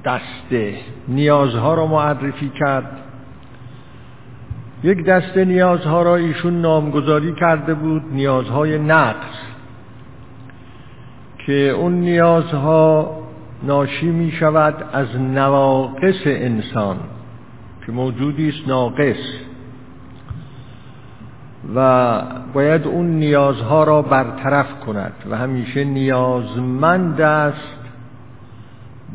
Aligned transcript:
دسته 0.05 0.79
نیازها 1.09 1.75
را 1.75 1.87
معرفی 1.87 2.49
کرد. 2.49 3.10
یک 4.83 5.05
دسته 5.05 5.45
نیازها 5.45 6.03
را 6.03 6.17
ایشون 6.17 6.61
نامگذاری 6.61 7.33
کرده 7.33 7.75
بود 7.75 8.03
نیازهای 8.13 8.79
نقص 8.79 9.37
که 11.47 11.53
اون 11.53 11.93
نیازها 11.93 13.17
ناشی 13.63 14.07
می 14.07 14.33
شود 14.33 14.75
از 14.93 15.17
نواقص 15.17 16.23
انسان 16.27 16.97
که 17.87 17.93
موجودی 17.93 18.49
است 18.49 18.69
ناقص. 18.69 19.17
و 21.75 22.23
باید 22.55 22.87
اون 22.87 23.07
نیازها 23.07 23.85
را 23.85 24.03
برطرف 24.03 24.81
کند 24.87 25.13
و 25.31 25.37
همیشه 25.37 25.85
نیازمند 25.85 27.21
است 27.21 27.79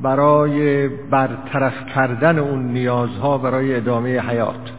برای 0.02 0.88
برطرف 0.88 1.86
کردن 1.96 2.40
اون 2.40 2.64
نیازها 2.64 3.38
برای 3.38 3.76
ادامه 3.76 4.20
حیات. 4.20 4.72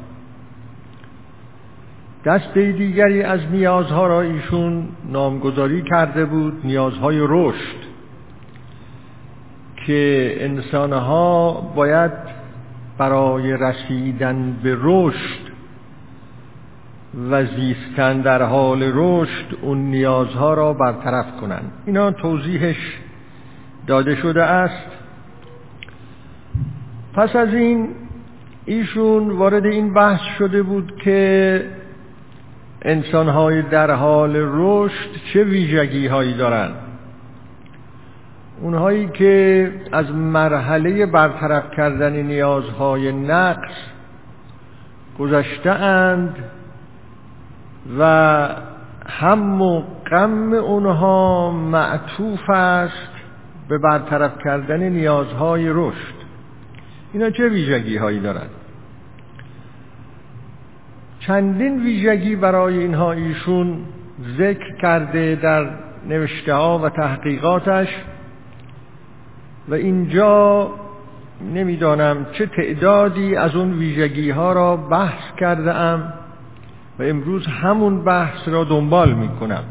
دسته 2.27 2.73
دیگری 2.73 3.23
از 3.23 3.41
نیازها 3.53 4.07
را 4.07 4.21
ایشون 4.21 4.89
نامگذاری 5.09 5.83
کرده 5.83 6.25
بود 6.25 6.61
نیازهای 6.65 7.19
رشد 7.21 7.87
که 9.87 10.37
انسانها 10.41 11.53
باید 11.77 12.13
برای 12.99 13.53
رسیدن 13.53 14.57
به 14.63 14.77
رشد 14.81 15.47
و 17.31 17.45
زیستن 17.45 18.21
در 18.21 18.43
حال 18.43 18.83
رشد 18.95 19.59
اون 19.63 19.79
نیازها 19.79 20.55
را 20.55 20.73
برطرف 20.73 21.27
کنند. 21.41 21.73
اینا 21.87 22.11
توضیحش 22.11 22.99
داده 23.87 24.17
شده 24.17 24.43
است. 24.43 24.87
پس 27.15 27.37
از 27.37 27.55
این 27.55 27.89
ایشون 28.65 29.31
وارد 29.31 29.67
این 29.67 29.95
بحث 29.95 30.21
شده 30.39 30.63
بود 30.63 30.97
که 31.05 31.86
انسانهای 32.87 33.63
در 33.63 33.91
حال 33.91 34.33
رشد 34.37 35.11
چه 35.33 35.45
ویژگی 35.45 36.07
هایی 36.07 36.35
دارند؟ 36.35 36.75
اونهایی 38.61 39.09
که 39.09 39.73
از 39.93 40.11
مرحله 40.11 41.07
برطرف 41.07 41.71
کردن 41.77 42.13
نیازهای 42.13 43.13
نقص 43.13 43.75
گذشته 45.19 45.71
اند 45.71 46.37
و 47.99 48.49
هم 49.07 49.63
و 49.63 49.83
غم 50.11 50.53
اونها 50.53 51.51
معطوف 51.51 52.51
است 52.51 53.11
به 53.69 53.79
برطرف 53.79 54.33
کردن 54.45 54.83
نیازهای 54.83 55.69
رشد. 55.69 56.17
اینا 57.13 57.31
چه 57.31 57.49
ویژگی 57.49 57.97
هایی 57.97 58.21
دارند؟ 58.21 58.51
چندین 61.27 61.83
ویژگی 61.83 62.37
برای 62.37 62.79
اینها 62.79 63.13
ایشون 63.13 63.79
ذکر 64.39 64.77
کرده 64.83 65.39
در 65.43 65.71
نوشته 66.09 66.55
ها 66.55 66.79
و 66.79 66.89
تحقیقاتش 66.89 67.89
و 69.69 69.75
اینجا 69.75 70.71
نمی‌دانم 71.55 72.27
چه 72.33 72.47
تعدادی 72.47 73.37
از 73.37 73.57
اون 73.57 73.73
ویژگی 73.73 74.31
ها 74.31 74.53
را 74.53 74.77
بحث 74.77 75.35
کرده 75.41 75.75
ام 75.75 76.13
و 76.99 77.03
امروز 77.03 77.47
همون 77.47 78.05
بحث 78.05 78.49
را 78.49 78.65
دنبال 78.65 79.13
می 79.13 79.29
کنم 79.29 79.65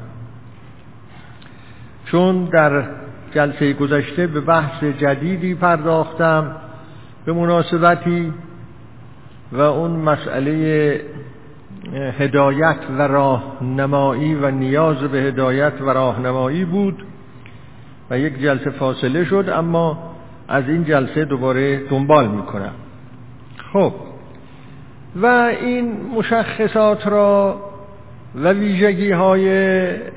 چون 2.06 2.46
در 2.46 2.84
جلسه 3.32 3.74
گذشته 3.74 4.28
به 4.28 4.42
بحث 4.42 4.84
جدیدی 4.84 5.56
پرداختم 5.56 6.56
به 7.26 7.34
مناسبتی 7.34 8.34
و 9.52 9.62
اون 9.62 9.92
مسئله 9.92 11.15
هدایت 11.94 12.78
و 12.98 13.02
راهنمایی 13.02 14.36
و 14.36 14.52
نیاز 14.52 14.98
به 14.98 15.18
هدایت 15.18 15.82
و 15.82 15.90
راهنمایی 15.90 16.66
بود 16.66 17.04
و 18.10 18.20
یک 18.20 18.42
جلسه 18.42 18.70
فاصله 18.70 19.26
شد 19.26 19.50
اما 19.54 20.16
از 20.48 20.64
این 20.68 20.86
جلسه 20.86 21.26
دوباره 21.26 21.78
دنبال 21.90 22.28
می‌کنم. 22.28 22.72
خب. 23.74 23.94
و 25.16 25.26
این 25.26 25.92
مشخصات 26.16 27.08
را 27.08 27.62
و 28.36 28.52
ویژگی 28.52 29.12
های 29.12 29.50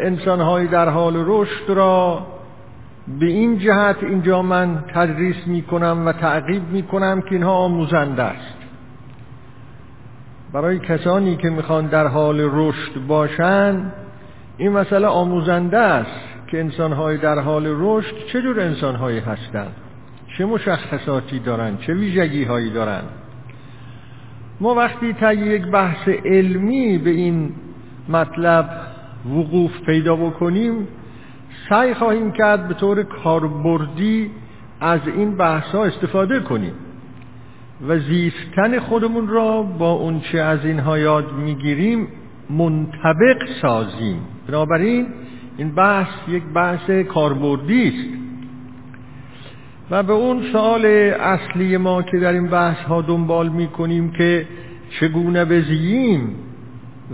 انسان 0.01 0.41
های 0.41 0.67
در 0.67 0.89
حال 0.89 1.15
رشد 1.27 1.71
را 1.71 2.27
به 3.21 3.27
این 3.27 3.59
جهت 3.59 3.97
اینجا 4.03 4.43
من 4.43 4.85
تدریس 4.95 5.47
می 5.47 5.63
کنم 5.63 6.03
و 6.07 6.13
تعقیب 6.13 6.63
می 6.73 6.83
کنم 6.83 7.21
که 7.21 7.33
اینها 7.33 7.53
آموزنده 7.53 8.23
است. 8.23 8.58
برای 10.53 10.79
کسانی 10.79 11.37
که 11.37 11.51
می‌خوان 11.51 11.87
در 11.87 12.07
حال 12.07 12.41
رشد 12.41 13.07
باشند 13.09 13.93
این 14.59 14.73
مسئله 14.73 15.07
آموزنده 15.07 15.79
است 15.79 16.21
که 16.47 16.61
انسانهای 16.61 17.17
در 17.17 17.39
حال 17.39 17.65
رشد 17.67 18.15
چه 18.33 18.43
جور 18.43 18.61
انسانهایی 18.61 19.19
هستند؟ 19.19 19.73
چه 20.39 20.45
مشخصاتی 20.45 21.39
دارند 21.39 21.79
چه 21.81 21.95
ویژگی 21.95 22.45
هایی 22.45 22.71
دارند 22.71 23.09
ما 24.61 24.75
وقتی 24.75 25.13
تا 25.13 25.33
یک 25.33 25.67
بحث 25.67 26.09
علمی 26.09 26.99
به 26.99 27.11
این 27.11 27.53
مطلب 28.09 28.71
وقوف 29.27 29.81
پیدا 29.87 30.17
بکنیم 30.17 30.89
سعی 31.69 31.95
خواهیم 31.95 32.33
کرد 32.33 32.69
به 32.69 32.75
طور 32.75 33.03
کاربردی 33.03 34.31
از 34.81 35.01
این 35.17 35.37
بحث 35.37 35.67
ها 35.67 35.85
استفاده 35.85 36.41
کنیم. 36.41 36.73
و 37.89 37.99
زیستن 37.99 38.79
خودمون 38.79 39.29
را 39.29 39.63
با 39.63 39.93
اونچه 39.93 40.39
از 40.39 40.65
اینها 40.65 40.99
یاد 40.99 41.33
می‌گیریم 41.33 42.09
منطبق 42.51 43.49
سازیم. 43.63 44.21
بنابراین 44.49 45.07
این 45.57 45.75
بحث 45.75 46.29
یک 46.29 46.43
بحث 46.55 46.91
کاربردی 46.91 47.89
است. 47.89 48.19
و 49.91 50.03
به 50.03 50.13
اون 50.13 50.43
سوال 50.53 50.87
اصلی 51.21 51.77
ما 51.77 52.03
که 52.03 52.19
در 52.19 52.33
این 52.33 52.47
بحث 52.47 52.79
ها 52.79 53.03
دنبال 53.03 53.49
می‌کنیم 53.49 54.11
که 54.11 54.47
چگونه 55.01 55.45
بزییم 55.45 56.35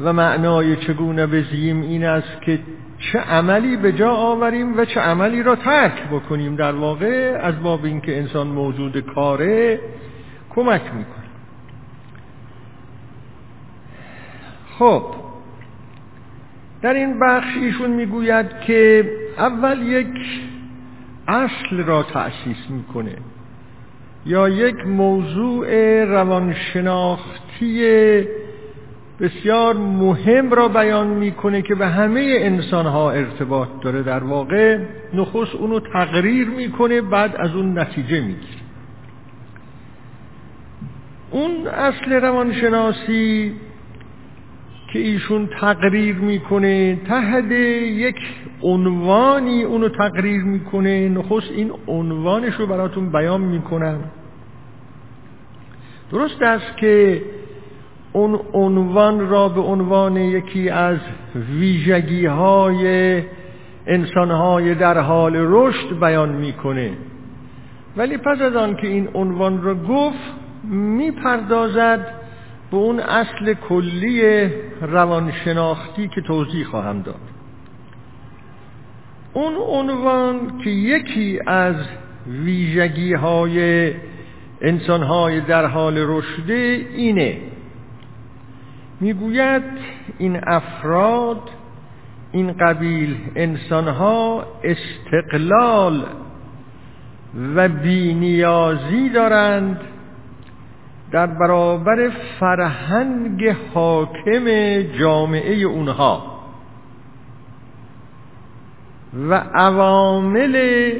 و 0.05 0.13
معنای 0.13 0.77
چگونه 0.77 1.27
بزییم 1.27 1.83
این 1.83 2.05
است 2.05 2.43
که 2.43 2.59
چه 2.99 3.19
عملی 3.19 3.77
به 3.77 3.93
جا 3.93 4.11
آوریم 4.11 4.79
و 4.79 4.85
چه 4.85 5.01
عملی 5.01 5.43
را 5.43 5.57
ترک 5.57 6.09
بکنیم. 6.13 6.57
در 6.57 6.73
واقع 6.73 7.39
از 7.43 7.63
باب 7.63 7.85
اینکه 7.85 8.19
انسان 8.19 8.47
موجود 8.47 9.01
کاره 9.01 9.81
کمک 10.55 10.83
می‌کنه. 10.83 11.25
خب 14.79 15.03
در 16.83 16.95
این 16.95 17.19
بخش 17.21 17.57
ایشون 17.57 17.91
می‌گوید 17.91 18.47
که 18.67 19.11
اول 19.39 19.83
یک 19.83 20.17
اصل 21.29 21.77
را 21.87 22.03
تأسیس 22.03 22.71
می‌کنه 22.71 23.17
یا 24.27 24.49
یک 24.49 24.87
موضوع 24.87 26.05
روانشناختی 26.05 27.85
بسیار 29.21 29.77
مهم 29.77 30.51
را 30.51 30.69
بیان 30.69 31.07
می‌کنه 31.07 31.63
که 31.63 31.75
به 31.75 31.87
همه 31.87 32.37
انسان 32.39 32.87
ها 32.87 33.11
ارتباط 33.11 33.69
داره. 33.83 34.03
در 34.03 34.25
واقع 34.25 34.79
نخست 35.15 35.55
اونو 35.55 35.81
تقریر 35.81 36.49
می‌کنه 36.49 37.01
بعد 37.01 37.37
از 37.37 37.55
اون 37.55 37.79
نتیجه 37.79 38.21
می‌گیره. 38.21 38.64
اون 41.35 41.67
اصل 41.67 42.13
روانشناسی 42.13 43.53
که 44.93 44.99
ایشون 44.99 45.49
تقریر 45.61 46.15
می‌کنه 46.15 46.99
تحت 47.09 47.51
یک 47.51 48.17
عنوانی 48.63 49.63
اونو 49.63 49.89
تقریر 49.89 50.43
می‌کنه. 50.43 51.09
نخست 51.09 51.51
این 51.51 51.73
عنوانش 51.87 52.55
رو 52.55 52.67
براتون 52.67 53.13
بیان 53.13 53.41
می‌کنم. 53.41 53.99
درست 56.13 56.43
است 56.43 56.77
که 56.77 57.23
اون 58.13 58.41
عنوان 58.53 59.29
را 59.29 59.49
به 59.49 59.61
عنوان 59.61 60.17
یکی 60.17 60.71
از 60.71 60.99
ویژگی 61.51 62.27
های 62.27 63.23
انسان 63.87 64.31
های 64.31 64.75
در 64.75 64.99
حال 64.99 65.33
رشد 65.37 66.01
بیان 66.01 66.29
می‌کنه. 66.29 66.91
ولی 67.97 68.17
پس 68.17 68.41
از 68.41 68.57
آن 68.57 68.77
که 68.77 68.87
این 68.87 69.09
عنوان 69.15 69.63
را 69.63 69.75
گفت 69.75 70.44
می‌پردازد 70.71 72.15
به 72.71 72.77
اون 72.77 73.01
اصل 73.01 73.55
کلی 73.55 74.49
روانشناختی 74.81 76.09
که 76.09 76.21
توضیح 76.21 76.65
خواهم 76.65 77.03
داد. 77.03 77.21
اون 79.33 79.55
عنوان 79.55 80.59
که 80.65 80.71
یکی 80.71 81.41
از 81.47 81.77
ویژگی 82.27 83.15
های 83.15 83.91
انسان 84.61 85.03
های 85.03 85.41
در 85.41 85.67
حال 85.67 85.95
رشد 85.99 86.51
اینه. 86.51 87.39
می‌گوید 89.01 89.63
این 90.19 90.41
افراد 90.47 91.51
این 92.33 92.53
قبیل 92.53 93.17
انسان 93.37 93.89
ها 93.89 94.47
استقلال 94.65 96.07
و 97.55 97.69
بینیازی 97.69 99.09
دارند 99.09 99.81
در 101.15 101.27
برابر 101.27 102.11
فرهنگ 102.41 103.57
حاکم 103.75 104.45
جامعه 104.99 105.55
اونها 105.55 106.41
و 109.29 109.35
عوامل 109.55 110.93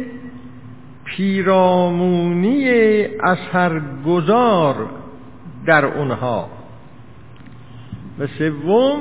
پیرامونی 1.05 2.69
اثرگذار 3.23 4.87
در 5.67 5.85
اونها. 5.85 6.49
و 8.19 8.27
سوم 8.27 8.99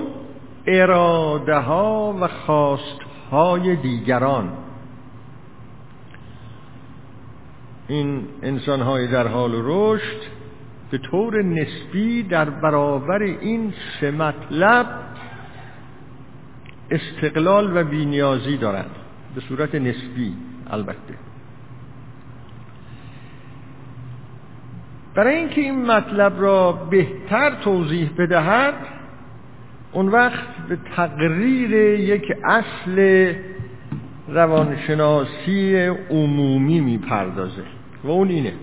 اراده 0.67 1.55
ها 1.55 2.15
و 2.21 2.27
خواست 2.27 2.99
های 3.31 3.75
دیگران. 3.75 4.49
این 7.87 8.27
انسان 8.43 8.81
های 8.81 9.07
در 9.07 9.27
حال 9.27 9.51
رشد 9.63 10.42
به 10.93 10.99
طور 10.99 11.41
نسبی 11.41 12.23
در 12.23 12.49
برابر 12.49 13.21
این 13.21 13.73
سه 13.99 14.11
مطلب 14.11 14.85
استقلال 16.91 17.77
و 17.77 17.83
بینیازی 17.83 18.57
دارند 18.57 18.91
به 19.35 19.41
صورت 19.41 19.75
نسبی 19.75 20.33
البته. 20.69 21.13
برای 25.15 25.35
اینکه 25.35 25.61
این 25.61 25.85
مطلب 25.85 26.41
را 26.41 26.71
بهتر 26.71 27.55
توضیح 27.63 28.09
بدهد 28.17 28.73
اون 29.91 30.09
وقت 30.09 30.47
به 30.69 30.77
تقریر 30.95 31.73
یک 31.99 32.33
اصل 32.43 33.33
روانشناسی 34.27 35.75
عمومی 36.09 36.79
می‌پردازه 36.79 37.63
و 38.03 38.09
اون 38.09 38.29
اینه. 38.29 38.53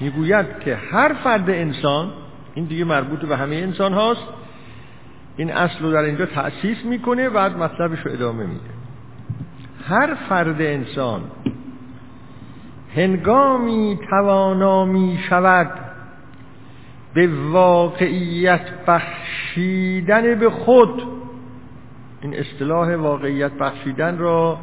می‌گوید 0.00 0.46
که 0.64 0.76
هر 0.76 1.12
فرد 1.24 1.50
انسان 1.50 2.12
این 2.54 2.64
دیگه 2.64 2.84
مربوط 2.84 3.20
به 3.20 3.36
همه 3.36 3.56
انسان 3.56 3.92
هاست 3.92 4.26
این 5.36 5.52
اصل 5.52 5.78
رو 5.80 5.92
در 5.92 6.02
اینجا 6.02 6.26
تأسیس 6.26 6.84
می‌کنه 6.84 7.30
بعد 7.30 7.58
مطلبش 7.58 7.98
رو 7.98 8.12
ادامه 8.12 8.46
میده. 8.46 8.70
هر 9.88 10.14
فرد 10.14 10.62
انسان 10.62 11.20
هنگامی 12.94 13.98
توانا 14.10 14.84
می 14.84 15.18
شود 15.28 15.70
به 17.14 17.28
واقعیت 17.50 18.84
بخشیدن 18.86 20.34
به 20.34 20.50
خود 20.50 21.02
این 22.22 22.34
اصطلاح 22.36 22.94
واقعیت 22.94 23.52
بخشیدن 23.52 24.18
را 24.18 24.58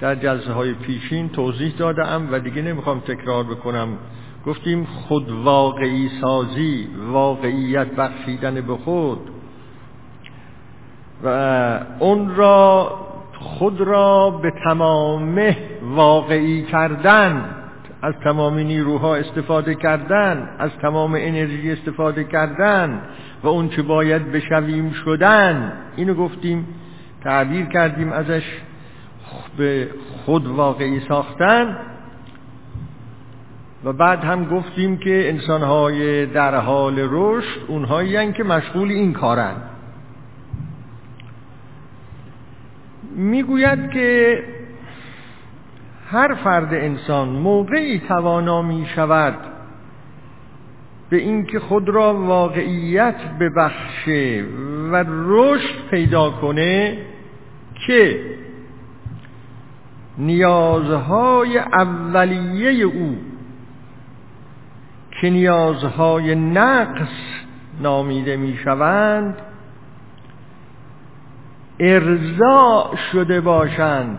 در 0.00 0.14
جلسه 0.14 0.52
های 0.52 0.74
پیشین 0.74 1.28
توضیح 1.28 1.72
دادم 1.78 2.28
و 2.32 2.38
دیگه 2.38 2.62
نمی‌خوام 2.62 3.00
تکرار 3.00 3.44
بکنم. 3.44 3.88
گفتیم 4.46 4.84
خود 4.84 5.30
واقعی 5.30 6.10
سازی 6.20 6.88
واقعیت 7.12 7.86
بخشیدن 7.86 8.60
به 8.60 8.76
خود. 8.76 9.30
و 11.24 11.80
اون 11.98 12.34
را 12.36 12.92
خود 13.32 13.80
را 13.80 14.30
به 14.30 14.52
تمام 14.64 15.56
واقعی 15.82 16.62
کردن 16.62 17.44
از 18.02 18.14
تمام 18.24 18.58
نیروها 18.58 19.16
استفاده 19.16 19.74
کردن 19.74 20.48
از 20.58 20.70
تمام 20.82 21.14
انرژی 21.14 21.72
استفاده 21.72 22.24
کردن 22.24 23.02
و 23.42 23.48
اون 23.48 23.68
چه 23.68 23.82
باید 23.82 24.32
بشویم 24.32 24.90
شدن. 24.90 25.72
اینو 25.96 26.14
گفتیم 26.14 26.66
تعبیر 27.24 27.66
کردیم 27.66 28.12
ازش 28.12 28.42
به 29.56 29.88
خود 30.24 30.46
واقعی 30.46 31.00
ساختن. 31.08 31.76
و 33.84 33.92
بعد 33.92 34.24
هم 34.24 34.44
گفتیم 34.44 34.96
که 34.96 35.28
انسانهای 35.28 36.26
در 36.26 36.54
حال 36.54 36.94
رشد 36.98 37.60
اونهایی 37.68 38.32
که 38.32 38.44
مشغول 38.44 38.90
این 38.90 39.12
کارن 39.12 39.54
می‌گوید 43.16 43.90
که 43.90 44.38
هر 46.10 46.34
فرد 46.34 46.74
انسان 46.74 47.28
موقعی 47.28 48.02
توانا 48.08 48.62
می 48.62 48.86
شود 48.94 49.34
به 51.10 51.16
اینکه 51.16 51.60
خود 51.60 51.88
را 51.88 52.14
واقعیت 52.14 53.16
ببخشه 53.40 54.44
و 54.92 55.04
رشد 55.08 55.88
پیدا 55.90 56.30
کنه 56.30 56.98
که 57.86 58.20
نیازهای 60.18 61.58
اولیه 61.58 62.84
او 62.84 63.29
که 65.20 65.30
نیازهای 65.30 66.34
نقص 66.34 67.08
نامیده 67.80 68.36
می 68.36 68.56
شوند 68.64 69.36
ارضا 71.80 72.90
شده 73.12 73.40
باشند 73.40 74.18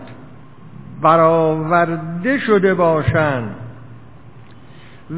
برآورده 1.02 2.38
شده 2.38 2.74
باشند 2.74 3.56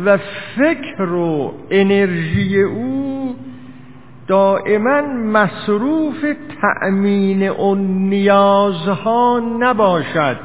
و 0.05 0.19
فکر 0.57 1.03
و 1.13 1.55
انرژی 1.71 2.63
او 2.63 3.37
دائما 4.27 5.03
مصروف 5.03 6.25
تأمین 6.61 7.43
اون 7.43 7.79
نیازها 8.09 9.43
نباشد. 9.59 10.39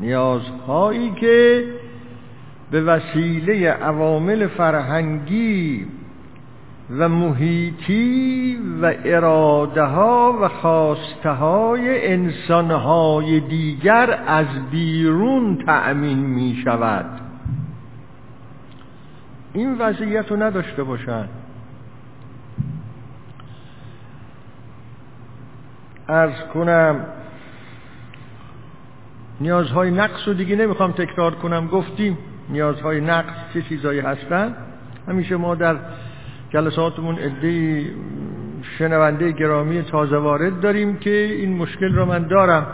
نیازهایی 0.00 1.10
که 1.10 1.64
به 2.74 2.82
وسیله 2.82 3.70
عوامل 3.70 4.46
فرهنگی 4.46 5.86
و 6.90 7.08
محیطی 7.08 8.58
و 8.82 8.94
اراده 9.04 9.82
ها 9.82 10.38
و 10.42 10.48
خواسته 10.48 11.30
های 11.30 12.12
انسان 12.12 12.70
های 12.70 13.40
دیگر 13.40 14.22
از 14.26 14.46
بیرون 14.70 15.64
تأمین 15.66 16.18
می 16.18 16.60
شود 16.64 17.20
این 19.52 19.78
وضعیت 19.78 20.30
رو 20.30 20.42
نداشته 20.42 20.82
باشند 20.82 21.28
ارز 26.08 26.40
کنم 26.54 27.06
نیازهای 29.40 29.90
نقص 29.90 30.28
رو 30.28 30.34
دیگه 30.34 30.56
نمی‌خوام 30.56 30.92
تکرار 30.92 31.34
کنم. 31.34 31.66
گفتیم 31.66 32.18
نیازهای 32.48 33.00
نقص 33.00 33.34
چه 33.54 33.62
چیزایی 33.62 34.00
هستن 34.00 34.54
همیشه 35.08 35.36
ما 35.36 35.54
در 35.54 35.76
جلساتمون 36.50 37.14
عده 37.18 37.84
شنونده 38.78 39.32
گرامی 39.32 39.82
تازه 39.82 40.16
وارد 40.16 40.60
داریم 40.60 40.96
که 40.96 41.10
این 41.10 41.56
مشکل 41.56 41.94
رو 41.94 42.04
من 42.04 42.22
دارم. 42.22 42.66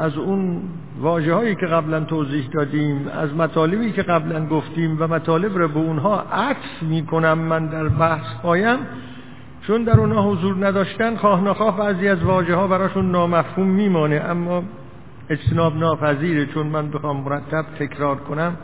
از 0.00 0.16
اون 0.16 0.62
واجه 1.00 1.34
هایی 1.34 1.54
که 1.54 1.66
قبلا 1.66 2.00
توضیح 2.00 2.48
دادیم 2.52 3.08
از 3.08 3.34
مطالبی 3.34 3.92
که 3.92 4.02
قبلا 4.02 4.46
گفتیم 4.46 4.96
و 5.00 5.06
مطالب 5.06 5.58
رو 5.58 5.68
به 5.68 5.78
اونها 5.78 6.20
عطف 6.20 6.82
می‌کنم 6.82 7.38
من 7.38 7.66
در 7.66 7.88
بحث 7.88 8.26
هایم. 8.42 8.78
چون 9.66 9.84
در 9.84 10.00
اونها 10.00 10.30
حضور 10.30 10.66
نداشتن 10.66 11.16
خواه 11.16 11.44
نخواه 11.44 11.78
بعضی 11.78 12.08
از 12.08 12.22
واجه 12.22 12.54
ها 12.54 12.66
براشون 12.66 13.10
نامفهوم 13.10 13.66
میمانه. 13.66 14.16
اما 14.16 14.62
اجتناب 15.30 15.76
ناپذیره 15.76 16.46
چون 16.46 16.66
من 16.66 16.90
بخوام 16.90 17.16
مرتب 17.16 17.64
تکرار 17.78 18.16
کنم 18.16 18.56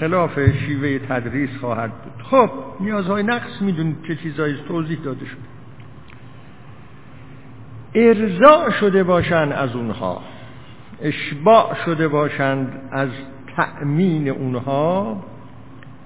خلاف 0.00 0.40
شیوه 0.40 0.98
تدریس 0.98 1.50
خواهد 1.60 1.90
بود. 1.90 2.22
خب 2.22 2.50
نیازهای 2.80 3.22
نقص 3.22 3.62
می‌دونید 3.62 3.96
چه 4.08 4.16
چیزایی 4.16 4.56
توضیح 4.68 4.98
داده 5.04 5.26
شد 5.26 5.38
ارضا 7.94 8.70
شده 8.70 9.04
باشند 9.04 9.52
از 9.52 9.76
اونها. 9.76 10.22
اشباع 11.02 11.74
شده 11.84 12.08
باشند 12.08 12.80
از 12.90 13.08
تأمین 13.56 14.28
اونها. 14.28 15.24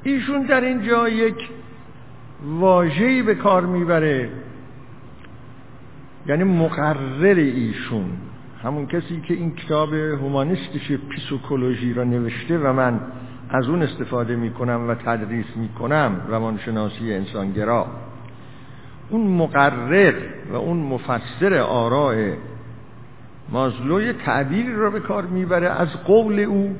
ایشون 0.03 0.43
در 0.43 0.61
اینجا 0.61 1.09
یک 1.09 1.49
واژه‌ای 2.45 3.23
به 3.23 3.35
کار 3.35 3.67
می‌بره. 3.67 4.31
یعنی 6.27 6.45
مقرر 6.45 7.35
ایشون. 7.35 8.11
همون 8.65 8.87
کسی 8.87 9.21
که 9.21 9.35
این 9.35 9.55
کتاب 9.55 9.95
هومانیستش 9.95 10.93
پیسوکولوژی 10.93 11.95
را 11.95 12.05
نوشته 12.05 12.59
و 12.59 12.73
من 12.73 13.01
از 13.51 13.69
اون 13.69 13.83
استفاده 13.83 14.37
می‌کنم 14.37 14.89
و 14.89 14.95
تدریس 14.95 15.47
می‌کنم 15.57 16.21
روانشناسی 16.29 17.15
انسانگرا. 17.15 17.87
اون 19.11 19.27
مقرر 19.27 20.15
و 20.53 20.57
اون 20.57 20.77
مفسر 20.77 21.59
آراء 21.59 22.33
مازلو 23.49 24.13
تعبیری 24.13 24.75
را 24.75 24.91
به 24.91 25.01
کار 25.01 25.27
می‌بره 25.27 25.69
از 25.69 25.89
قول 26.05 26.41
او 26.41 26.77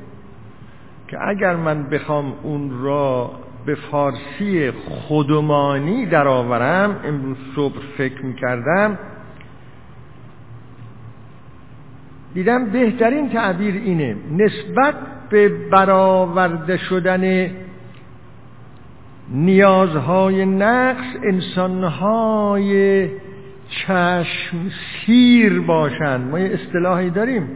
که 1.07 1.17
اگر 1.27 1.55
من 1.55 1.83
بخوام 1.83 2.33
اون 2.43 2.83
را 2.83 3.31
به 3.65 3.75
فارسی 3.75 4.71
خودمانی 4.71 6.05
درآورم 6.05 6.99
امروز 7.05 7.37
صبح 7.55 7.79
فکر 7.97 8.25
می‌کردم 8.25 8.97
دیدم 12.33 12.65
بهترین 12.65 13.29
تعبیر 13.29 13.75
اینه. 13.75 14.15
نسبت 14.31 14.95
به 15.29 15.49
برآورده 15.49 16.77
شدن 16.77 17.51
نیازهای 19.29 20.45
نقص 20.45 21.05
انسانهای 21.23 23.09
چشم 23.69 24.57
سیر 25.05 25.59
باشند 25.59 26.31
ما 26.31 26.39
یه 26.39 26.53
اصطلاحی 26.53 27.09
داریم 27.09 27.49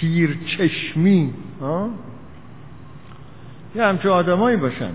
سیر 0.00 0.38
چشمی 0.46 1.34
یه 3.74 3.84
همچه 3.84 4.10
آدمایی 4.10 4.56
باشن. 4.56 4.90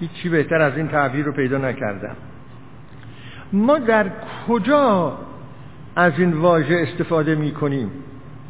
هیچی 0.00 0.28
بهتر 0.28 0.62
از 0.62 0.76
این 0.76 0.88
تعبیر 0.88 1.24
رو 1.24 1.32
پیدا 1.32 1.58
نکردم. 1.58 2.16
ما 3.52 3.78
در 3.78 4.10
کجا 4.48 5.18
از 5.96 6.12
این 6.18 6.32
واژه 6.32 6.86
استفاده 6.88 7.34
می 7.34 7.52
کنیم 7.52 7.90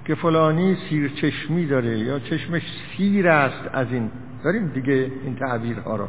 که 0.05 0.15
فلانی 0.15 0.77
سیر 0.89 1.09
چشمی 1.09 1.67
داره 1.67 1.99
یا 1.99 2.19
چشمش 2.19 2.63
سیر 2.97 3.29
است 3.29 3.71
از 3.73 3.87
این. 3.93 4.11
داریم 4.45 4.67
دیگه 4.67 5.13
این 5.25 5.37
تعبیرها 5.37 5.97
را 5.97 6.09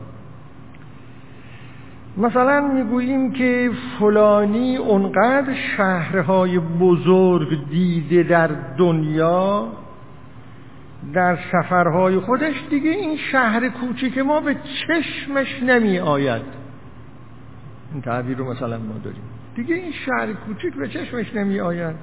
مثلا 2.17 2.62
می‌گوییم 2.74 3.32
که 3.32 3.72
فلانی 4.00 4.77
اونقدر 4.77 5.53
شهرهای 5.77 6.60
بزرگ 6.60 7.70
دیده 7.70 8.24
در 8.24 8.48
دنیا 8.77 9.67
در 11.13 11.38
سفرهای 11.51 12.20
خودش 12.20 12.56
دیگه 12.70 12.89
این 12.89 13.17
شهر 13.17 13.70
کوچیک 13.70 14.17
ما 14.17 14.39
به 14.41 14.56
چشمش 14.88 15.63
نمی 15.63 16.00
آید 16.00 16.41
این 17.94 18.01
تعبیر 18.01 18.38
رو 18.38 18.51
مثلا 18.51 18.77
ما 18.77 18.94
داریم. 19.03 19.37
دیگه 19.57 19.75
این 19.75 19.91
شهر 19.91 20.33
کوچیک 20.33 20.73
به 20.75 20.87
چشمش 20.87 21.35
نمی 21.35 21.59
آید 21.59 21.95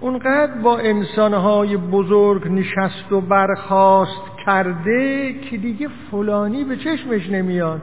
اونقدر 0.00 0.52
با 0.62 0.78
انسانهای 0.78 1.76
بزرگ 1.76 2.48
نشست 2.48 3.12
و 3.12 3.20
برخواست 3.20 4.22
کرده 4.46 5.32
که 5.40 5.56
دیگه 5.56 5.88
فلانی 6.10 6.64
به 6.64 6.76
چشمش 6.76 7.30
نمیاد. 7.30 7.82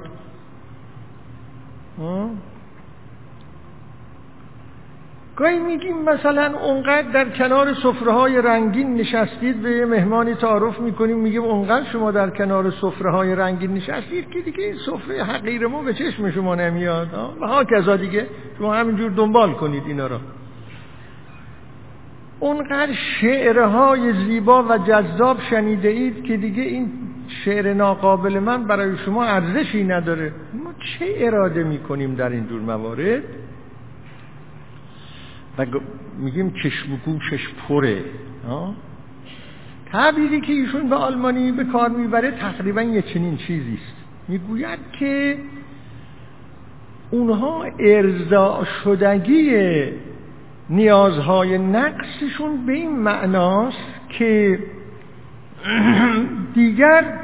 گاهی 5.36 5.60
میگیم 5.60 5.98
مثلا 6.02 6.60
اونقدر 6.60 7.12
در 7.12 7.30
کنار 7.30 7.74
سفره 7.74 8.12
های 8.12 8.42
رنگین 8.42 8.94
نشستید 8.94 9.62
به 9.62 9.72
یه 9.72 9.86
مهمانی 9.86 10.34
تعارف 10.34 10.80
می‌کنیم 10.80 11.18
میگیم 11.18 11.44
اونقدر 11.44 11.86
شما 11.92 12.12
در 12.12 12.30
کنار 12.30 12.72
سفره 12.72 13.12
های 13.12 13.36
رنگین 13.36 13.74
نشستید 13.74 14.30
که 14.30 14.42
دیگه 14.42 14.64
این 14.64 14.76
سفره 14.86 15.24
حقیر 15.24 15.68
ما 15.68 15.84
به 15.84 15.94
چشم 15.94 16.32
شما 16.32 16.56
نمیاد. 16.56 17.08
و 17.42 17.48
ها 17.48 17.64
کذا 17.64 17.96
دیگه 17.96 18.28
شما 18.58 18.76
همینجور 18.76 19.12
دنبال 19.12 19.54
کنید 19.54 19.84
اینا 19.88 20.08
را 20.08 20.20
اونقدر 22.40 22.94
شعرهای 22.94 24.14
زیبا 24.14 24.64
و 24.64 24.78
جذاب 24.78 25.38
شنیده 25.50 25.90
اید 25.90 26.24
که 26.24 26.38
دیگه 26.38 26.64
این 26.64 26.92
شعر 27.28 27.74
ناقابل 27.74 28.40
من 28.40 28.64
برای 28.64 28.98
شما 28.98 29.24
ارزشی 29.24 29.84
نداره. 29.84 30.32
ما 30.64 30.74
چه 30.74 31.06
اراده 31.18 31.64
می‌کنیم 31.64 32.16
در 32.16 32.30
این 32.30 32.48
جور 32.48 32.62
موارد؟ 32.62 33.24
و 35.58 35.66
میگیم 36.18 36.54
چشم 36.64 36.94
و 36.94 36.98
گوشش 37.06 37.50
پره 37.68 38.04
تعبیری 39.92 40.42
که 40.42 40.54
ایشون 40.54 40.90
به 40.90 40.96
آلمانی 40.96 41.52
به 41.52 41.64
کار 41.64 41.90
می‌بره 41.90 42.32
تقریبا 42.32 42.82
یه 42.82 43.02
چنین 43.02 43.38
چیزیست 43.38 43.96
می‌گوید 44.28 44.80
که 45.00 45.38
اونها 47.12 47.66
ارضا 47.80 48.68
شدگی 48.84 49.52
نیازهای 50.70 51.58
نقصشون 51.58 52.66
به 52.66 52.74
این 52.74 53.00
معناست 53.00 54.10
که 54.10 54.60
دیگر 56.56 57.20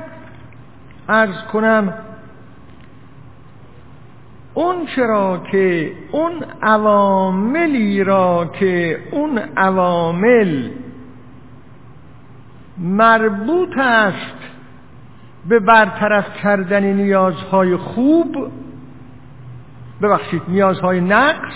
ارز 1.10 1.44
کنم 1.54 1.94
اون 4.53 4.86
چرا 4.96 5.41
که 5.51 5.93
اون 6.12 6.43
عواملی 6.62 8.03
را 8.03 8.51
که 8.60 9.00
اون 9.12 9.38
عوامل 9.58 10.70
مربوط 12.77 13.77
است 13.77 14.38
به 15.50 15.60
برطرف 15.60 16.25
کردن 16.43 16.84
نیازهای 16.84 17.75
خوب 17.77 18.51
ببخشید 20.01 20.41
نیازهای 20.48 21.01
نقص. 21.01 21.53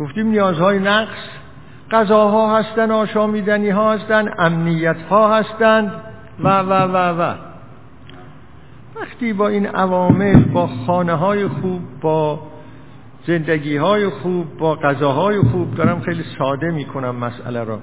گفتیم 0.00 0.26
نیازهای 0.26 0.78
نقص 0.78 1.28
غذاها 1.90 2.58
هستن 2.58 2.90
آشامیدنی 2.90 3.70
ها 3.70 3.92
هستن 3.92 4.34
امنیت 4.38 5.02
ها 5.10 5.36
هستند 5.36 5.92
و 6.40 6.48
و 6.48 6.72
و 6.72 7.22
و. 7.22 7.53
وقتی 9.00 9.32
با 9.32 9.48
این 9.48 9.66
عوامل 9.66 10.44
با 10.44 10.66
خانه 10.66 11.12
های 11.12 11.48
خوب 11.48 11.80
با 12.00 12.40
زندگی 13.26 13.76
های 13.76 14.08
خوب 14.08 14.58
با 14.58 14.74
غذاهای 14.74 15.40
خوب 15.40 15.74
دارم 15.74 16.00
خیلی 16.00 16.24
ساده 16.38 16.70
می‌کنم 16.70 17.16
مسئله 17.16 17.64
را. 17.64 17.78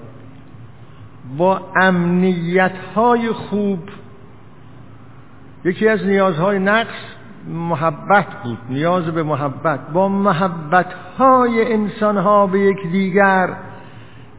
با 1.37 1.61
امنیت 1.81 2.77
های 2.95 3.31
خوب 3.31 3.79
یکی 5.65 5.87
از 5.87 6.05
نیازهای 6.05 6.59
نقص 6.59 6.95
محبت 7.47 8.27
بود 8.43 8.57
نیاز 8.69 9.05
به 9.05 9.23
محبت. 9.23 9.79
با 9.93 10.09
محبت 10.09 10.93
های 11.17 11.73
انسان 11.73 12.17
ها 12.17 12.47
به 12.47 12.59
یک 12.59 12.91
دیگر 12.91 13.57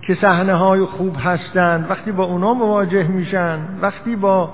که 0.06 0.14
صحنه 0.14 0.54
های 0.54 0.84
خوب 0.84 1.16
هستند 1.18 1.90
وقتی 1.90 2.12
با 2.12 2.24
اونا 2.24 2.54
مواجه 2.54 3.08
میشن 3.08 3.58
وقتی 3.80 4.16
با 4.16 4.50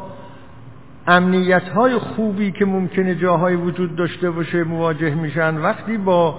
امنیت 1.09 1.69
های 1.69 1.99
خوبی 1.99 2.53
که 2.53 2.65
ممکنه 2.65 3.15
جاهای 3.15 3.55
وجود 3.55 3.97
داشته 3.97 4.31
باشه 4.31 4.65
مواجه 4.65 5.15
میشن. 5.15 5.57
وقتی 5.57 5.97
با 5.97 6.39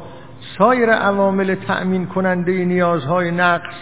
سایر 0.57 0.89
عوامل 0.89 1.55
تأمین 1.55 2.05
کننده 2.05 2.65
نیازهای 2.65 3.31
نقص 3.31 3.75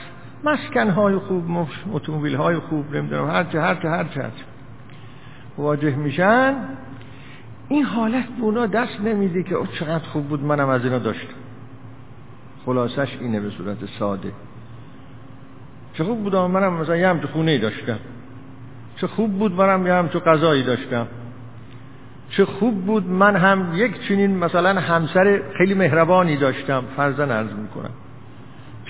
مسکن 0.43 0.89
های 0.89 1.17
خوب 1.17 1.67
اتومبیل 1.91 2.35
های 2.35 2.55
خوب 2.55 2.95
نمی‌دونم 2.95 3.29
هرچه 3.29 3.61
هرچه 3.61 3.89
هرچه 3.89 4.21
هرچه 4.21 4.43
مواجه 5.57 5.95
میشن 5.95 6.55
این 7.67 7.83
حالت 7.83 8.25
به 8.25 8.43
اونا 8.43 8.65
دست 8.65 9.01
نمیده 9.01 9.43
که 9.43 9.55
او 9.55 9.67
چقدر 9.67 10.03
خوب 10.03 10.27
بود 10.27 10.43
منم 10.43 10.69
از 10.69 10.83
اینا 10.83 10.99
داشتم. 10.99 11.33
خلاصش 12.65 13.17
اینه 13.21 13.39
به 13.39 13.49
صورت 13.49 13.77
ساده. 13.99 14.31
چه 15.93 16.03
خوب 16.03 16.23
بود 16.23 16.35
منم 16.35 16.73
مثلا 16.73 16.95
یه 16.95 17.07
همچه 17.07 17.27
خونه 17.27 17.57
داشتم. 17.57 17.99
چه 19.01 19.07
خوب 19.07 19.31
بود 19.39 19.51
منم 19.51 19.87
یه 19.87 19.93
همچه 19.93 20.19
غذایی 20.19 20.63
داشتم. 20.63 21.07
چه 22.29 22.45
خوب 22.45 22.85
بود 22.85 23.07
من 23.07 23.35
هم 23.35 23.71
یک 23.75 24.07
چنین 24.07 24.37
مثلا 24.37 24.73
همسر 24.79 25.41
خیلی 25.57 25.73
مهربانی 25.73 26.37
داشتم 26.37 26.83
فرزن 26.97 27.31
عرض 27.31 27.51
می‌کنم. 27.51 27.93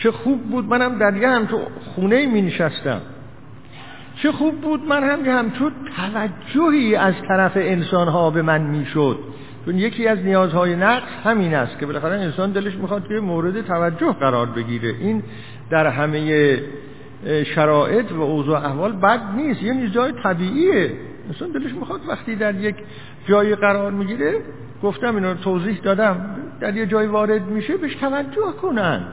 چه 0.03 0.11
خوب 0.11 0.43
بود 0.43 0.65
منم 0.65 0.97
در 0.97 1.17
یه 1.17 1.29
همچه 1.29 1.57
خونه 1.95 2.25
می 2.25 2.41
نشستم 2.41 3.01
چه 4.15 4.31
خوب 4.31 4.61
بود 4.61 4.83
من 4.83 5.03
هم 5.03 5.25
یه 5.25 5.33
همچون 5.33 5.71
توجهی 5.95 6.95
از 6.95 7.13
طرف 7.27 7.51
انسان 7.55 8.07
ها 8.07 8.29
به 8.29 8.41
من 8.41 8.61
می‌شد. 8.61 9.19
چون 9.65 9.77
یکی 9.77 10.07
از 10.07 10.19
نیازهای 10.19 10.75
نقص 10.75 11.09
همین 11.23 11.53
است 11.53 11.79
که 11.79 11.85
بالاخره 11.85 12.15
انسان 12.15 12.51
دلش 12.51 12.75
می‌خواد 12.75 13.07
که 13.07 13.13
مورد 13.13 13.61
توجه 13.61 14.13
قرار 14.13 14.45
بگیره. 14.45 14.89
این 14.99 15.23
در 15.69 15.87
همه 15.87 16.59
شرایط 17.55 18.11
و 18.11 18.21
اوضاع 18.21 18.65
احوال 18.65 18.91
بد 18.91 19.21
نیست. 19.35 19.63
یه 19.63 19.89
جای 19.89 20.11
طبیعیه. 20.23 20.91
انسان 21.27 21.51
دلش 21.51 21.73
می‌خواد 21.73 22.01
وقتی 22.07 22.35
در 22.35 22.55
یک 22.55 22.75
جایی 23.27 23.55
قرار 23.55 23.91
می‌گیره 23.91 24.41
گفتم 24.83 25.15
اینا 25.15 25.33
توضیح 25.33 25.79
دادم 25.83 26.35
در 26.59 26.75
یه 26.75 26.85
جای 26.85 27.07
وارد 27.07 27.47
میشه 27.47 27.77
بهش 27.77 27.95
توجه 27.95 28.51
کنن. 28.61 29.07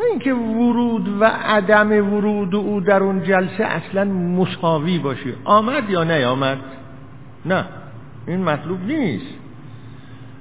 نه 0.00 0.04
اینکه 0.10 0.34
ورود 0.34 1.20
و 1.20 1.24
عدم 1.24 2.14
ورود 2.14 2.54
او 2.54 2.80
در 2.80 3.02
اون 3.02 3.22
جلسه 3.22 3.64
اصلا 3.64 4.04
مساوی 4.04 4.98
باشه. 4.98 5.32
آمد 5.44 5.90
یا 5.90 6.04
نیامد 6.04 6.58
نه. 7.46 7.64
این 8.26 8.44
مطلوب 8.44 8.80
نیست. 8.86 9.34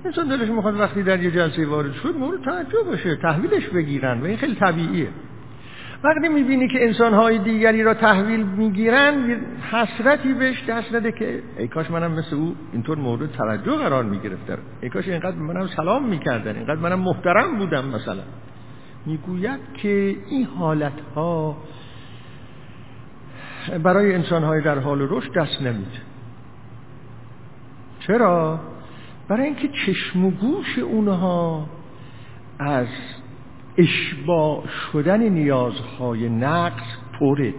انسان 0.06 0.28
دلش 0.28 0.50
می‌خواد 0.50 0.80
وقتی 0.80 1.04
در 1.04 1.24
یه 1.24 1.32
جلسه 1.32 1.66
وارد 1.68 1.94
شد 1.94 2.16
مورد 2.20 2.42
توجه 2.42 2.84
باشه 2.86 3.16
تحویلش 3.16 3.68
بگیرن 3.68 4.22
و 4.22 4.26
این 4.26 4.38
خیلی 4.38 4.56
طبیعیه. 4.56 5.08
وقتی 6.04 6.30
می‌بینی 6.30 6.68
که 6.68 6.86
انسانهای 6.88 7.40
دیگری 7.40 7.84
را 7.84 7.94
تحویل 7.94 8.44
می‌گیرن 8.44 9.42
حسرتی 9.72 10.34
بهش 10.34 10.64
دست 10.70 10.96
نده 10.96 11.12
که 11.12 11.44
ای 11.58 11.68
کاش 11.68 11.92
منم 11.92 12.12
مثل 12.12 12.36
او 12.36 12.56
اینطور 12.74 12.98
مورد 12.98 13.32
توجه 13.32 13.72
قرار 13.78 14.04
می‌گرفتم. 14.04 14.58
ای 14.82 14.90
کاش 14.90 15.08
اینقدر 15.08 15.36
منم 15.36 15.68
سلام 15.68 16.06
می‌کردن 16.06 16.56
اینقدر 16.56 16.80
منم 16.80 17.00
محترم 17.00 17.58
بودم 17.58 17.86
مثلا. 17.86 18.24
می‌گوید 19.06 19.60
که 19.74 20.16
این 20.30 20.46
حالت 20.46 21.02
ها 21.16 21.58
برای 23.84 24.16
انسان 24.16 24.44
های 24.44 24.62
در 24.62 24.80
حال 24.80 25.08
رشد 25.10 25.34
دست 25.34 25.62
نمیده. 25.62 26.02
چرا؟ 28.00 28.60
برای 29.28 29.46
اینکه 29.46 29.68
چشم 29.68 30.26
و 30.26 30.32
گوش 30.32 30.80
اونها 30.80 31.66
از 32.60 32.88
اشباع 33.78 34.64
شدن 34.68 35.22
نیازهای 35.22 36.30
نقص 36.30 36.84
پره. 37.20 37.54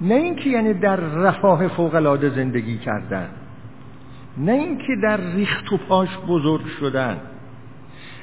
نه 0.00 0.14
اینکه 0.14 0.50
یعنی 0.50 0.74
در 0.74 0.96
رفاه 0.96 1.68
فوقلاده 1.68 2.30
زندگی 2.30 2.78
کردن 2.78 3.28
نه 4.36 4.52
اینکه 4.52 4.96
در 5.02 5.20
ریخت 5.20 5.72
و 5.72 5.76
پاش 5.76 6.08
بزرگ 6.28 6.66
شدن 6.80 7.20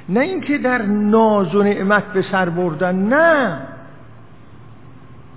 نه 0.10 0.20
اینکه 0.20 0.58
در 0.58 0.82
ناز 0.82 1.56
و 1.56 1.64
نعمت 1.64 2.14
به 2.14 2.22
سر 2.22 2.50
بردن 2.50 2.96
نه. 2.96 3.62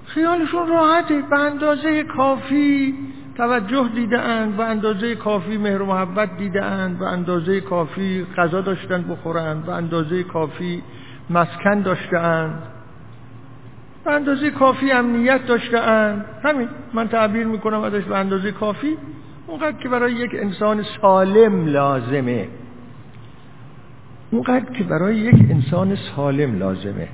خیالشون 0.04 0.68
راحته 0.68 1.22
به 1.30 1.38
اندازه 1.38 2.02
کافی 2.04 2.94
توجه 3.36 3.88
دیدهاند 3.94 4.56
به 4.56 4.64
اندازه 4.64 5.14
کافی 5.14 5.56
مهر 5.56 5.82
و 5.82 5.86
محبت 5.86 6.36
دیدهاند 6.36 6.98
به 6.98 7.06
اندازه 7.06 7.60
کافی 7.60 8.26
غذا 8.36 8.60
داشتن 8.60 9.02
بخورند 9.02 9.66
به 9.66 9.72
اندازه 9.72 10.22
کافی 10.22 10.82
مسکن 11.30 11.80
داشتهاند. 11.80 12.62
به 14.04 14.12
اندازه 14.12 14.50
کافی 14.50 14.92
امنیت 14.92 15.46
داشتهاند. 15.46 16.24
همین 16.42 16.68
من 16.94 17.08
تعبیر 17.08 17.46
می‌کنم 17.46 17.80
ازش. 17.80 18.02
به 18.04 18.16
اندازه 18.16 18.52
کافی 18.52 18.96
اونقدر 19.46 19.78
که 19.78 19.88
برای 19.88 20.12
یک 20.12 20.30
انسان 20.34 20.84
سالم 21.00 21.66
لازمه. 21.66 22.48
اونقدر 24.30 24.72
که 24.72 24.84
برای 24.84 25.16
یک 25.16 25.50
انسان 25.50 25.96
سالم 25.96 26.58
لازمه. 26.58 27.08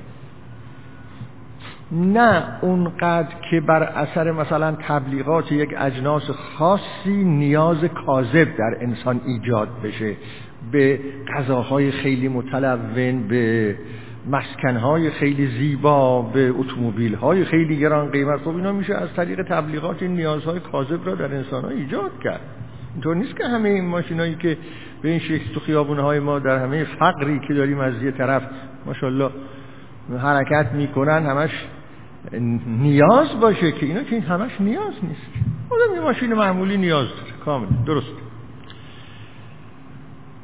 نه 1.91 2.43
اونقدر 2.61 3.35
که 3.49 3.61
بر 3.61 3.83
اثر 3.83 4.31
مثلا 4.31 4.75
تبلیغات 4.87 5.51
یک 5.51 5.69
اجناس 5.77 6.29
خاصی 6.29 7.23
نیاز 7.23 7.83
کاذب 8.05 8.47
در 8.57 8.77
انسان 8.81 9.21
ایجاد 9.25 9.69
بشه. 9.83 10.15
به 10.71 10.99
غذاهای 11.35 11.91
خیلی 11.91 12.27
متلون 12.27 13.27
به 13.27 13.75
مسکنهای 14.29 15.09
خیلی 15.09 15.47
زیبا 15.47 16.21
به 16.21 16.49
اتومبیلهای 16.49 17.45
خیلی 17.45 17.79
گران 17.79 18.11
قیمت. 18.11 18.39
خب 18.39 18.55
اینا 18.55 18.71
میشه 18.71 18.93
از 18.93 19.13
طریق 19.13 19.41
تبلیغات 19.43 20.01
این 20.03 20.15
نیازهای 20.15 20.59
کاذب 20.59 21.05
را 21.05 21.15
در 21.15 21.35
انسان 21.35 21.63
ها 21.63 21.69
ایجاد 21.69 22.11
کرد. 22.23 22.41
اینطور 22.93 23.15
نیست 23.15 23.37
که 23.37 23.47
همه 23.47 23.69
این 23.69 23.85
ماشینایی 23.85 24.35
که 24.35 24.57
به 25.01 25.09
این 25.09 25.19
شکل 25.19 25.53
تو 25.53 25.59
خیابونهای 25.59 26.19
ما 26.19 26.39
در 26.39 26.57
همه 26.57 26.83
فقری 26.83 27.39
که 27.47 27.53
داریم 27.53 27.79
از 27.79 28.03
یه 28.03 28.11
طرف 28.11 28.43
ماشاءالله 28.85 29.31
حرکت 30.21 30.71
می‌کنن 30.73 31.25
همش 31.25 31.51
نیاز 32.67 33.39
باشه 33.39 33.71
که 33.71 33.85
اینا 33.85 34.03
که 34.03 34.15
این 34.15 34.23
همش 34.23 34.51
نیاز 34.59 34.93
نیست. 35.03 35.31
آدم 35.69 35.95
یه 35.95 36.01
ماشین 36.01 36.33
معمولی 36.33 36.77
نیاز 36.77 37.07
داره. 37.07 37.31
کامل. 37.45 37.67
درست. 37.85 38.11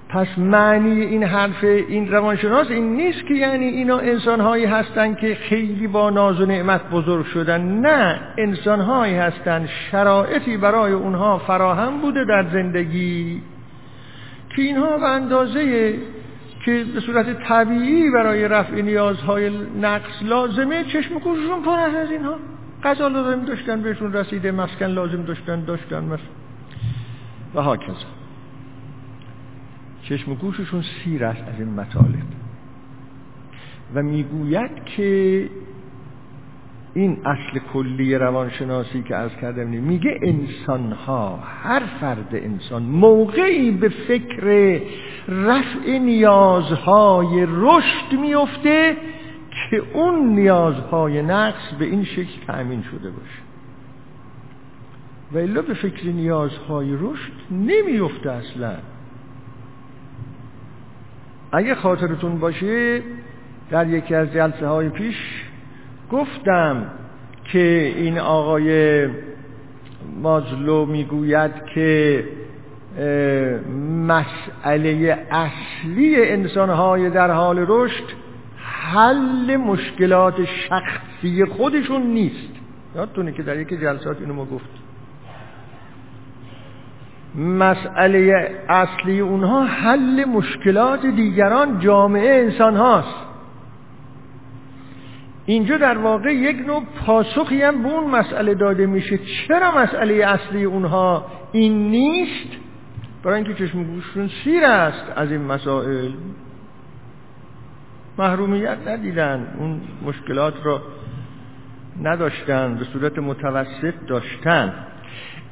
پس 0.09 0.27
معنی 0.37 1.01
این 1.01 1.23
حرف 1.23 1.63
این 1.63 2.11
روانشناس 2.11 2.67
این 2.69 2.95
نیست 2.95 3.27
که 3.27 3.33
یعنی 3.33 3.65
اینا 3.65 3.97
انسانهایی 3.97 4.65
هستن 4.65 5.15
که 5.15 5.35
خیلی 5.35 5.87
با 5.87 6.09
ناز 6.09 6.41
و 6.41 6.45
نعمت 6.45 6.89
بزرگ 6.89 7.25
شدن. 7.25 7.61
نه. 7.61 8.19
انسانهایی 8.37 9.15
هستن 9.15 9.69
شرایطی 9.91 10.57
برای 10.57 10.93
اونها 10.93 11.37
فراهم 11.37 12.01
بوده 12.01 12.25
در 12.25 12.45
زندگی 12.53 13.41
که 14.55 14.61
اینها 14.61 14.97
به 14.97 15.05
اندازه 15.05 15.93
که 16.67 16.83
به 16.93 16.99
صورت 16.99 17.43
طبیعی 17.43 18.09
برای 18.11 18.47
رفع 18.47 18.81
نیازهای 18.81 19.49
نقص 19.81 20.21
لازمه 20.21 20.83
چشم 20.83 21.19
گوششون 21.19 21.61
پر 21.61 21.79
از 21.79 22.11
اینها. 22.11 22.35
غذا 22.83 23.07
لازم 23.07 23.45
داشتن 23.45 23.81
بهشون 23.81 24.13
رسیده 24.13 24.51
مسکن 24.51 24.85
لازم 24.85 25.23
داشتن 25.23 25.63
داشتن 25.65 26.03
مثلا 26.03 26.17
و 27.55 27.61
هاکذا 27.61 27.93
چشم 30.03 30.33
گوششون 30.33 30.81
سیر 30.81 31.25
است 31.25 31.41
از 31.53 31.59
این 31.59 31.69
مطالب. 31.69 32.27
و 33.95 34.03
می‌گوید 34.03 34.83
که 34.85 35.49
این 36.97 37.17
اصل 37.25 37.59
کلی 37.73 38.15
روانشناسی 38.15 39.03
که 39.03 39.15
از 39.15 39.31
کردم 39.41 39.67
میگه 39.67 40.19
انسان 40.21 40.91
ها 40.91 41.39
هر 41.63 41.81
فرد 41.99 42.29
انسان 42.31 42.83
موقعی 42.83 43.71
به 43.71 43.89
فکر 43.89 44.79
رفع 45.27 45.97
نیازهای 45.97 47.45
رشد 47.49 48.19
میفته 48.21 48.97
که 49.69 49.81
اون 49.93 50.35
نیازهای 50.35 51.21
نقص 51.21 51.73
به 51.79 51.85
این 51.85 52.03
شکل 52.03 52.45
تأمین 52.47 52.83
شده 52.83 53.09
باشه. 53.09 53.41
و 55.31 55.37
الا 55.37 55.61
به 55.61 55.73
فکر 55.73 56.07
نیازهای 56.07 56.93
رشد 56.93 57.31
نمیفته 57.51 58.31
اصلا. 58.31 58.75
اگه 61.51 61.75
خاطرتون 61.75 62.39
باشه 62.39 63.01
در 63.69 63.87
یکی 63.87 64.15
از 64.15 64.33
جلسه 64.33 64.67
های 64.67 64.89
پیش 64.89 65.46
گفتم 66.11 66.91
که 67.43 67.93
این 67.95 68.19
آقای 68.19 69.07
مازلو 70.21 70.85
می‌گوید 70.85 71.51
که 71.73 72.23
مسئله 74.07 75.25
اصلی 75.31 76.15
انسانهای 76.31 77.09
در 77.09 77.31
حال 77.31 77.65
رشد 77.67 78.03
حل 78.57 79.57
مشکلات 79.57 80.35
شخصی 80.45 81.45
خودشون 81.45 82.01
نیست. 82.01 82.53
یادتونه 82.95 83.31
که 83.31 83.43
در 83.43 83.59
یکی 83.59 83.77
جلسات 83.77 84.17
اینو 84.19 84.33
ما 84.33 84.45
گفتیم. 84.45 84.81
مسئله 87.35 88.51
اصلی 88.69 89.19
اونها 89.19 89.63
حل 89.63 90.25
مشکلات 90.25 91.05
دیگران 91.05 91.79
جامعه 91.79 92.43
انسان 92.43 92.75
هاست 92.75 93.26
اینجا 95.49 95.77
در 95.77 95.97
واقع 95.97 96.33
یک 96.33 96.67
نوع 96.67 96.83
پاسخی 97.05 97.61
هم 97.61 97.83
به 97.83 97.89
اون 97.89 98.09
مسئله 98.09 98.53
داده 98.53 98.85
میشه. 98.85 99.17
چرا 99.47 99.77
مسئله 99.77 100.13
اصلی 100.13 100.63
اونها 100.63 101.25
این 101.51 101.91
نیست؟ 101.91 102.49
برای 103.23 103.43
اینکه 103.43 103.53
چشم 103.53 103.83
گوششون 103.83 104.29
سیر 104.43 104.63
است 104.65 105.05
از 105.15 105.31
این 105.31 105.41
مسائل. 105.41 106.11
محرومیت 108.17 108.77
ندیدن. 108.87 109.47
اون 109.59 109.81
مشکلات 110.05 110.53
را 110.63 110.81
نداشتن 112.01 112.75
به 112.75 112.85
صورت 112.85 113.19
متوسط 113.19 113.93
داشتن. 114.07 114.73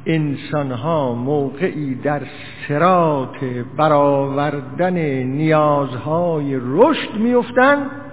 انسان 0.05 0.71
ها 0.71 1.13
موقعی 1.13 1.95
در 1.95 2.21
سرات 2.67 3.43
برآوردن 3.77 4.97
نیازهای 5.23 6.59
رشد 6.61 7.13
میفتند 7.13 8.04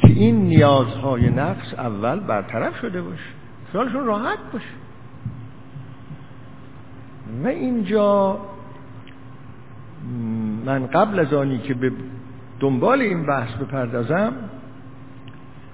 که 0.00 0.08
این 0.08 0.36
نیازهای 0.36 1.30
نقص 1.30 1.74
اول 1.74 2.20
برطرف 2.20 2.80
شده 2.80 3.02
باشه. 3.02 3.30
خیالشون 3.72 4.06
راحت 4.06 4.38
باشه. 4.52 4.66
و 7.44 7.46
اینجا 7.48 8.38
من 10.64 10.86
قبل 10.86 11.18
از 11.18 11.34
آنی 11.34 11.58
که 11.58 11.74
به 11.74 11.92
دنبال 12.60 13.00
این 13.00 13.26
بحث 13.26 13.54
بپردازم 13.54 14.32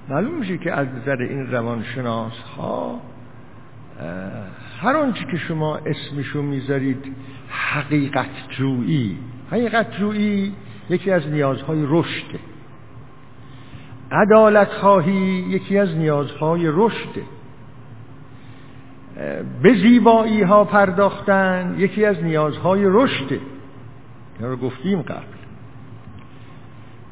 معلوم 0.09 0.39
میشه 0.39 0.59
که 0.59 0.73
از 0.73 0.89
نظر 0.89 1.17
این 1.23 1.47
روانشناس 1.47 2.33
ها 2.57 3.01
هر 4.81 4.97
آنچه 4.97 5.25
که 5.25 5.37
شما 5.37 5.77
اسمشو 5.77 6.43
می‌ذارید 6.43 7.17
حقیقت 7.49 8.31
جویی 8.49 9.19
حقیقت 9.51 9.99
جویی 9.99 10.53
یکی 10.91 11.11
از 11.11 11.29
نیازهای 11.29 11.85
رشده. 11.89 12.39
عدالت 14.13 14.69
خواهی 14.69 15.45
یکی 15.49 15.79
از 15.79 15.97
نیازهای 15.97 16.63
رشده 16.67 17.23
به 19.63 19.75
زیبایی 19.75 20.43
ها 20.43 20.65
پرداختن 20.65 21.75
یکی 21.79 22.05
از 22.05 22.23
نیازهای 22.23 22.83
رشده 22.85 23.41
اینا 24.39 24.51
رو 24.51 24.57
گفتیم 24.57 25.03
قبل. 25.03 25.37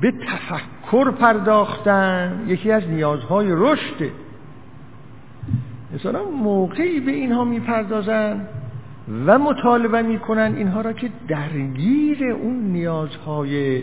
به 0.00 0.12
تفکر 0.12 1.10
پرداختن 1.10 2.44
یکی 2.46 2.70
از 2.70 2.88
نیازهای 2.88 3.48
رشده 3.50 4.10
مثلا 5.94 6.24
موقعی 6.24 7.00
به 7.00 7.12
اینها 7.12 7.44
می‌پردازن 7.44 8.48
و 9.26 9.38
مطالبه 9.38 10.02
می‌کنن 10.02 10.54
اینها 10.56 10.80
را 10.80 10.92
که 10.92 11.10
درگیر 11.28 12.24
اون 12.24 12.56
نیازهای 12.56 13.82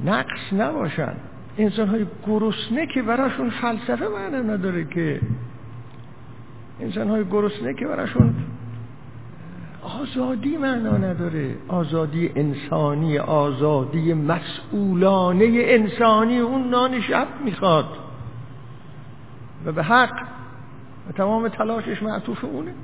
نقص 0.00 0.52
نباشن. 0.52 1.14
انسان 1.58 1.88
های 1.88 2.06
گرسنه 2.26 2.86
که 2.94 3.02
براشون 3.02 3.50
فلسفه 3.50 4.08
معنا 4.08 4.54
نداره 4.54 4.84
که. 4.84 5.20
انسان 6.80 7.08
های 7.08 7.24
گرسنه 7.24 7.74
که 7.74 7.86
براشون 7.86 8.34
آزادی 9.82 10.56
معنا 10.56 10.96
نداره. 10.96 11.54
آزادی 11.68 12.32
انسانی 12.36 13.18
آزادی 13.18 14.14
مسئولانه 14.14 15.50
انسانی 15.54 16.38
اون 16.38 16.70
نان 16.70 17.00
شب 17.00 17.26
می‌خواد. 17.44 17.88
و 19.64 19.72
به 19.72 19.82
حق. 19.82 20.22
و 21.08 21.12
تمام 21.12 21.48
تلاشش 21.48 22.02
معطوف 22.02 22.44
اونه. 22.44 22.74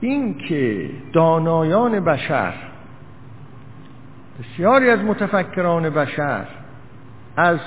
این 0.00 0.38
که 0.38 0.90
دانایان 1.12 2.00
بشر 2.00 2.54
بسیاری 4.40 4.90
از 4.90 5.00
متفکران 5.00 5.90
بشر 5.90 6.46
از 7.36 7.58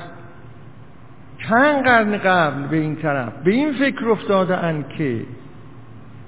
چند 1.49 1.83
قرن 1.83 2.17
قبل 2.17 2.67
به 2.67 2.77
این 2.77 2.95
طرف 2.95 3.33
به 3.43 3.51
این 3.51 3.73
فکر 3.73 4.09
افتاده 4.09 4.57
اند 4.57 4.89
که 4.97 5.25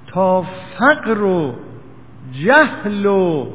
تا 0.07 0.45
فقر 0.79 1.21
و 1.21 1.55
جهل 2.31 3.05
و 3.05 3.47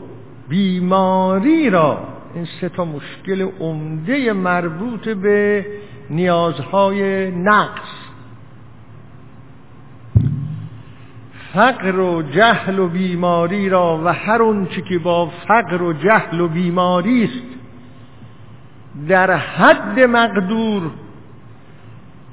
بیماری 0.49 1.70
را 1.70 1.99
این 2.35 2.46
سه 2.61 2.68
تا 2.68 2.85
مشکل 2.85 3.49
عمده 3.61 4.33
مربوط 4.33 5.09
به 5.09 5.66
نیازهای 6.11 7.31
نقص 7.31 8.05
فقر 11.56 12.00
و 12.00 12.22
جهل 12.22 12.78
و 12.78 12.88
بیماری 12.88 13.68
را 13.68 14.00
و 14.04 14.12
هر 14.12 14.42
اونچه 14.42 14.82
که 14.82 14.98
با 14.98 15.26
فقر 15.26 15.82
و 15.82 15.92
جهل 15.92 16.40
و 16.40 16.48
بیماری 16.48 17.24
است 17.24 17.56
در 19.08 19.30
حد 19.30 20.00
مقدور 20.00 20.82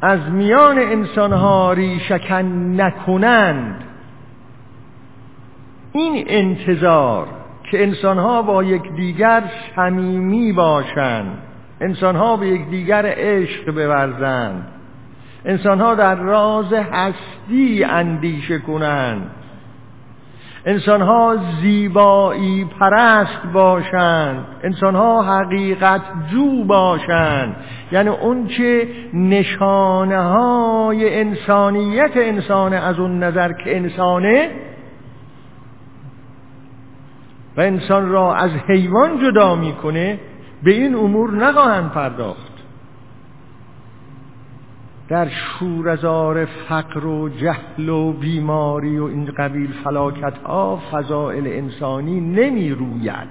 از 0.01 0.19
میان 0.31 0.79
انسانها 0.79 1.73
ریشکن 1.73 2.75
نکنند. 2.81 3.83
این 5.93 6.25
انتظار 6.27 7.27
که 7.71 7.83
انسانها 7.83 8.41
با 8.41 8.63
یکدیگر 8.63 9.43
صمیمی 9.75 10.53
باشند 10.53 11.37
انسانها 11.81 12.37
به 12.37 12.47
یکدیگر 12.47 13.13
عشق 13.17 13.71
بورزند. 13.71 14.72
انسانها 15.45 15.95
در 15.95 16.15
راز 16.15 16.73
هستی 16.73 17.83
اندیشه 17.83 18.59
کنند. 18.59 19.31
انسانها 20.65 21.37
زیبایی 21.61 22.65
پرست 22.79 23.41
باشند. 23.53 24.45
انسانها 24.63 25.23
حقیقت 25.23 26.01
جو 26.31 26.63
باشند. 26.63 27.55
یعنی 27.91 28.09
اون 28.09 28.47
چه 28.47 28.87
نشانه 29.13 30.21
های 30.21 31.19
انسانیت 31.19 32.11
انسان 32.15 32.73
از 32.73 32.99
اون 32.99 33.23
نظر 33.23 33.53
که 33.53 33.77
انسانه 33.77 34.51
و 37.57 37.61
انسان 37.61 38.09
را 38.09 38.35
از 38.35 38.51
حیوان 38.67 39.19
جدا 39.19 39.55
می‌کنه 39.55 40.19
به 40.63 40.71
این 40.71 40.95
امور 40.95 41.31
نخواهند 41.31 41.91
پرداخت. 41.91 42.52
در 45.13 45.29
شورزار 45.29 46.45
فقر 46.45 47.05
و 47.05 47.29
جهل 47.29 47.89
و 47.89 48.13
بیماری 48.13 48.97
و 48.97 49.03
این 49.03 49.25
قبیل 49.25 49.73
فلاکت 49.83 50.37
ها 50.37 50.81
فضائل 50.91 51.47
انسانی 51.47 52.21
نمی 52.21 52.71
روید. 52.71 53.27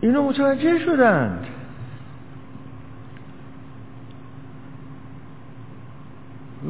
اینو 0.00 0.22
متوجه 0.22 0.78
شدند. 0.78 1.46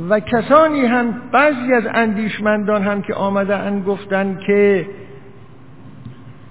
و 0.08 0.20
کسانی 0.20 0.80
هم 0.80 1.14
بعضی 1.32 1.72
از 1.72 1.84
اندیشمندان 1.94 2.82
هم 2.82 3.02
که 3.02 3.14
آمده 3.14 3.80
گفتند 3.80 4.40
که 4.40 4.87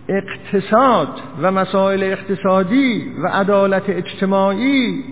اقتصاد 0.09 1.07
و 1.41 1.51
مسائل 1.51 2.03
اقتصادی 2.03 3.11
و 3.23 3.27
عدالت 3.27 3.89
اجتماعی 3.89 5.03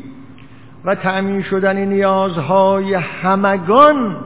و 0.85 0.95
تأمین 0.95 1.41
شدن 1.41 1.77
نیازهای 1.77 2.93
همگان 2.93 4.17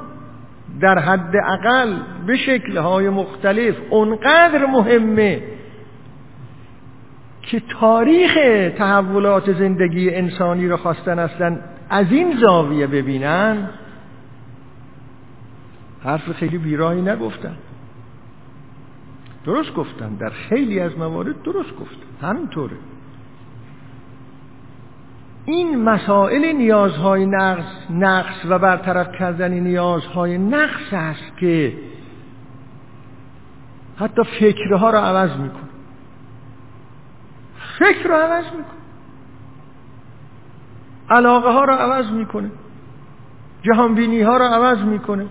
در 0.81 0.99
حد 0.99 1.35
اقل 1.47 1.95
به 2.27 2.37
شکلهای 2.37 3.09
مختلف. 3.09 3.75
اونقدر 3.89 4.65
مهمه 4.65 5.43
که 7.41 7.61
تاریخ 7.79 8.37
تحولات 8.77 9.51
زندگی 9.53 10.15
انسانی 10.15 10.67
را 10.67 10.77
خواستن 10.77 11.19
اصلا 11.19 11.57
از 11.89 12.11
این 12.11 12.37
زاویه 12.37 12.87
ببینن 12.87 13.69
حرف 16.03 16.31
خیلی 16.31 16.57
بیراهی 16.57 17.01
نگفتن. 17.01 17.55
درست 19.45 19.73
گفتم. 19.73 20.15
در 20.15 20.29
خیلی 20.29 20.79
از 20.79 20.97
موارد 20.97 21.43
درست 21.43 21.71
گفتم. 21.79 22.27
همینطوره. 22.27 22.77
این 25.45 25.83
مسائل 25.83 26.45
نیازهای 26.55 27.25
نقص 27.25 27.65
نقص 27.89 28.45
و 28.49 28.59
برطرف 28.59 29.11
کردن 29.11 29.53
نیازهای 29.53 30.37
نقص 30.37 30.93
است 30.93 31.37
که 31.39 31.73
حتی 33.97 34.23
فکرها 34.23 34.89
را 34.89 34.99
عوض 34.99 35.37
میکن 35.37 35.69
فکر 37.79 38.07
را 38.09 38.17
عوض 38.17 38.45
میکن 38.45 38.79
علاقه 41.09 41.49
ها 41.49 41.65
را 41.65 41.75
عوض 41.75 42.11
می‌کنه. 42.11 42.51
جهانبینی 43.61 44.21
ها 44.21 44.37
را 44.37 44.47
عوض 44.47 44.83
می‌کنه. 44.83 45.25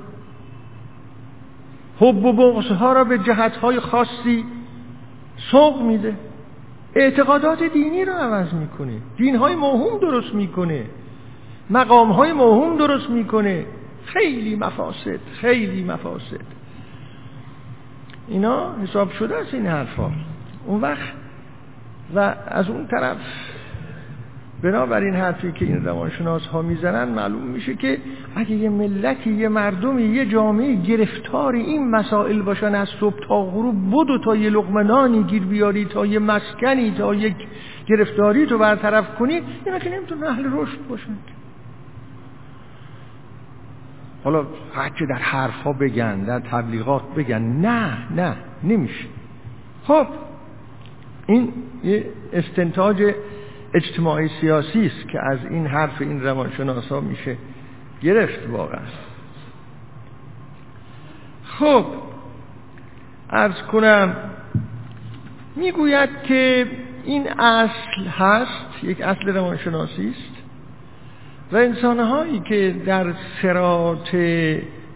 حب 2.01 2.25
و 2.25 2.33
بغض 2.33 2.67
ها 2.67 2.93
را 2.93 3.05
به 3.05 3.19
جهت 3.19 3.57
های 3.57 3.81
خاصی 3.81 4.45
سوق 5.51 5.83
میده. 5.83 6.17
اعتقادات 6.95 7.63
دینی 7.63 8.05
را 8.05 8.19
عوض 8.19 8.55
می‌کنه. 8.55 8.93
دین 9.17 9.37
های 9.37 9.55
موهوم 9.55 9.99
درست 9.99 10.35
می‌کنه. 10.35 10.85
مقام 11.71 12.13
های 12.13 12.33
موهوم 12.33 12.77
درست 12.77 13.11
می‌کنه. 13.11 13.67
خیلی 14.05 14.57
مفاسد 14.57 15.21
خیلی 15.41 15.85
مفاسد. 15.85 16.59
اینا 18.29 18.75
حساب 18.83 19.11
شده 19.11 19.37
است 19.37 19.55
این 19.55 19.67
حرفا. 19.67 20.11
اون 20.67 20.81
وقت 20.81 21.13
و 22.15 22.35
از 22.47 22.69
اون 22.69 22.87
طرف 22.87 23.17
بنابراین 24.63 25.15
حرفی 25.15 25.53
که 25.53 25.65
این 25.65 25.85
روانشناس 25.85 26.47
ها 26.47 26.63
می‌زنن 26.63 27.09
معلوم 27.09 27.43
میشه 27.43 27.75
که 27.75 27.99
اگه 28.37 28.51
یه 28.51 28.69
ملتی 28.69 29.31
یه 29.31 29.49
مردمی 29.49 30.03
یه 30.03 30.27
جامعه 30.27 30.75
گرفتار 30.75 31.55
این 31.55 31.91
مسائل 31.91 32.43
باشن 32.43 32.75
از 32.75 32.89
صبح 33.01 33.27
تا 33.29 33.45
غروب 33.45 33.91
بدو 33.91 34.19
تا 34.19 34.37
یه 34.37 34.51
لقمنانی 34.51 35.23
گیر 35.23 35.43
بیاری 35.43 35.85
تا 35.85 36.07
یه 36.07 36.19
مسکنی 36.19 36.91
تا 36.91 37.15
یک 37.15 37.35
گرفتاری 37.87 38.47
تو 38.47 38.59
برطرف 38.59 39.15
کنی 39.15 39.43
اینا 39.65 39.79
که 39.79 39.91
نمیتون 39.91 40.25
اهل 40.25 40.45
رشد 40.53 40.79
باشن. 40.89 41.17
حالا 44.25 44.47
هرچه 44.75 45.07
در 45.07 45.15
حرفها 45.15 45.73
بگن 45.73 46.25
در 46.25 46.41
تبلیغات 46.41 47.03
بگن 47.17 47.43
نه 47.43 47.99
نه 48.17 48.37
نمیشه. 48.65 49.05
خب 49.85 50.07
این 51.27 51.53
یه 51.85 52.05
استنتاج 52.33 53.15
اجتماعی 53.75 54.31
سیاسی 54.41 54.87
است 54.87 55.09
که 55.09 55.21
از 55.25 55.39
این 55.51 55.67
حرف 55.67 56.01
این 56.01 56.23
روانشناس 56.23 56.89
ها 56.89 57.01
میشه 57.01 57.37
گرفت 58.03 58.49
واقعا. 58.51 58.81
خب 61.45 61.87
ارز 63.31 63.63
کنم 63.63 64.17
می‌گوید 65.57 66.11
که 66.23 66.67
این 67.05 67.29
اصل 67.39 68.07
هست 68.19 68.85
یک 68.85 69.01
اصل 69.01 69.29
روانشناسی 69.29 70.09
است 70.09 70.43
و 71.53 71.57
انسانهایی 71.57 72.41
که 72.41 72.75
در 72.87 73.15
سرات 73.43 74.17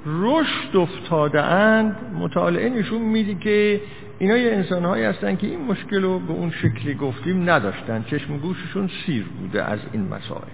رشد 0.06 0.76
افتاده 0.76 1.42
اند 1.42 1.96
مطالعه 2.18 2.68
نشون 2.68 3.02
میده 3.02 3.34
که 3.34 3.80
اینا 4.22 4.36
یه 4.36 4.52
انسان 4.52 4.84
هایی 4.84 5.04
هستن 5.04 5.36
که 5.36 5.46
این 5.46 5.64
مشکل 5.64 6.02
رو 6.02 6.18
به 6.18 6.32
اون 6.32 6.50
شکلی 6.50 6.94
گفتیم 6.94 7.50
نداشتن. 7.50 8.02
چشم 8.02 8.38
گوششون 8.38 8.90
سیر 9.06 9.26
بوده 9.40 9.64
از 9.64 9.78
این 9.92 10.08
مسائل. 10.08 10.52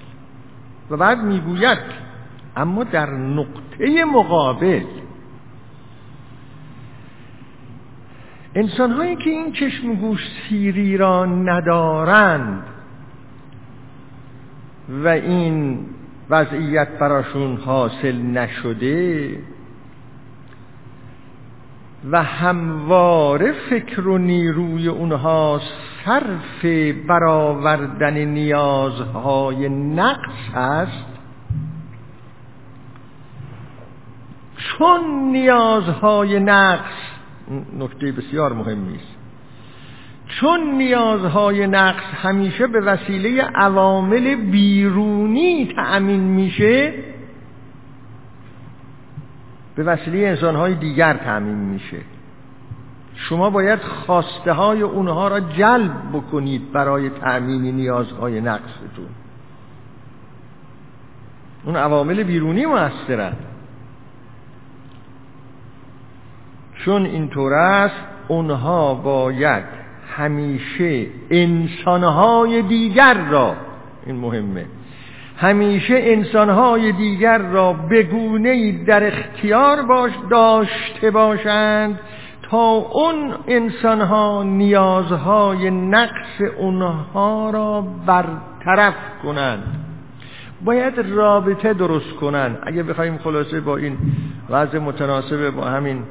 و 0.90 0.96
بعد 0.96 1.18
می‌گوید 1.18 1.78
اما 2.56 2.84
در 2.84 3.10
نقطه 3.10 4.04
مقابل 4.04 4.84
انسان 8.54 8.90
هایی 8.90 9.16
که 9.16 9.30
این 9.30 9.52
چشم 9.52 9.94
گوش 9.94 10.20
سیری 10.48 10.96
را 10.96 11.26
ندارند 11.26 12.62
و 14.88 15.08
این 15.08 15.86
وضعیت 16.30 16.88
براشون 16.88 17.56
حاصل 17.56 18.16
نشده 18.16 19.38
و 22.04 22.22
همواره 22.22 23.52
فکر 23.70 24.08
و 24.08 24.18
نیروی 24.18 24.88
اونها 24.88 25.60
صرف 26.04 26.64
برآوردن 27.08 28.14
نیازهای 28.18 29.68
نقص 29.68 30.54
است. 30.54 31.04
چون 34.56 35.00
نیازهای 35.32 36.40
نقص 36.40 36.94
نکته 37.78 38.12
بسیار 38.12 38.52
مهمی 38.52 38.94
است 38.94 39.18
چون 40.28 40.60
نیازهای 40.60 41.66
نقص 41.66 42.04
همیشه 42.22 42.66
به 42.66 42.80
وسیله 42.80 43.42
عوامل 43.42 44.34
بیرونی 44.34 45.72
تأمین 45.76 46.20
میشه 46.20 46.92
به 49.78 49.84
وسیله 49.84 50.28
انسانهای 50.28 50.74
دیگر 50.74 51.14
تأمین 51.14 51.58
میشه. 51.58 51.96
شما 53.14 53.50
باید 53.50 53.78
خواسته 53.78 54.52
های 54.52 54.82
اونها 54.82 55.28
را 55.28 55.40
جلب 55.40 55.92
بکنید 56.12 56.72
برای 56.72 57.10
تأمین 57.10 57.62
نیازهای 57.62 58.40
نقصتون. 58.40 59.08
اون 61.64 61.76
عوامل 61.76 62.22
بیرونی 62.22 62.66
موثرند 62.66 63.36
چون 66.74 67.06
اینطور 67.06 67.54
است 67.54 68.04
اونها 68.28 68.94
باید 68.94 69.64
همیشه 70.16 71.06
انسانهای 71.30 72.62
دیگر 72.62 73.14
را 73.30 73.56
این 74.06 74.16
مهمه 74.16 74.66
همیشه 75.40 75.94
انسانهای 75.98 76.92
دیگر 76.92 77.38
را 77.38 77.72
بگونه 77.72 78.84
در 78.84 79.06
اختیار 79.06 79.82
باش 79.82 80.12
داشته 80.30 81.10
باشند 81.10 82.00
تا 82.42 82.70
اون 82.72 83.34
انسانها 83.46 84.42
نیازهای 84.42 85.70
نقص 85.70 86.40
اونها 86.58 87.50
را 87.50 87.80
برطرف 88.06 88.94
کنند. 89.22 89.62
باید 90.64 90.94
رابطه 90.98 91.74
درست 91.74 92.12
کنند. 92.20 92.58
اگه 92.62 92.82
بخوایم 92.82 93.18
خلاصه 93.18 93.60
با 93.60 93.76
این 93.76 93.98
وضع 94.50 94.78
متناسب 94.78 95.50
با 95.50 95.64
همین 95.64 96.02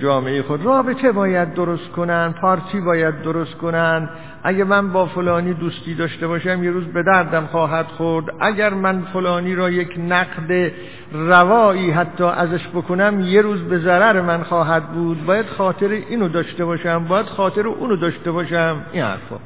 جامعه 0.00 0.42
خود. 0.42 0.64
رابطه 0.64 1.12
باید 1.12 1.54
درست 1.54 1.88
کنن 1.88 2.34
پارتی 2.40 2.80
باید 2.80 3.22
درست 3.22 3.54
کنن 3.54 4.08
اگر 4.42 4.64
من 4.64 4.92
با 4.92 5.06
فلانی 5.06 5.54
دوستی 5.54 5.94
داشته 5.94 6.26
باشم 6.26 6.64
یه 6.64 6.70
روز 6.70 6.84
به 6.84 7.02
دردم 7.02 7.46
خواهد 7.46 7.86
خورد. 7.86 8.24
اگر 8.40 8.74
من 8.74 9.02
فلانی 9.02 9.54
را 9.54 9.70
یک 9.70 10.00
نقد 10.08 10.72
روایی 11.12 11.90
حتی 11.90 12.24
ازش 12.24 12.68
بکنم 12.68 13.20
یه 13.20 13.42
روز 13.42 13.60
به 13.60 13.78
ضرر 13.78 14.20
من 14.20 14.42
خواهد 14.42 14.92
بود. 14.92 15.26
باید 15.26 15.46
خاطر 15.46 15.88
اینو 15.88 16.28
داشته 16.28 16.64
باشم 16.64 17.04
باید 17.04 17.26
خاطر 17.26 17.66
اونو 17.66 17.96
داشته 17.96 18.30
باشم. 18.30 18.76
این 18.92 19.02
حرفا. 19.02 19.36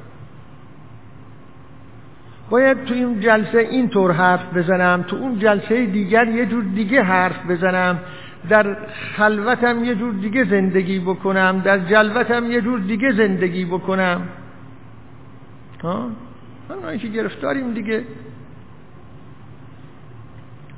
باید 2.51 2.85
تو 2.85 2.95
این 2.95 3.21
جلسه 3.21 3.59
اینطور 3.59 4.13
حرف 4.13 4.55
بزنم 4.55 5.05
تو 5.09 5.17
اون 5.17 5.39
جلسه 5.39 5.87
دیگر 5.87 6.29
یه 6.29 6.47
جور 6.47 6.65
دیگه 6.75 7.03
حرف 7.03 7.47
بزنم. 7.51 7.99
در 8.49 8.77
خلوتم 9.17 9.85
یه 9.85 9.95
جور 9.95 10.15
دیگه 10.15 10.45
زندگی 10.45 10.99
بکنم 10.99 11.63
در 11.65 11.79
جلوتم 11.79 12.51
یه 12.51 12.61
جور 12.61 12.81
دیگه 12.81 13.13
زندگی 13.13 13.65
بکنم. 13.65 14.29
ها؟ 15.83 16.11
اونایی 16.71 16.99
که 16.99 17.09
گرفتاریم 17.09 17.75
دیگه. 17.75 18.05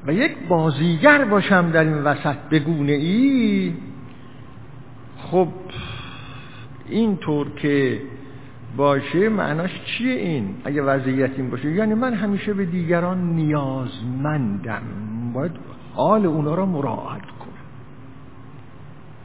و 0.07 0.12
یک 0.12 0.37
بازیگر 0.48 1.24
باشم 1.24 1.70
در 1.70 1.85
این 1.85 2.02
وسط 2.02 2.37
بگونه 2.50 2.92
ای 2.92 3.74
خب 5.18 5.48
اینطور 6.88 7.46
که 7.57 8.00
باشه 8.76 9.29
معناش 9.29 9.70
چیه 9.85 10.14
این؟ 10.14 10.55
اگه 10.64 10.83
وضعیت 10.83 11.31
این 11.37 11.50
باشه 11.50 11.70
یعنی 11.70 11.94
من 11.94 12.14
همیشه 12.14 12.55
به 12.55 12.64
دیگران 12.64 13.18
نیازمندم. 13.18 14.83
باید 15.35 15.52
حال 15.94 16.26
اونا 16.26 16.55
را 16.55 16.66
مراعات 16.66 17.22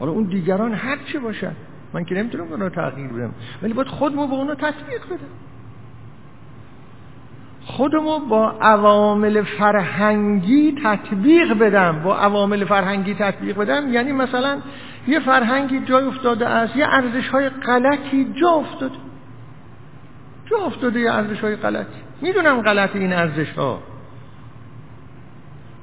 حالا 0.01 0.11
اون 0.11 0.23
دیگران 0.23 0.73
هر 0.73 0.97
چه 1.13 1.19
باشن؟ 1.19 1.51
من 1.93 2.05
که 2.05 2.15
نمی‌تونم 2.15 2.51
اونا 2.51 2.69
تغییر 2.69 3.07
بدم. 3.07 3.33
ولی 3.61 3.73
باید 3.73 3.87
خودمو 3.87 4.27
با 4.27 4.35
اونا 4.35 4.55
تطبیق 4.55 5.05
بدم. 5.05 5.31
خودمو 7.65 8.19
با 8.19 8.51
عوامل 8.51 9.41
فرهنگی 9.41 10.75
تطبیق 10.83 11.53
بدم. 11.53 12.03
با 12.03 12.17
عوامل 12.17 12.65
فرهنگی 12.65 13.13
تطبیق 13.13 13.57
بدم 13.57 13.93
یعنی 13.93 14.11
مثلا 14.11 14.57
یه 15.07 15.19
فرهنگی 15.19 15.79
جای 15.79 16.05
افتاده 16.05 16.47
است 16.47 16.75
یه 16.75 16.87
ارزش 16.87 17.27
های 17.27 17.49
غلطی 17.49 18.33
جا 18.41 18.49
افتاده. 18.49 18.97
جا 20.45 20.57
افتاده 20.57 20.99
یه 20.99 21.11
ارزش 21.11 21.39
های 21.39 21.55
غلطی. 21.55 21.99
می‌دونم 22.21 22.61
غلط 22.61 22.95
این 22.95 23.13
ارزش 23.13 23.53
ها 23.53 23.79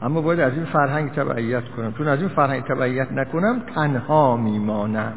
اما 0.03 0.21
باید 0.21 0.41
از 0.41 0.53
این 0.53 0.65
فرهنگ 0.65 1.13
تبعیت 1.13 1.65
کنم. 1.77 1.93
چون 1.93 2.09
از 2.09 2.19
این 2.19 2.29
فرهنگ 2.29 2.63
تبعیت 2.63 3.13
نکنم 3.13 3.63
تنها 3.75 4.37
میمانم. 4.37 5.13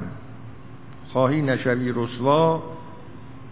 خواهی 1.14 1.42
نشوی 1.42 1.94
رسوا 1.96 2.64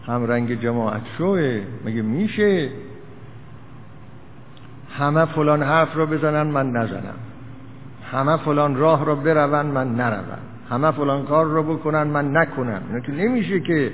هم 0.07 0.25
رنگ 0.27 0.61
جماعت 0.61 1.01
شوه. 1.17 1.61
مگه 1.85 2.01
میشه؟ 2.01 2.69
همه 4.97 5.25
فلان 5.25 5.63
حرف 5.63 5.97
را 5.97 6.05
بزنن 6.05 6.47
من 6.47 6.71
نزنم. 6.71 7.19
همه 8.11 8.37
فلان 8.37 8.75
راه 8.75 9.05
را 9.05 9.15
برون 9.15 9.65
من 9.65 9.95
نروم 9.95 10.39
همه 10.69 10.91
فلان 10.91 11.25
کار 11.25 11.45
را 11.45 11.63
بکنن 11.63 12.03
من 12.03 12.37
نکنم. 12.37 12.81
اینا 12.87 12.99
که 12.99 13.11
نمیشه 13.11 13.59
که 13.59 13.91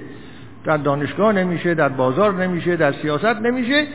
در 0.64 0.78
دانشگاه 0.78 1.34
نمیشه 1.34 1.74
در 1.74 1.90
بازار 1.90 2.34
نمیشه 2.34 2.76
در 2.76 2.92
سیاست 2.92 3.26
نمیشه. 3.26 3.88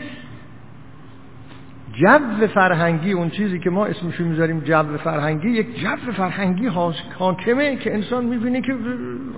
جو 2.01 2.47
فرهنگی 2.55 3.13
اون 3.13 3.31
چیزی 3.31 3.59
که 3.59 3.71
ما 3.71 3.87
اسمشو 3.87 4.25
می‌ذاریم 4.25 4.61
جو 4.61 4.97
فرهنگی 4.97 5.49
یک 5.49 5.81
جو 5.81 6.13
فرهنگی 6.13 6.67
حاکمه 7.19 7.77
که 7.77 7.95
انسان 7.95 8.25
می‌بینه 8.25 8.61
که 8.61 8.75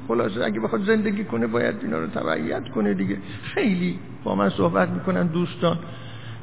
خلاصه 0.08 0.44
اگه 0.44 0.60
بخواد 0.60 0.82
زندگی 0.82 1.24
کنه 1.24 1.46
باید 1.46 1.74
اینا 1.82 1.98
رو 1.98 2.06
تبعیت 2.06 2.68
کنه 2.68 2.94
دیگه. 2.94 3.16
خیلی 3.42 3.98
با 4.24 4.34
من 4.34 4.48
صحبت 4.48 4.88
می‌کنن 4.88 5.26
دوستان. 5.26 5.78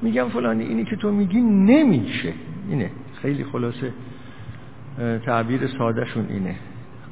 میگم 0.02 0.30
فلانی 0.30 0.64
اینی 0.64 0.86
که 0.86 0.96
تو 0.96 1.12
میگی 1.12 1.42
نمیشه. 1.42 2.34
اینه. 2.70 2.92
خیلی 3.22 3.44
خلاصه 3.44 3.94
تعبیر 5.26 5.68
سادهشون 5.68 6.26
اینه. 6.30 6.56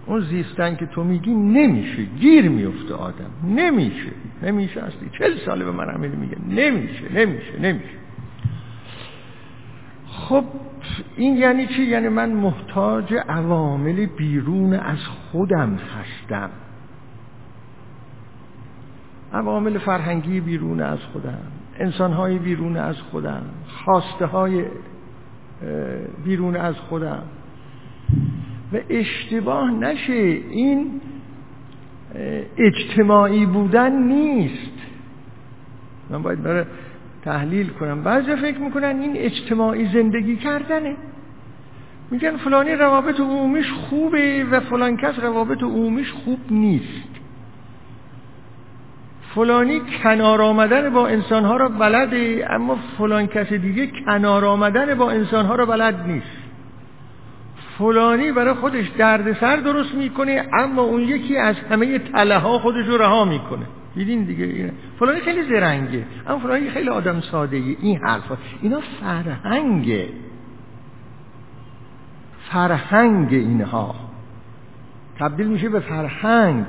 اون 0.06 0.20
زیستن 0.22 0.76
که 0.76 0.86
تو 0.86 1.04
میگی 1.04 1.34
نمیشه. 1.34 2.04
گیر 2.20 2.50
میفته 2.50 2.94
آدم. 2.94 3.32
نمیشه. 3.56 4.12
نمیشه 4.44 4.84
اصلی. 4.84 5.10
چل 5.20 5.38
ساله 5.46 5.66
به 5.66 5.72
من 5.72 5.90
همین 5.90 6.12
میگه. 6.12 6.38
نمیشه. 6.50 7.14
نمیشه. 7.16 7.62
نمیشه. 7.62 8.07
خب 10.18 10.44
این 11.18 11.38
یعنی 11.38 11.68
چی؟ 11.68 11.84
یعنی 11.84 12.08
من 12.08 12.32
محتاج 12.32 13.14
عوامل 13.30 14.06
بیرون 14.06 14.74
از 14.74 14.98
خودم 15.32 15.76
هستم. 15.76 16.50
عوامل 19.34 19.78
فرهنگی 19.78 20.40
بیرون 20.40 20.82
از 20.82 21.00
خودم 21.14 21.42
انسانهای 21.80 22.40
بیرون 22.40 22.78
از 22.78 22.96
خودم 23.02 23.42
خواسته 23.68 24.26
های 24.26 24.66
بیرون 26.24 26.56
از 26.56 26.76
خودم. 26.76 27.24
و 28.74 28.78
اشتباه 28.90 29.72
نشه 29.72 30.14
این 30.14 31.02
اجتماعی 32.58 33.46
بودن 33.46 34.04
نیست. 34.04 34.78
من 36.10 36.22
باید 36.22 36.44
برای 36.44 36.66
تحلیل 37.28 37.70
کنم. 37.70 38.04
بعضی 38.04 38.36
فکر 38.36 38.58
می‌کنن 38.58 39.00
این 39.00 39.14
اجتماعی 39.16 39.90
زندگی 39.94 40.36
کردنه. 40.36 40.96
میگن 42.12 42.38
فلانی 42.38 42.72
روابط 42.72 43.20
عمومیش 43.20 43.72
خوبه 43.72 44.46
و 44.52 44.60
فلان 44.60 44.98
کس 44.98 45.20
روابط 45.20 45.64
عمومیش 45.64 46.12
خوب 46.12 46.40
نیست. 46.52 47.08
فلانی 49.36 49.82
کنار 50.04 50.42
آمدن 50.42 50.90
با 50.90 51.08
انسانها 51.08 51.58
را 51.58 51.70
بلده 51.70 52.48
اما 52.50 52.78
فلان 52.98 53.28
کس 53.28 53.54
دیگه 53.54 53.88
کنار 54.06 54.46
آمدن 54.46 54.96
با 54.96 55.12
انسانها 55.12 55.56
را 55.56 55.66
بلد 55.66 56.08
نیست. 56.08 56.38
فلانی 57.78 58.32
برای 58.32 58.54
خودش 58.54 58.88
دردسر 58.98 59.56
درست 59.56 59.96
می‌کنه 59.96 60.46
اما 60.54 60.82
اون 60.82 61.02
یکی 61.02 61.38
از 61.38 61.56
همه 61.72 62.00
تله 62.00 62.38
ها 62.38 62.60
خودش 62.60 62.86
رو 62.86 62.98
رها 62.98 63.26
می‌کنه. 63.26 63.66
دیدین 63.96 64.24
دیگه. 64.24 64.72
فلانی 65.00 65.20
خیلی 65.20 65.44
زرنگه. 65.44 66.06
اما 66.28 66.40
فلانی 66.40 66.70
خیلی 66.70 66.90
آدم 66.90 67.22
ساده 67.22 67.58
این 67.58 67.98
حرفا. 67.98 68.38
اینا 68.62 68.80
فرهنگه. 69.02 70.10
فرهنگ 72.52 73.34
اینها. 73.34 73.96
تبدیل 75.20 75.48
میشه 75.48 75.70
به 75.70 75.80
فرهنگ. 75.80 76.66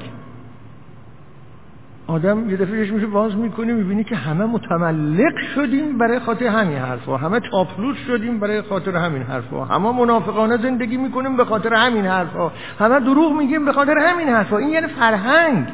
آدم 2.07 2.50
یه 2.50 2.57
دفعه 2.57 2.90
میشه 2.90 3.07
باز 3.07 3.37
می‌کنه 3.37 3.72
می‌بینی 3.72 4.04
که 4.04 4.16
همه 4.16 4.44
متملق 4.44 5.33
شدیم 5.54 5.98
برای 5.98 6.18
خاطر 6.18 6.46
همین 6.46 6.78
حرفا. 6.78 7.16
همه 7.16 7.40
چاپلوس 7.40 7.96
شدیم 8.07 8.40
برای 8.40 8.62
خاطر 8.62 8.96
همین 8.96 9.22
حرفا. 9.22 9.64
همه 9.64 9.92
منافقانه 9.92 10.57
زندگی 10.57 10.96
می‌کنیم 10.96 11.37
به 11.37 11.44
خاطر 11.44 11.74
همین 11.74 12.07
حرفا. 12.07 12.52
همه 12.78 13.00
دروغ 13.00 13.33
میگیم 13.33 13.64
به 13.64 13.72
خاطر 13.72 13.98
همین 13.98 14.28
حرفا. 14.28 14.59
این 14.59 14.68
یعنی 14.68 14.87
فرهنگ. 14.87 15.66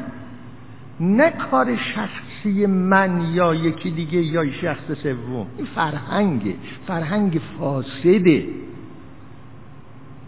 نه 0.99 1.31
کار 1.31 1.75
شخصی 1.75 2.65
من 2.65 3.21
یا 3.33 3.55
یکی 3.55 3.91
دیگه 3.91 4.21
یا 4.21 4.51
شخص 4.51 4.91
سوم. 5.03 5.47
این 5.57 5.67
فرهنگه. 5.75 6.55
فرهنگ 6.87 7.41
فاسده. 7.59 8.47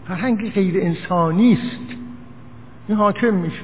فرهنگ 0.08 0.50
غیر 0.50 0.74
انسانی 0.80 1.52
است. 1.52 1.96
این 2.88 2.98
حاکم 2.98 3.34
میشه. 3.34 3.62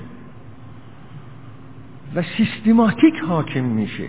و 2.14 2.22
سیستماتیک 2.22 3.14
حاکم 3.28 3.64
میشه. 3.64 4.08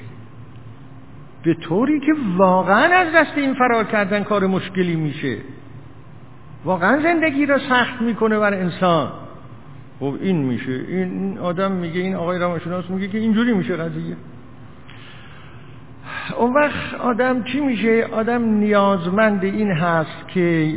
به 1.44 1.54
طوری 1.54 2.00
که 2.00 2.14
واقعا 2.38 2.96
از 2.96 3.14
دست 3.16 3.38
این 3.38 3.54
فرار 3.54 3.84
کردن 3.84 4.24
کار 4.24 4.48
مشکلی 4.48 4.96
میشه. 4.96 5.38
واقعا 6.66 7.02
زندگی 7.02 7.46
را 7.46 7.58
سخت 7.58 8.02
می‌کنه 8.02 8.40
بر 8.40 8.54
انسان. 8.54 9.12
خب 10.00 10.16
این 10.22 10.44
میشه. 10.44 10.72
این 10.88 11.38
آدم 11.38 11.72
میگه 11.72 12.02
این 12.02 12.16
آقای 12.16 12.40
روانشناس 12.40 12.90
میگه 12.90 13.08
که 13.08 13.18
اینجوری 13.18 13.54
میشه 13.54 13.76
قضیه. 13.76 14.16
اون 16.38 16.54
وقت 16.54 16.94
آدم 16.94 17.44
چی 17.44 17.60
میشه؟ 17.60 18.08
آدم 18.12 18.44
نیازمند 18.44 19.44
این 19.44 19.72
هست 19.72 20.28
که 20.28 20.74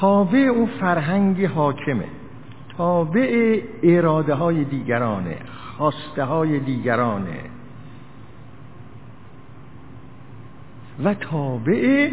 تابع 0.00 0.38
اون 0.38 0.66
فرهنگ 0.80 1.44
حاکمه. 1.44 2.04
تابع 2.76 3.60
اراده 3.82 4.34
های 4.34 4.64
دیگرانه 4.64 5.36
خواسته 5.76 6.24
های 6.24 6.58
دیگرانه. 6.58 7.40
و 11.04 11.14
تابع 11.14 12.10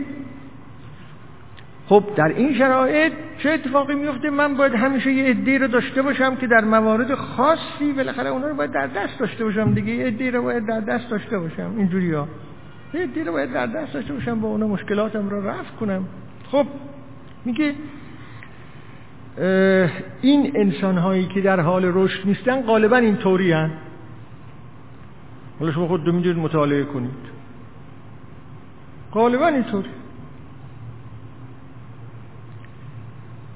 خب 1.89 2.03
در 2.15 2.27
این 2.27 2.53
شرایط 2.57 3.13
چه 3.37 3.49
اتفاقی 3.49 3.95
میفته؟ 3.95 4.29
من 4.29 4.55
باید 4.55 4.73
همیشه 4.73 5.11
یه 5.11 5.29
عده 5.29 5.57
رو 5.57 5.67
داشته 5.67 6.01
باشم 6.01 6.35
که 6.35 6.47
در 6.47 6.61
موارد 6.61 7.15
خاصی 7.15 7.93
بالاخره 7.95 8.29
اونا 8.29 8.47
رو 8.47 8.55
باید 8.55 8.71
در 8.71 8.87
دست 8.87 9.19
داشته 9.19 9.43
باشم 9.43 9.73
دیگه. 9.73 9.91
یه 9.91 10.05
عده 10.05 10.31
رو 10.31 10.41
باید 10.41 10.65
در 10.65 10.79
دست 10.79 11.09
داشته 11.09 11.39
باشم. 11.39 11.73
اینجوری 11.77 12.13
ها 12.13 12.27
یه 12.93 13.01
عده 13.01 13.23
رو 13.23 13.31
باید 13.31 13.53
در 13.53 13.65
دست 13.65 13.93
داشته 13.93 14.13
باشم 14.13 14.39
با 14.39 14.47
اونا 14.47 14.67
مشکلاتم 14.67 15.29
رو 15.29 15.47
رفع 15.47 15.75
کنم. 15.79 16.05
خب 16.51 16.65
میگه 17.45 17.73
این 20.21 20.51
انسان 20.55 20.97
هایی 20.97 21.25
که 21.25 21.41
در 21.41 21.59
حال 21.59 21.91
رشد 21.93 22.27
نیستن 22.27 22.61
غالبا 22.61 22.97
این 22.97 23.17
طوری 23.17 23.51
هن. 23.51 23.71
حالا 25.59 25.71
شما 25.71 25.87
خود 25.87 26.07
می‌دونید 26.07 26.37
مطالعه 26.37 26.83
کنید. 26.83 27.35
غالبا 29.11 29.47
اینطوری. 29.47 29.89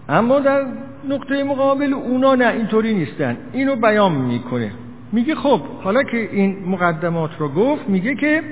اما 0.10 0.40
در 0.40 0.66
نقطه 1.10 1.44
مقابل 1.44 1.94
اونا 1.94 2.36
نه 2.36 2.48
اینطوری 2.48 2.94
نیستن. 2.94 3.38
اینو 3.54 3.76
بیان 3.76 4.12
می‌کنه. 4.12 4.72
میگه 5.12 5.36
خب 5.36 5.62
حالا 5.84 6.04
که 6.04 6.18
این 6.18 6.70
مقدمات 6.70 7.32
رو 7.40 7.50
گفت 7.50 7.90
میگه 7.90 8.16
که 8.16 8.44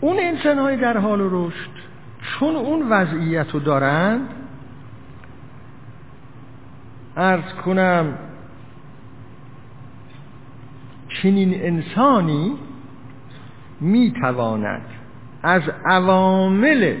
اون 0.00 0.16
انسان 0.20 0.58
های 0.58 0.76
در 0.76 0.96
حال 0.96 1.20
رشد 1.30 1.70
چون 2.22 2.56
اون 2.56 2.88
وضعیت 2.88 3.50
رو 3.50 3.60
دارند 3.60 4.28
ارز 7.16 7.54
کنم 7.64 8.18
چنین 11.08 11.62
انسانی 11.62 12.52
می‌تواند 13.80 14.82
از 15.42 15.62
عوامل 15.84 16.94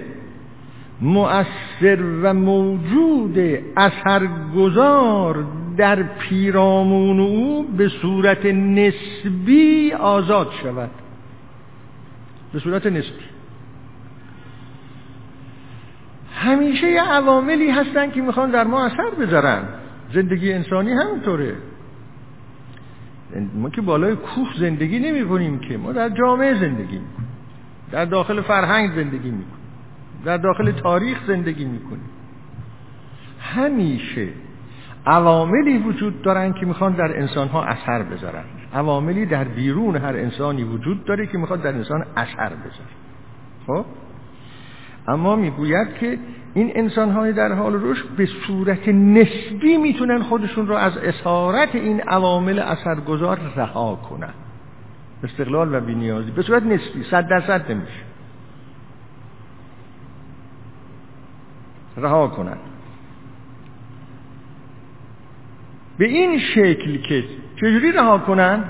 مؤثر 1.02 1.98
و 2.22 2.34
موجود 2.34 3.38
اثرگذار 3.76 5.44
در 5.76 6.02
پیرامون 6.02 7.20
او 7.20 7.62
به 7.76 7.88
صورت 7.88 8.46
نسبی 8.46 9.92
آزاد 9.92 10.52
شود. 10.62 10.90
به 12.52 12.58
صورت 12.58 12.86
نسبی. 12.86 13.24
همیشه 16.34 16.86
یه 16.90 17.02
عواملی 17.02 17.70
هستن 17.70 18.10
که 18.10 18.22
می‌خوان 18.22 18.50
در 18.50 18.64
ما 18.64 18.84
اثر 18.84 19.10
بذارن. 19.20 19.62
زندگی 20.14 20.52
انسانی 20.52 20.92
همینطوره. 20.92 21.54
ما 23.54 23.70
که 23.70 23.80
بالای 23.80 24.16
کوه 24.16 24.48
زندگی 24.58 24.98
نمی 24.98 25.28
کنیم 25.28 25.58
که 25.58 25.78
ما 25.78 25.92
در 25.92 26.08
جامعه 26.08 26.54
زندگی 26.54 26.98
می‌کنیم. 26.98 27.28
در 27.92 28.04
داخل 28.04 28.40
فرهنگ 28.40 28.90
زندگی 28.90 29.30
می‌کنیم. 29.30 29.61
در 30.24 30.36
داخل 30.36 30.70
تاریخ 30.70 31.18
زندگی 31.26 31.64
می‌کنیم 31.64 32.10
همیشه 33.40 34.28
عواملی 35.06 35.78
وجود 35.78 36.22
دارن 36.22 36.52
که 36.52 36.66
می‌خوان 36.66 36.92
در 36.92 37.18
انسان 37.18 37.48
ها 37.48 37.64
اثر 37.64 38.02
بذارن. 38.02 38.44
عواملی 38.74 39.26
در 39.26 39.44
بیرون 39.44 39.96
هر 39.96 40.16
انسانی 40.16 40.64
وجود 40.64 41.04
داره 41.04 41.26
که 41.26 41.38
می‌خواد 41.38 41.62
در 41.62 41.74
انسان 41.74 42.04
اثر 42.16 42.48
بذاره. 42.48 42.92
خب؟ 43.66 43.84
اما 45.08 45.36
می‌گوید 45.36 45.94
که 46.00 46.18
این 46.54 46.72
انسان 46.74 47.10
های 47.10 47.32
در 47.32 47.52
حال 47.52 47.80
رشد 47.82 48.08
به 48.16 48.26
صورت 48.26 48.88
نسبی 48.88 49.76
می‌تونن 49.76 50.22
خودشون 50.22 50.66
رو 50.66 50.74
از 50.74 50.96
اسارت 50.96 51.74
این 51.74 52.00
عوامل 52.00 52.58
اثرگذار 52.58 53.38
رها 53.56 53.94
کنن. 53.94 54.34
استقلال 55.24 55.74
و 55.74 55.80
بینیازی 55.80 56.30
به 56.30 56.42
صورت 56.42 56.62
نسبی 56.62 57.04
صد 57.10 57.28
درصد 57.28 57.72
نمیشه. 57.72 58.11
رها 61.96 62.28
کنن. 62.28 62.56
به 65.98 66.04
این 66.04 66.38
شکل 66.38 66.96
که 66.96 67.24
چجوری 67.56 67.92
رها 67.92 68.18
کنن؟ 68.18 68.64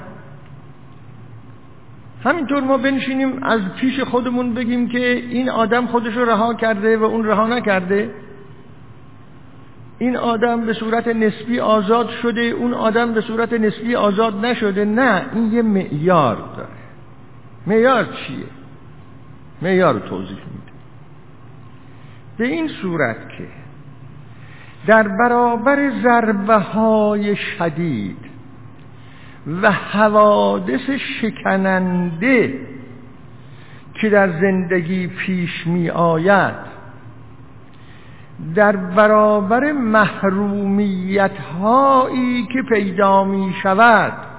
همینطور 2.24 2.60
ما 2.60 2.78
بنشینیم 2.78 3.42
از 3.42 3.60
پیش 3.80 4.00
خودمون 4.00 4.54
بگیم 4.54 4.88
که 4.88 5.12
این 5.30 5.50
آدم 5.50 5.86
خودش 5.86 6.16
رو 6.16 6.24
رها 6.24 6.54
کرده 6.54 6.96
و 6.96 7.04
اون 7.04 7.24
رها 7.24 7.46
نکرده. 7.46 8.10
این 9.98 10.16
آدم 10.16 10.66
به 10.66 10.72
صورت 10.72 11.08
نسبی 11.08 11.60
آزاد 11.60 12.10
شده 12.10 12.40
اون 12.40 12.74
آدم 12.74 13.12
به 13.12 13.20
صورت 13.20 13.52
نسبی 13.52 13.94
آزاد 13.94 14.46
نشده. 14.46 14.84
نه 14.84 15.26
این 15.34 15.52
یه 15.52 15.62
معیار 15.62 16.36
داره. 16.36 16.68
معیار 17.66 18.04
چیه؟ 18.04 18.46
معیار 19.62 19.98
توضیح 19.98 20.30
میده 20.30 20.61
به 22.38 22.46
این 22.46 22.68
صورت 22.68 23.28
که 23.38 23.46
در 24.86 25.08
برابر 25.08 25.90
ضربه 26.02 26.58
های 26.58 27.36
شدید 27.36 28.18
و 29.62 29.72
حوادث 29.72 30.90
شکننده 30.90 32.60
که 33.94 34.10
در 34.10 34.40
زندگی 34.40 35.06
پیش 35.06 35.66
می 35.66 35.90
آید 35.90 36.72
در 38.54 38.76
برابر 38.76 39.72
محرومیت 39.72 41.38
هایی 41.38 42.46
که 42.52 42.62
پیدا 42.62 43.24
می 43.24 43.54
شود 43.62 44.31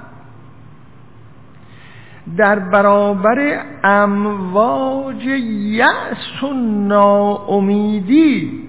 در 2.38 2.60
برابر 2.60 3.66
امواج 3.84 5.26
یأس 5.26 6.44
و 6.44 6.54
ناامیدی 6.88 8.64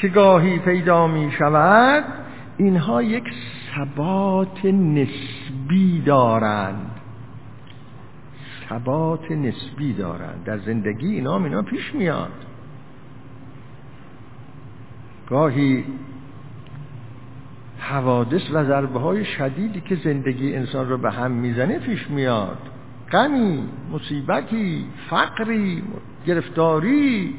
که 0.00 0.08
گاهی 0.08 0.58
پیدا 0.58 1.06
می 1.06 1.32
شود 1.38 2.04
اینها 2.56 3.02
یک 3.02 3.24
ثبات 3.74 4.64
نسبی 4.64 6.02
دارند. 6.06 6.90
ثبات 8.68 9.30
نسبی 9.30 9.92
دارند. 9.92 10.44
در 10.44 10.58
زندگی 10.58 11.14
اینا 11.14 11.38
اینا 11.38 11.62
پیش 11.62 11.94
میاد. 11.94 12.32
گاهی 15.30 15.84
حوادث 17.88 18.42
و 18.52 18.64
ضربه 18.64 19.00
های 19.00 19.24
شدیدی 19.24 19.80
که 19.80 19.96
زندگی 20.04 20.54
انسان 20.54 20.88
رو 20.88 20.98
به 20.98 21.10
هم 21.10 21.30
می‌زنه 21.30 21.78
پیش 21.78 22.10
میاد. 22.10 22.58
غمی 23.12 23.68
مصیبتی 23.92 24.84
فقری 25.10 25.82
گرفتاری 26.26 27.34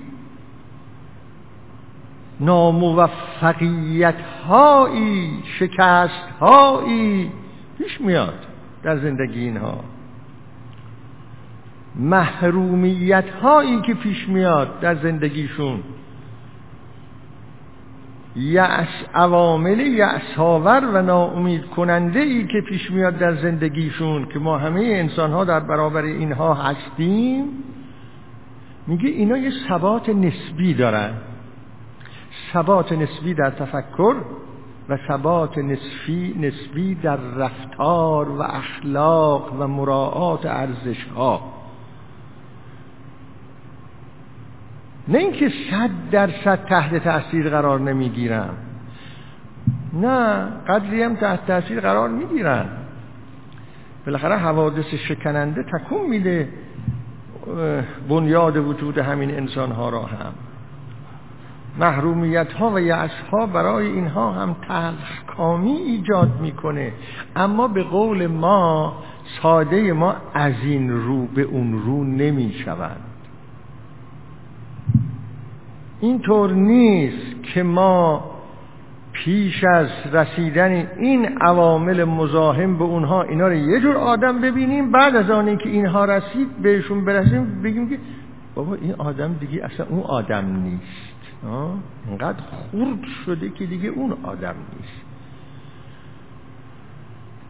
ناموفقیت 2.40 4.22
هایی 4.48 5.44
شکست 5.60 6.30
هایی 6.40 7.32
پیش 7.78 8.02
میاد 8.02 8.46
در 8.84 8.98
زندگی 8.98 9.40
اینها. 9.40 9.84
محرومیت 11.96 13.30
هایی 13.30 13.82
که 13.82 13.94
پیش 13.94 14.30
میاد 14.30 14.80
در 14.80 14.96
زندگیشون. 14.96 15.84
یأس 18.40 18.88
عوامل 19.14 19.80
یأساور 19.80 20.86
و 20.94 21.02
ناامید 21.02 21.66
کننده 21.66 22.20
ای 22.20 22.48
که 22.48 22.62
پیش 22.70 22.92
میاد 22.92 23.18
در 23.18 23.36
زندگیشون 23.36 24.26
که 24.26 24.40
ما 24.40 24.58
همه 24.58 24.82
انسان 24.82 25.32
ها 25.32 25.46
در 25.46 25.60
برابر 25.60 26.02
اینها 26.02 26.54
هستیم. 26.54 27.46
میگه 28.88 29.10
اینا 29.10 29.38
یه 29.38 29.52
ثبات 29.70 30.10
نسبی 30.10 30.74
دارن. 30.74 31.14
ثبات 32.54 32.92
نسبی 32.92 33.34
در 33.34 33.50
تفکر 33.50 34.16
و 34.90 34.98
ثبات 35.08 35.58
نسبی 35.58 36.36
نسبی 36.40 36.96
در 36.96 37.18
رفتار 37.18 38.30
و 38.30 38.42
اخلاق 38.42 39.54
و 39.60 39.68
مراعات 39.68 40.46
ارزش 40.46 41.04
ها 41.16 41.59
نه 45.10 45.18
اینکه 45.18 45.52
صد 45.72 45.90
درصد 46.12 46.66
تحت 46.66 46.96
تاثیر 46.96 47.50
قرار 47.50 47.80
نمی‌گیرن. 47.80 48.50
نه 49.94 50.44
قدری 50.68 51.04
هم 51.04 51.16
تحت 51.16 51.48
تاثیر 51.48 51.80
قرار 51.80 52.10
می‌گیرن. 52.10 52.66
بالاخره 54.06 54.36
حوادث 54.36 54.94
شکننده 54.94 55.64
تکون 55.64 56.10
میده 56.10 56.50
بنیاد 58.10 58.58
وجود 58.58 58.98
همین 58.98 59.32
انسان 59.32 59.72
ها 59.72 59.90
را 59.90 60.02
هم. 60.02 60.34
محرومیت 61.80 62.54
ها 62.54 62.70
و 62.70 62.80
یعص 62.80 63.12
ها 63.32 63.46
برای 63.46 63.88
اینها 63.88 64.32
هم 64.32 64.56
تلخکامی 64.68 65.72
ایجاد 65.72 66.42
می‌کنه. 66.42 66.94
اما 67.36 67.68
به 67.68 67.84
قول 67.84 68.28
ما 68.28 69.04
ساده 69.42 69.94
ما 69.94 70.16
از 70.34 70.54
این 70.64 70.92
رو 70.92 71.26
به 71.26 71.42
اون 71.42 71.74
رو 71.74 72.04
نمی 72.04 72.54
شوند 72.66 73.09
اینطور 76.02 76.52
نیست 76.52 77.44
که 77.44 77.64
ما 77.64 78.32
پیش 79.12 79.64
از 79.64 79.88
رسیدن 80.14 80.88
این 80.98 81.38
عوامل 81.38 82.04
مزاحم 82.04 82.78
به 82.78 82.84
اونها 82.84 83.22
اینا 83.24 83.48
رو 83.48 83.54
یه 83.54 83.80
جور 83.80 83.98
آدم 83.98 84.42
ببینیم 84.42 84.92
بعد 84.92 85.16
از 85.16 85.30
آنی 85.30 85.58
که 85.58 85.70
اینها 85.70 86.06
رسید 86.06 86.58
بهشون 86.62 87.06
برسیم 87.06 87.62
بگیم 87.64 87.90
که 87.90 88.00
بابا 88.56 88.76
این 88.76 88.96
آدم 88.98 89.34
دیگه 89.34 89.66
اصلا 89.66 89.86
اون 89.90 90.04
آدم 90.04 90.46
نیست. 90.46 91.44
اینقدر 92.08 92.40
خورد 92.42 93.04
شده 93.26 93.50
که 93.50 93.66
دیگه 93.66 93.90
اون 93.90 94.18
آدم 94.24 94.56
نیست. 94.78 95.02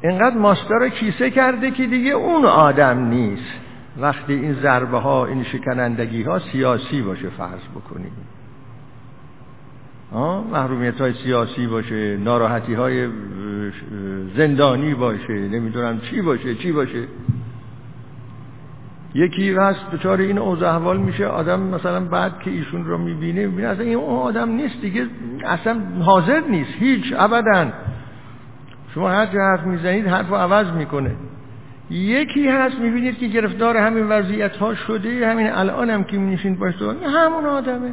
اینقدر 0.01 0.37
ماستر 0.37 0.89
کیسه 0.89 1.31
کرده 1.31 1.71
که 1.71 1.87
دیگه 1.87 2.11
اون 2.11 2.45
آدم 2.45 3.07
نیست. 3.07 3.53
وقتی 3.97 4.33
این 4.33 4.53
ضربه 4.53 4.97
ها 4.97 5.25
این 5.25 5.43
شکنندگی 5.43 6.23
ها 6.23 6.39
سیاسی 6.39 7.01
باشه 7.01 7.29
فرض 7.29 7.61
بکنیم. 7.75 8.11
محرومیت 10.51 11.01
های 11.01 11.13
سیاسی 11.13 11.67
باشه 11.67 12.17
ناراحتی 12.17 12.73
های 12.73 13.07
زندانی 14.37 14.93
باشه 14.93 15.33
نمی‌دونم 15.33 15.99
چی 15.99 16.21
باشه 16.21 16.55
چی 16.55 16.71
باشه. 16.71 17.03
یکی 19.13 19.53
هست 19.53 19.91
دچار 19.93 20.17
این 20.17 20.37
اوضاع 20.37 20.75
احوال 20.75 20.97
میشه 20.97 21.25
آدم 21.25 21.59
مثلا 21.59 21.99
بعد 21.99 22.39
که 22.39 22.51
ایشون 22.51 22.85
رو 22.85 22.97
می‌بینه 22.97 23.47
می‌بینه 23.47 23.67
اصلا 23.67 23.85
این 23.85 23.95
اون 23.95 24.19
آدم 24.19 24.49
نیست 24.49 24.81
دیگه 24.81 25.07
اصلا 25.45 25.81
حاضر 26.01 26.39
نیست 26.39 26.71
هیچ 26.79 27.13
ابدا. 27.17 27.71
شما 28.93 29.09
هر 29.09 29.25
جا 29.25 29.39
حرف 29.39 29.63
می‌زنید 29.63 30.07
حرف 30.07 30.29
رو 30.29 30.35
عوض 30.35 30.71
می‌کنه. 30.71 31.11
یکی 31.89 32.47
هست 32.47 32.79
می‌بینید 32.79 33.17
که 33.17 33.27
گرفتار 33.27 33.77
همین 33.77 34.07
وضعیت 34.07 34.55
ها 34.55 34.75
شده 34.75 35.27
همین 35.27 35.51
الان 35.51 35.89
هم 35.89 36.03
که 36.03 36.17
میشین 36.17 36.55
باشه 36.55 36.85
همون 37.15 37.45
آدمه. 37.45 37.91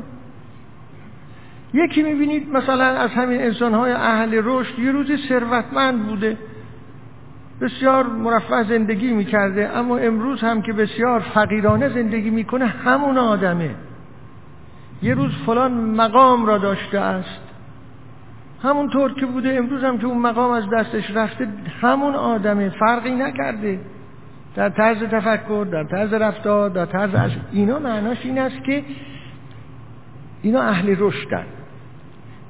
یکی 1.76 2.02
می‌بینید 2.02 2.52
مثلا 2.52 2.84
از 2.84 3.10
همین 3.10 3.40
انسان 3.40 3.74
های 3.74 3.92
اهل 3.92 4.40
رشد 4.44 4.78
یه 4.78 4.92
روزی 4.92 5.16
ثروتمند 5.28 6.06
بوده. 6.06 6.36
بسیار 7.60 8.06
مرفه 8.06 8.62
زندگی 8.62 9.12
می‌کرده 9.12 9.76
اما 9.76 9.96
امروز 9.96 10.40
هم 10.40 10.62
که 10.62 10.72
بسیار 10.72 11.20
فقیرانه 11.20 11.88
زندگی 11.88 12.30
می‌کنه 12.30 12.66
همون 12.66 13.18
آدمه. 13.18 13.70
یه 15.02 15.14
روز 15.14 15.32
فلان 15.46 15.72
مقام 15.72 16.46
را 16.46 16.58
داشته 16.58 17.00
است. 17.00 17.40
همونطور 18.62 19.14
که 19.14 19.26
بوده 19.26 19.54
امروز 19.56 19.84
هم 19.84 19.98
که 19.98 20.06
اون 20.06 20.18
مقام 20.18 20.50
از 20.50 20.70
دستش 20.70 21.10
رفته 21.10 21.48
همون 21.82 22.14
آدمه. 22.14 22.68
فرقی 22.68 23.10
نکرده. 23.10 23.80
در 24.54 24.68
طرز 24.68 24.98
تفکر 24.98 25.66
در 25.72 25.84
طرز 25.84 26.12
رفتار 26.12 26.70
در 26.70 26.86
طرز 26.86 27.14
از 27.14 27.30
اینا 27.52 27.78
معناش 27.78 28.18
این 28.24 28.38
است 28.38 28.64
که 28.64 28.84
اینا 30.42 30.62
اهل 30.62 30.96
رشدن. 30.98 31.46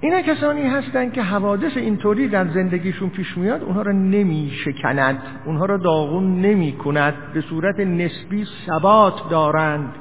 اینا 0.07 0.23
کسانی 0.23 0.63
هستند 0.63 1.13
که 1.13 1.23
حوادث 1.23 1.77
اینطوری 1.77 2.29
در 2.29 2.49
زندگیشون 2.49 3.09
پیش 3.09 3.39
میاد 3.39 3.63
اونها 3.63 3.83
را 3.83 3.93
نمی 3.93 4.53
شکند 4.65 5.19
اونها 5.47 5.65
را 5.65 5.77
داغون 5.77 6.41
نمی 6.41 6.73
کند 6.73 7.15
به 7.35 7.41
صورت 7.41 7.81
نسبی 7.81 8.45
ثبات 8.67 9.31
دارند. 9.31 9.95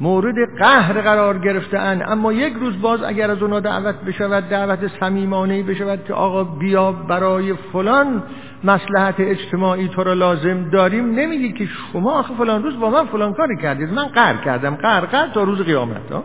مورد 0.00 0.34
قهر 0.58 1.00
قرار 1.00 1.38
گرفتن 1.38 2.02
اما 2.08 2.32
یک 2.32 2.54
روز 2.54 2.80
باز 2.80 3.02
اگر 3.02 3.30
از 3.30 3.42
اونا 3.42 3.60
دعوت 3.60 3.94
بشود 3.94 4.48
دعوت 4.48 4.90
صمیمانه 5.00 5.62
بشود 5.62 6.04
که 6.04 6.14
آقا 6.14 6.44
بیا 6.44 6.92
برای 6.92 7.54
فلان 7.54 8.22
مسلحت 8.64 9.14
اجتماعی 9.18 9.88
تو 9.88 10.04
را 10.04 10.12
لازم 10.12 10.70
داریم 10.70 11.14
نمیگی 11.14 11.52
که 11.52 11.66
شما 11.66 12.12
آخه 12.12 12.34
فلان 12.34 12.62
روز 12.62 12.78
با 12.78 12.90
من 12.90 13.06
فلان 13.06 13.34
کاری 13.34 13.56
کردید. 13.56 13.92
من 13.92 14.06
قهر 14.06 14.36
کردم. 14.36 14.74
قهر 14.74 15.00
قهر 15.00 15.28
تا 15.34 15.42
روز 15.42 15.60
قیامت 15.60 16.12
ها 16.12 16.24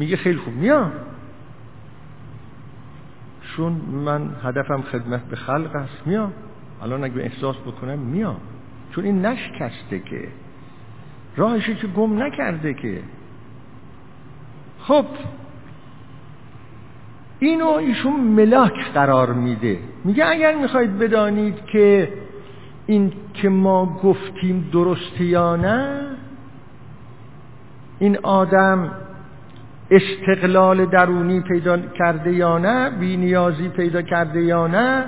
میگه 0.00 0.16
خیلی 0.16 0.38
خوب. 0.38 0.54
میام 0.54 0.92
چون 3.56 3.72
من 3.72 4.30
هدفم 4.42 4.82
خدمت 4.82 5.20
به 5.24 5.36
خلق 5.36 5.76
است. 5.76 6.06
میام 6.06 6.32
الان 6.82 7.04
اگه 7.04 7.22
احساس 7.22 7.56
بکنم 7.56 7.98
میام 7.98 8.36
چون 8.90 9.04
این 9.04 9.26
نشکسته 9.26 9.98
که. 9.98 10.28
راهشی 11.36 11.74
که 11.74 11.86
گم 11.86 12.22
نکرده 12.22 12.74
که. 12.74 13.02
خب. 14.78 15.04
اینو 17.38 17.66
ایشون 17.66 18.20
ملاک 18.20 18.92
قرار 18.94 19.32
میده. 19.32 19.78
میگه 20.04 20.26
اگر 20.26 20.54
می‌خواید 20.54 20.98
بدانید 20.98 21.64
که 21.64 22.12
این 22.86 23.12
که 23.34 23.48
ما 23.48 24.00
گفتیم 24.04 24.68
درسته 24.72 25.24
یا 25.24 25.56
نه 25.56 26.06
این 27.98 28.18
آدم 28.18 28.92
استقلال 29.90 30.86
درونی 30.86 31.40
پیدا 31.40 31.78
کرده 31.78 32.32
یا 32.32 32.58
نه 32.58 32.90
بی 32.90 33.16
نیازی 33.16 33.68
پیدا 33.68 34.02
کرده 34.02 34.42
یا 34.42 34.66
نه 34.66 35.04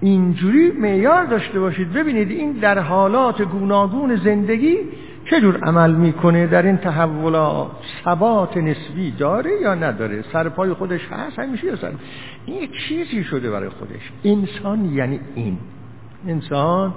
اینجوری 0.00 0.70
معیار 0.70 1.24
داشته 1.24 1.60
باشید. 1.60 1.92
ببینید 1.92 2.30
این 2.30 2.52
در 2.52 2.78
حالات 2.78 3.42
گوناگون 3.42 4.16
زندگی 4.16 4.76
چجور 5.30 5.56
عمل 5.56 5.94
می‌کنه 5.94 6.46
در 6.46 6.62
این 6.62 6.76
تحولات 6.76 7.70
ثبات 8.04 8.56
نسبی 8.56 9.10
داره 9.10 9.50
یا 9.62 9.74
نداره؟ 9.74 10.24
سرپای 10.32 10.72
خودش 10.72 11.00
هست 11.10 11.38
همیشه 11.38 11.66
یا 11.66 11.76
سر؟ 11.76 11.92
این 12.46 12.62
یک 12.62 12.70
چیزی 12.88 13.24
شده 13.24 13.50
برای 13.50 13.68
خودش. 13.68 14.10
انسان 14.24 14.84
یعنی 14.84 15.20
این. 15.34 15.58
انسان 16.28 16.94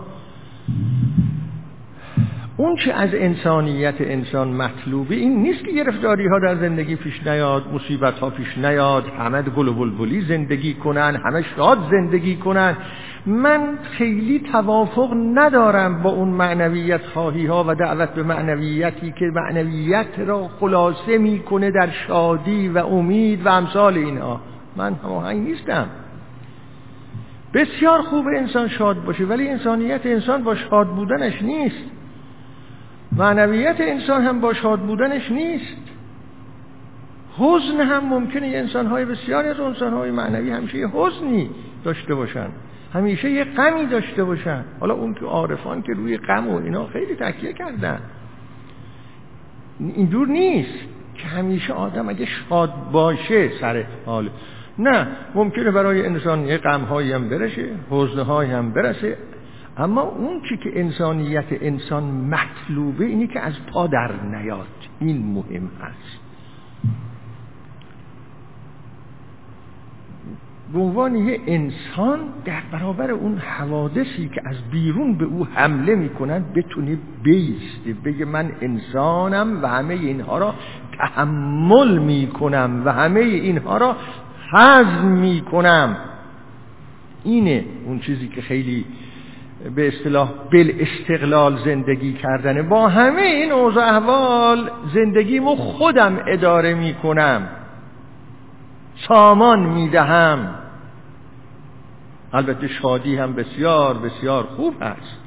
اون 2.60 2.76
چه 2.76 2.94
از 2.94 3.10
انسانیت 3.14 3.96
انسان 4.00 4.48
مطلوبه 4.48 5.16
این 5.16 5.42
نیست 5.42 5.66
که 5.66 5.72
گرفتاری 5.72 6.28
ها 6.28 6.40
در 6.40 6.56
زندگی 6.56 6.96
پیش 6.96 7.28
نیاد 7.28 7.74
مصیبت 7.74 8.20
ها 8.20 8.30
پیش 8.30 8.58
نیاد 8.58 9.08
همه 9.20 9.42
گل 9.42 9.68
و 9.68 9.74
بلبلی 9.74 10.22
زندگی 10.22 10.74
کنن 10.74 11.22
همه 11.26 11.46
شاد 11.56 11.78
زندگی 11.92 12.36
کنن. 12.36 12.78
من 13.26 13.78
خیلی 13.84 14.40
توافق 14.52 15.14
ندارم 15.34 16.02
با 16.02 16.10
اون 16.10 16.28
معنویت 16.28 17.02
خواهی 17.06 17.46
ها 17.46 17.66
و 17.68 17.76
دعوت 17.76 18.10
به 18.10 18.24
معنویتی 18.24 19.12
که 19.12 19.26
معنویت 19.26 20.20
را 20.28 20.48
خلاصه 20.60 21.18
می‌کنه 21.18 21.72
در 21.72 21.90
شادی 22.08 22.68
و 22.68 22.78
امید 22.78 23.46
و 23.46 23.50
امثال 23.50 23.98
اینها. 23.98 24.42
من 24.76 24.94
هماهنگ 24.94 25.48
نیستم. 25.48 25.88
بسیار 27.54 28.02
خوب 28.02 28.26
انسان 28.38 28.68
شاد 28.68 29.04
باشه 29.04 29.26
ولی 29.26 29.50
انسانیت 29.50 30.06
انسان 30.06 30.44
با 30.44 30.56
شاد 30.56 30.88
بودنش 30.88 31.42
نیست. 31.42 31.97
معنویت 33.12 33.76
انسان 33.80 34.22
هم 34.24 34.42
با 34.42 34.54
شاد 34.54 34.80
بودنش 34.80 35.32
نیست. 35.32 35.78
حزن 37.38 37.82
هم 37.82 38.06
ممکنه 38.06 38.48
یه 38.48 38.60
انسانهای 38.60 39.06
بسیاری 39.06 39.48
از 39.48 39.60
انسانهای 39.60 40.12
معنوی 40.12 40.50
همیشه 40.50 40.78
یه 40.78 40.88
حزنی 40.88 41.50
داشته 41.84 42.16
باشن. 42.16 42.48
همیشه 42.94 43.32
یه 43.32 43.44
غمی 43.44 43.86
داشته 43.86 44.24
باشن. 44.24 44.64
حالا 44.80 44.94
اون 44.94 45.14
که 45.14 45.26
عارفان 45.26 45.82
که 45.82 45.94
روی 45.94 46.18
غم 46.18 46.48
و 46.48 46.58
اینا 46.58 46.88
خیلی 46.88 47.16
تکیه 47.16 47.54
کردن. 47.54 48.00
اینجور 49.80 50.28
نیست 50.28 50.80
که 51.16 51.28
همیشه 51.28 51.74
آدم 51.74 52.10
اگه 52.10 52.26
شاد 52.26 52.74
باشه 52.92 53.50
سر 53.62 53.86
حال. 54.06 54.30
نه 54.80 55.08
ممکنه 55.36 55.72
برای 55.72 56.06
انسان 56.06 56.46
یه 56.46 56.58
غمهایی 56.58 57.12
هم 57.12 57.30
برشه 57.30 57.66
حزنهایی 57.90 58.52
هم 58.52 58.72
برسه 58.72 59.18
اما 59.78 60.02
اون 60.02 60.42
چی 60.50 60.58
که 60.58 60.80
انسانیت 60.80 61.46
انسان 61.52 62.04
مطلوبه 62.04 63.06
اینی 63.06 63.28
که 63.28 63.40
از 63.40 63.54
پا 63.74 63.88
در 63.88 64.12
نیاد. 64.24 64.68
این 65.00 65.34
مهم 65.34 65.70
هست. 65.82 66.20
به 70.74 70.80
عنوان 70.80 71.16
یه 71.16 71.40
انسان 71.48 72.20
در 72.46 72.62
برابر 72.72 73.12
اون 73.12 73.38
حوادثی 73.38 74.30
که 74.30 74.42
از 74.46 74.56
بیرون 74.72 75.18
به 75.18 75.26
او 75.26 75.46
حمله 75.46 75.96
می‌کنن 75.96 76.46
بتونه 76.56 76.98
بیسته 77.24 77.94
بگه 78.06 78.26
من 78.26 78.52
انسانم 78.62 79.64
و 79.64 79.68
همه 79.68 79.94
اینها 79.94 80.38
را 80.38 80.54
تحمل 80.98 81.98
می‌کنم 81.98 82.82
و 82.86 82.94
همه 82.94 83.20
اینها 83.20 83.78
را 83.78 83.96
هضم 84.52 85.06
می‌کنم. 85.06 85.98
اینه 87.24 87.66
اون 87.86 88.00
چیزی 88.00 88.28
که 88.28 88.42
خیلی 88.42 88.86
به 89.76 89.88
اصطلاح 89.88 90.30
بل 90.52 90.72
استقلال 90.80 91.58
زندگی 91.66 92.14
کردنه. 92.14 92.62
با 92.64 92.88
همه 92.88 93.22
این 93.22 93.52
اوضاع 93.52 93.88
احوال 93.88 94.72
زندگیمو 94.94 95.56
خودم 95.56 96.20
اداره 96.28 96.74
می‌کنم. 96.74 97.48
سامان 99.08 99.60
می‌دهم. 99.60 100.56
البته 102.34 102.68
شادی 102.68 103.16
هم 103.16 103.34
بسیار 103.34 103.98
بسیار 103.98 104.44
خوب 104.44 104.74
هست. 104.82 105.20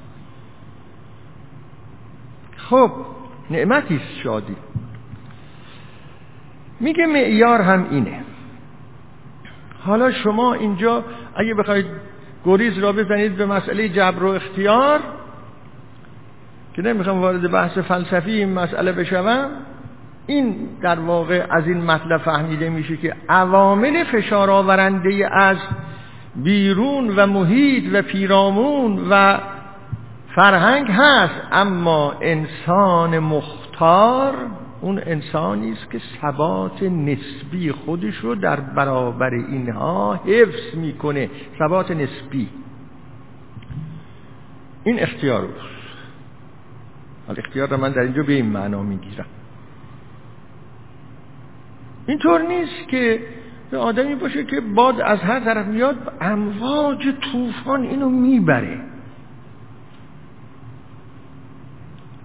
خب 2.57 2.91
نعمتی 3.51 4.01
شادی. 4.22 4.57
میگه 6.81 7.07
معیار 7.07 7.61
هم 7.61 7.87
اینه. 7.91 8.24
حالا 9.81 10.12
شما 10.12 10.55
اینجا 10.55 11.05
اگه 11.37 11.55
بخواید 11.55 11.87
گریز 12.45 12.78
را 12.78 12.93
بزنید 12.93 13.36
به 13.36 13.47
مسئله 13.47 13.88
جبر 13.88 14.24
و 14.24 14.28
اختیار 14.28 15.01
که 16.74 16.82
نمی‌خوام 16.82 17.20
وارد 17.20 17.51
بحث 17.51 17.78
فلسفی 17.78 18.30
این 18.30 18.53
مسئله 18.53 18.93
بشوم 18.93 19.51
این 20.26 20.68
در 20.82 21.01
واقع 21.01 21.47
از 21.51 21.66
این 21.66 21.84
مطلب 21.84 22.20
فهمیده 22.20 22.70
میشه 22.70 22.97
که 22.97 23.16
عوامل 23.28 24.05
فشار 24.05 24.51
آورنده 24.51 25.28
از 25.32 25.57
بیرون 26.36 27.16
و 27.16 27.26
محیط 27.26 27.84
و 27.93 28.03
پیرامون 28.03 29.09
و 29.11 29.38
فرهنگ 30.34 30.91
هست 30.91 31.34
اما 31.53 32.14
انسان 32.20 33.18
مختار 33.18 34.34
اون 34.81 34.99
انسانی 34.99 35.72
است 35.72 35.91
که 35.91 36.01
ثبات 36.20 36.83
نسبی 36.83 37.72
خودش 37.72 38.16
رو 38.16 38.35
در 38.35 38.61
برابر 38.61 39.31
اینها 39.35 40.14
حفظ 40.14 40.74
می‌کنه. 40.74 41.31
ثبات 41.59 41.91
نسبی. 41.91 42.49
این 44.85 45.01
اختیار 45.01 45.49
حال 47.26 47.39
اختیار 47.39 47.68
رو 47.68 47.76
من 47.76 47.93
در 47.93 48.01
اینجا 48.01 48.22
به 48.22 48.33
این 48.33 48.47
معنا 48.47 48.83
می‌گیرم. 48.83 49.26
اینطور 52.07 52.43
نیست 52.43 52.89
که 52.89 53.20
آدمی 53.72 54.14
باشه 54.14 54.45
که 54.45 54.61
باد 54.61 55.01
از 55.01 55.18
هر 55.18 55.41
طرف 55.41 55.66
میاد 55.66 56.12
امواج 56.20 57.14
طوفان 57.33 57.83
اینو 57.83 58.09
می‌بره. 58.09 58.81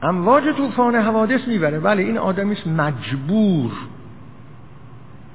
امواج 0.01 0.43
طوفان 0.57 0.95
حوادث 0.95 1.47
می‌بره 1.47 1.79
بله 1.79 2.03
این 2.03 2.17
آدمی 2.17 2.55
مجبور. 2.77 3.71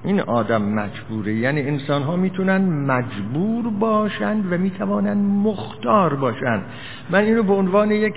این 0.04 0.20
آدم 0.20 0.62
مجبوره. 0.62 1.34
یعنی 1.34 1.60
انسان 1.60 2.02
ها 2.02 2.16
می‌تونن 2.16 2.60
مجبور 2.86 3.70
باشند 3.80 4.52
و 4.52 4.58
می‌توانند 4.58 5.46
مختار 5.46 6.14
باشند 6.14 6.64
من 7.10 7.24
اینو 7.24 7.42
به 7.42 7.52
عنوان 7.52 7.90
یک 7.90 8.14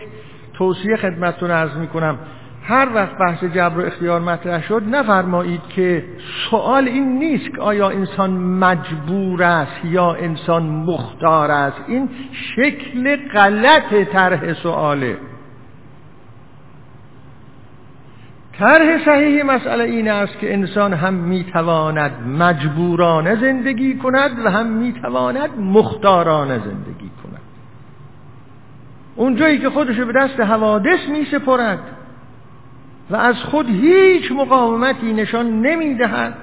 توصیه 0.54 0.96
خدمتتون 0.96 1.52
عرض 1.52 1.78
می‌کنم. 1.78 2.20
هر 2.66 2.89
وقت 2.96 3.18
بحث 3.18 3.44
جبر 3.44 3.80
و 3.80 3.86
اختیار 3.86 4.22
مطرح 4.22 4.64
شد 4.64 4.84
نفرمایید 4.91 5.62
که 5.70 6.06
سوال 6.50 6.88
این 6.88 7.20
نیست 7.20 7.56
که 7.56 7.62
آیا 7.62 7.89
انسان 7.89 8.32
مجبور 8.32 9.44
است 9.44 9.86
یا 9.86 10.14
انسان 10.14 10.64
مختار 10.64 11.52
است. 11.52 11.78
این 11.88 12.10
شکل 12.56 13.16
غلط 13.16 13.94
طرح 14.12 14.54
سواله 14.54 15.18
طرح 18.60 19.06
صحیح 19.06 19.43
مسئله 19.43 19.84
این 19.84 20.12
است 20.12 20.39
که 20.39 20.54
انسان 20.54 20.93
هم 20.93 21.14
می‌تواند 21.14 22.12
مجبورانه 22.28 23.36
زندگی 23.36 23.95
کند 23.97 24.45
و 24.45 24.49
هم 24.51 24.68
می‌تواند 24.68 25.60
مختارانه 25.60 26.60
زندگی 26.60 27.10
کند. 27.24 27.41
اونجایی 29.16 29.60
که 29.60 29.70
خودشو 29.70 30.06
به 30.06 30.14
دست 30.14 30.39
حوادث 30.39 31.10
میسپرد 31.10 31.80
و 33.10 33.16
از 33.16 33.36
خود 33.36 33.70
هیچ 33.70 34.32
مقاومتی 34.32 35.14
نشان 35.14 35.62
نمی‌دهد 35.62 36.34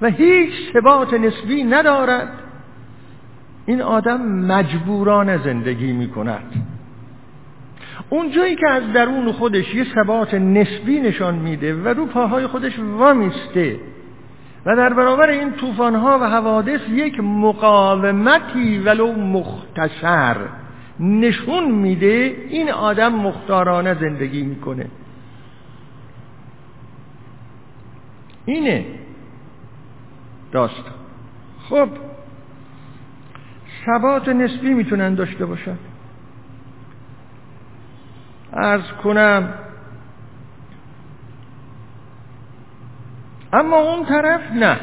و 0.00 0.10
هیچ 0.10 0.52
ثبات 0.72 1.14
نسبی 1.14 1.64
ندارد 1.64 2.28
این 3.66 3.82
آدم 3.82 4.22
مجبورانه 4.26 5.38
زندگی 5.44 5.92
می 5.92 6.08
کند 6.08 6.77
اون 8.10 8.30
جایی 8.30 8.56
که 8.56 8.68
از 8.68 8.92
درون 8.92 9.32
خودش 9.32 9.74
یه 9.74 9.86
ثبات 9.94 10.34
نسبی 10.34 11.00
نشان 11.00 11.34
میده 11.34 11.74
و 11.74 11.88
رو 11.88 12.06
پاهای 12.06 12.46
خودش 12.46 12.78
وامیسته 12.78 13.80
و 14.66 14.76
در 14.76 14.94
برابر 14.94 15.28
این 15.28 15.52
طوفانها 15.52 16.18
و 16.18 16.24
حوادث 16.24 16.80
یک 16.90 17.20
مقاومتی 17.20 18.78
ولو 18.78 19.12
مختصر 19.12 20.36
نشون 21.00 21.70
میده 21.70 22.36
این 22.48 22.70
آدم 22.70 23.12
مختارانه 23.14 23.94
زندگی 23.94 24.42
می‌کنه. 24.42 24.86
اینه 28.46 28.86
داستان. 30.52 30.94
خب 31.68 31.88
ثبات 33.86 34.28
نسبی 34.28 34.74
می‌تونن 34.74 35.14
داشته 35.14 35.46
باشن. 35.46 35.78
ارز 38.58 38.92
کنم. 39.02 39.54
اما 43.52 43.76
اون 43.76 44.04
طرف 44.06 44.52
نه. 44.52 44.80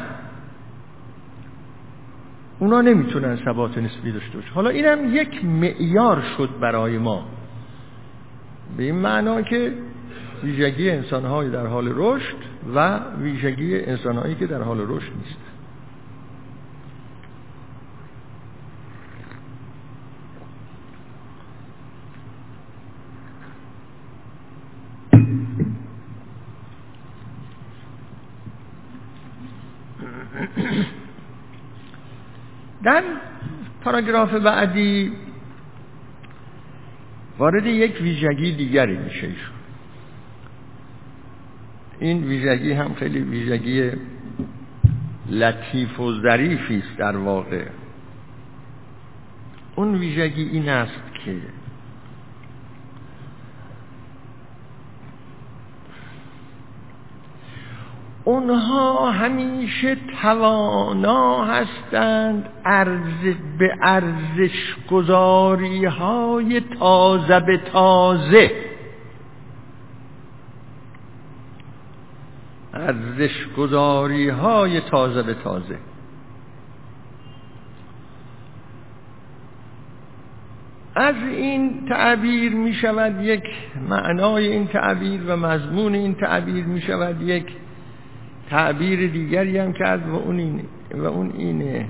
اونا 2.58 2.80
نمی‌تونن 2.80 3.36
ثبات 3.44 3.78
نسبی 3.78 4.12
داشته 4.12 4.38
باشه. 4.38 4.52
حالا 4.52 4.70
اینم 4.70 5.14
یک 5.14 5.44
معیار 5.44 6.22
شد 6.36 6.50
برای 6.60 6.98
ما. 6.98 7.24
به 8.76 8.82
این 8.82 8.94
معنا 8.94 9.42
که 9.42 9.72
ویژگی 10.42 10.90
انسانهایی 10.90 11.50
در 11.50 11.66
حال 11.66 11.92
رشد 11.96 12.36
و 12.74 13.00
ویژگی 13.20 13.80
انسانهایی 13.80 14.34
که 14.34 14.46
در 14.46 14.62
حال 14.62 14.80
رشد 14.80 15.12
نیست. 15.24 15.55
در 32.86 33.02
پاراگراف 33.80 34.34
بعدی 34.34 35.12
وارد 37.38 37.66
یک 37.66 38.00
ویژگی 38.00 38.52
دیگری 38.52 38.96
میشه 38.96 39.28
این 42.00 42.24
ویژگی 42.24 42.72
هم 42.72 42.94
خیلی 42.94 43.20
ویژگی 43.20 43.90
لطیف 45.30 46.00
و 46.00 46.20
ظریفی 46.22 46.78
است 46.78 46.98
در 46.98 47.16
واقع. 47.16 47.64
اون 49.76 49.94
ویژگی 49.94 50.42
این 50.42 50.68
است 50.68 51.02
که 51.24 51.36
اونها 58.26 59.10
همیشه 59.10 59.96
توانا 60.22 61.44
هستند 61.44 62.48
ارز 62.64 63.34
به 63.58 63.74
ارزش 63.82 64.76
گذاری 64.90 65.84
های 65.84 66.60
تازه 66.60 67.40
به 67.40 67.56
تازه. 67.72 68.50
ارزش 72.74 73.46
گذاری 73.56 74.28
های 74.28 74.80
تازه 74.80 75.22
به 75.22 75.34
تازه. 75.34 75.78
از 80.94 81.14
این 81.30 81.88
تعبیر 81.88 82.52
می 82.52 82.74
شود 82.74 83.22
یک 83.22 83.44
معنای 83.88 84.46
این 84.46 84.66
تعبیر 84.66 85.20
و 85.26 85.36
مضمون 85.36 85.94
این 85.94 86.14
تعبیر 86.14 86.64
می 86.64 86.80
شود 86.80 87.22
یک 87.22 87.46
تعبیر 88.50 89.06
دیگری 89.06 89.58
هم 89.58 89.72
کرد 89.72 90.08
و 90.08 90.14
اون 90.14 90.38
اینه 90.38 90.64
و 90.94 91.04
اون 91.04 91.32
اینه. 91.38 91.88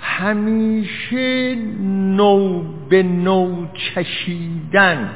همیشه 0.00 1.54
نو 1.80 2.62
به 2.88 3.02
نو 3.02 3.66
چشیدن. 3.74 5.10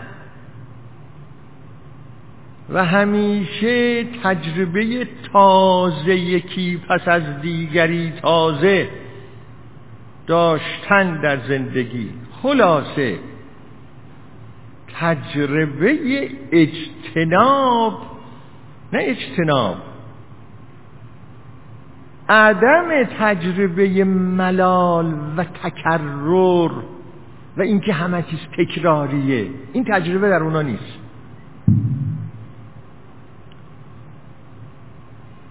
و 2.72 2.84
همیشه 2.84 4.04
تجربه 4.04 5.08
تازه 5.32 6.14
یکی 6.14 6.80
پس 6.88 7.08
از 7.08 7.40
دیگری 7.42 8.12
تازه 8.22 8.88
داشتن 10.26 11.20
در 11.20 11.38
زندگی. 11.48 12.10
خلاصه 12.42 13.18
تجربه 15.00 15.98
اجتناب 16.52 18.02
نه 18.92 18.98
اجتناب. 19.02 19.76
عدم 22.30 23.04
تجربه 23.04 24.04
ملال 24.04 25.14
و 25.36 25.44
تکرر 25.44 26.70
و 27.56 27.62
اینکه 27.62 27.92
همه 27.92 28.22
چیز 28.22 28.38
تکراریه. 28.58 29.50
این 29.72 29.84
تجربه 29.84 30.28
در 30.28 30.42
اونا 30.42 30.62
نیست. 30.62 30.98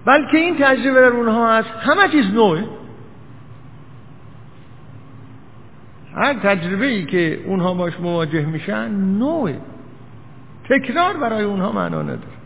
بلکه 0.05 0.37
این 0.37 0.55
تجربه 0.59 1.01
در 1.01 1.07
اونها 1.07 1.57
هست. 1.57 1.69
همه 1.69 2.09
چیز 2.11 2.33
نوعه 2.33 2.63
هر 6.15 6.33
تجربه 6.33 6.85
ای 6.85 7.05
که 7.05 7.43
اونها 7.45 7.73
باش 7.73 7.99
مواجه 7.99 8.45
میشن 8.45 8.91
نوعه 8.91 9.59
تکرار 10.69 11.17
برای 11.17 11.43
اونها 11.43 11.71
معنا 11.71 12.01
نداره. 12.01 12.38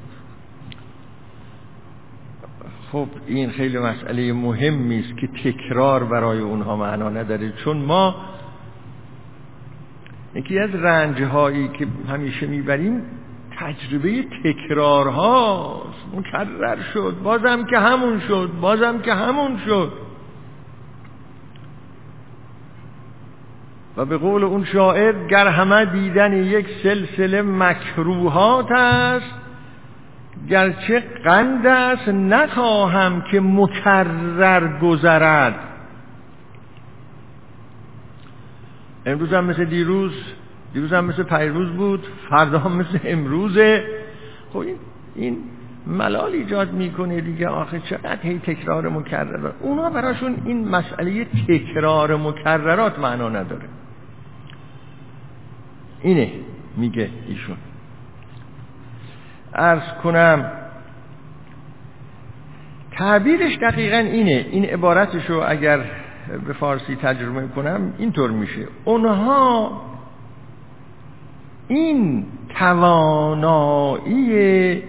خب 2.94 3.08
این 3.28 3.52
خیلی 3.52 3.78
مسئله 3.80 4.34
مهمی 4.34 5.00
است 5.00 5.18
که 5.18 5.28
تکرار 5.28 6.04
برای 6.04 6.40
اونها 6.40 6.76
معنا 6.76 7.10
نداره. 7.10 7.54
چون 7.64 7.78
ما 7.78 8.16
یکی 10.36 10.60
از 10.60 10.76
رنجهایی 10.76 11.68
که 11.68 11.88
همیشه 12.10 12.48
می‌بریم 12.48 13.02
تجربه 13.60 14.26
تکرار 14.44 15.08
هاست 15.08 16.06
مکرر 16.16 16.78
شد. 16.94 17.16
بازم 17.24 17.66
که 17.66 17.78
همون 17.78 18.20
شد. 18.20 18.50
بازم 18.62 19.00
که 19.00 19.14
همون 19.14 19.58
شد. 19.66 19.92
و 23.98 24.06
به 24.06 24.18
قول 24.18 24.44
اون 24.44 24.66
شاعر 24.66 25.28
گر 25.28 25.48
همه 25.48 25.86
دیدن 25.86 26.34
یک 26.34 26.68
سلسله 26.84 27.42
مکروهات 27.42 28.72
است 28.72 29.43
گرچه 30.50 31.00
قند 31.00 31.68
است 31.68 32.10
نخواهم 32.10 33.22
که 33.22 33.42
مکرر 33.42 34.80
گذرد. 34.80 35.56
امروز 39.06 39.34
هم 39.34 39.46
مثل 39.46 39.66
دیروز 39.66 40.14
دیروز 40.74 40.94
هم 40.94 41.06
مثل 41.06 41.24
پیروز 41.24 41.70
بود 41.70 42.08
فردا 42.30 42.60
هم 42.60 42.72
مثل 42.72 43.00
امروزه. 43.04 43.86
خب 44.54 44.64
این, 45.16 45.38
ملال 45.88 46.32
ایجاد 46.32 46.74
می‌کنه 46.74 47.22
دیگه 47.22 47.48
آخه 47.48 47.80
چقدر 47.80 48.22
هی 48.22 48.40
تکرار 48.40 48.90
مکررات 48.90 49.54
اونا 49.62 49.90
براشون 49.90 50.36
این 50.46 50.68
مسئله 50.68 51.26
تکرار 51.48 52.16
مکررات 52.16 53.00
معنا 53.00 53.30
نداره. 53.30 53.66
اینه 56.02 56.32
میگه 56.78 57.10
ایشون. 57.28 57.58
ارز 59.56 59.82
کنم 60.04 60.52
تعبیرش 62.92 63.58
دقیقا 63.58 63.98
اینه. 63.98 64.46
این 64.52 64.66
عبارتشو 64.66 65.44
اگر 65.48 65.80
به 66.48 66.54
فارسی 66.54 66.96
ترجمه 66.96 67.48
کنم 67.48 67.94
اینطور 67.98 68.32
میشه. 68.32 68.68
اونها 68.86 69.82
این 71.68 72.26
توانایی 72.60 74.34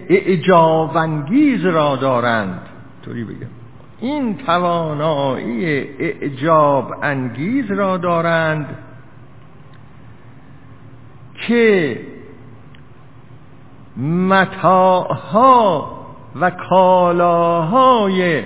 اعجابانگیز 0.09 1.65
را 1.65 1.95
دارند. 1.95 2.61
طوری 3.05 3.23
بگم. 3.23 3.47
این 4.01 4.37
توانایی 4.37 5.65
اعجاب 5.99 6.93
انگیز 7.03 7.71
را 7.71 7.97
دارند 7.97 8.77
که 11.47 11.99
متاعها 13.97 15.91
و 16.35 16.49
کالاهای 16.49 18.43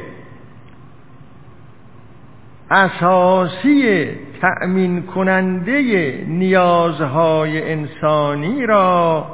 اساسی 2.71 4.07
تأمین 4.41 5.03
کننده 5.03 5.81
نیازهای 6.27 7.71
انسانی 7.71 8.65
را 8.65 9.25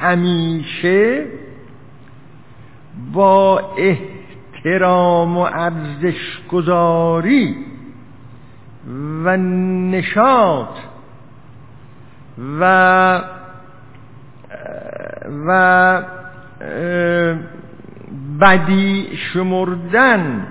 همیشه 0.00 1.26
با 3.12 3.62
احترام 3.76 5.36
و 5.36 5.40
ارزش 5.40 6.40
گذاری 6.48 7.56
و 9.24 9.36
نشاط 9.36 10.78
و 12.60 13.20
و 15.46 16.02
بدی 18.40 19.16
شمردن 19.16 20.46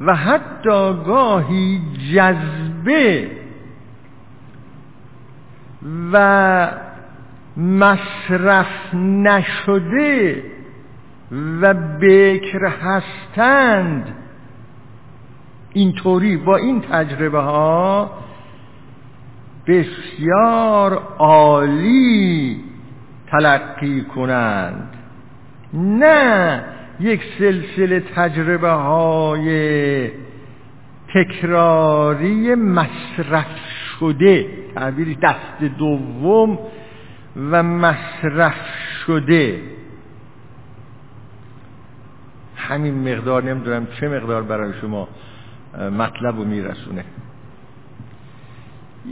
و 0.00 0.14
حتی 0.14 0.94
گاهی 1.06 1.80
جذبه 2.14 3.30
و 6.12 6.68
مصرف 7.56 8.94
نشده 8.94 10.42
و 11.60 11.74
بکر 11.74 12.66
هستند. 12.66 14.16
اینطوری 15.72 16.36
با 16.36 16.56
این 16.56 16.80
تجربه 16.80 17.40
ها 17.40 18.10
بسیار 19.66 21.02
عالی 21.18 22.69
تلقی 23.30 24.02
کنند. 24.02 24.94
نه 25.74 26.64
یک 27.00 27.22
سلسله 27.38 28.00
تجربه 28.00 28.70
های 28.70 30.10
تکراری 31.14 32.54
مصرف 32.54 33.46
شده. 34.00 34.46
تعبیری 34.74 35.14
دست 35.14 35.62
دوم 35.78 36.58
و 37.50 37.62
مصرف 37.62 38.54
شده. 39.06 39.60
همین 42.56 43.12
مقدار 43.12 43.42
نمی‌دونم 43.42 43.86
چه 43.86 44.08
مقدار 44.08 44.42
برای 44.42 44.72
شما 44.80 45.08
مطلب 45.98 46.36
رو 46.36 46.44
میرسونه. 46.44 47.04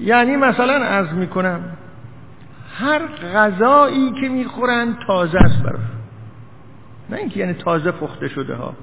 یعنی 0.03 0.37
مثلا 0.37 0.75
عرض 0.75 1.13
می‌کنم 1.13 1.61
هر 2.75 3.07
غذایی 3.07 4.13
که 4.21 4.29
می‌خورن 4.29 4.97
تازه 5.07 5.39
است 5.39 5.63
براش 5.63 5.81
نه 7.11 7.17
اینکه 7.17 7.41
یعنی 7.41 7.53
تازه 7.53 7.91
پخته 7.91 8.29
شده 8.29 8.55
ها. 8.55 8.75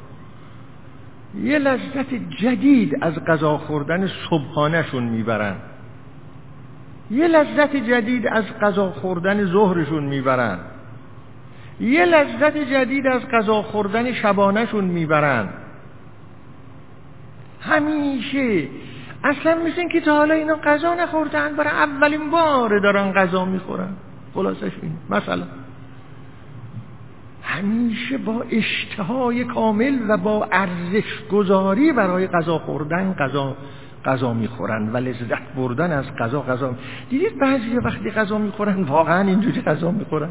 یه 1.43 1.59
لذت 1.59 2.13
جدید 2.41 2.93
از 3.01 3.13
غذا 3.27 3.57
خوردن 3.57 4.07
صبحانهشون 4.29 5.03
می‌برن. 5.03 5.55
یه 7.11 7.27
لذت 7.27 7.75
جدید 7.75 8.27
از 8.27 8.43
غذا 8.61 8.91
خوردن 8.91 9.45
ظهرشون 9.45 10.03
می‌برن. 10.03 10.59
یه 11.79 12.05
لذت 12.05 12.57
جدید 12.57 13.07
از 13.07 13.21
غذا 13.31 13.61
خوردن 13.61 14.13
شبانهشون 14.13 14.83
می‌برن. 14.83 15.49
همیشه 17.61 18.67
اصلا 19.25 19.55
مثل 19.55 19.87
که 19.87 20.01
تا 20.01 20.17
حالا 20.17 20.33
اینا 20.33 20.55
غذا 20.55 20.93
نخوردن 20.93 21.55
برای 21.55 21.73
اولین 21.73 22.31
بار 22.31 22.79
دارن 22.79 23.11
غذا 23.11 23.45
می‌خورن. 23.45 23.89
خلاصش 24.33 24.71
این. 24.81 24.91
مثلا. 25.09 25.43
همیشه 27.43 28.17
با 28.17 28.45
اشتهای 28.51 29.43
کامل 29.43 29.99
و 30.09 30.17
با 30.17 30.47
ارزش 30.51 31.23
گذاری 31.31 31.93
برای 31.93 32.27
غذا 32.27 32.57
خوردن 32.57 33.13
غذا 33.13 33.55
غذا 34.05 34.33
می‌خورن 34.33 34.89
و 34.93 34.97
لذت 34.97 35.53
بردن 35.57 35.91
از 35.91 36.15
غذا 36.15 36.41
غذا. 36.41 36.75
دیدید 37.09 37.39
بعضی 37.39 37.77
وقتی 37.77 38.11
غذا 38.11 38.37
می‌خورن 38.37 38.83
واقعا 38.83 39.21
اینجوری 39.21 39.61
غذا 39.61 39.91
می‌خورن؟ 39.91 40.29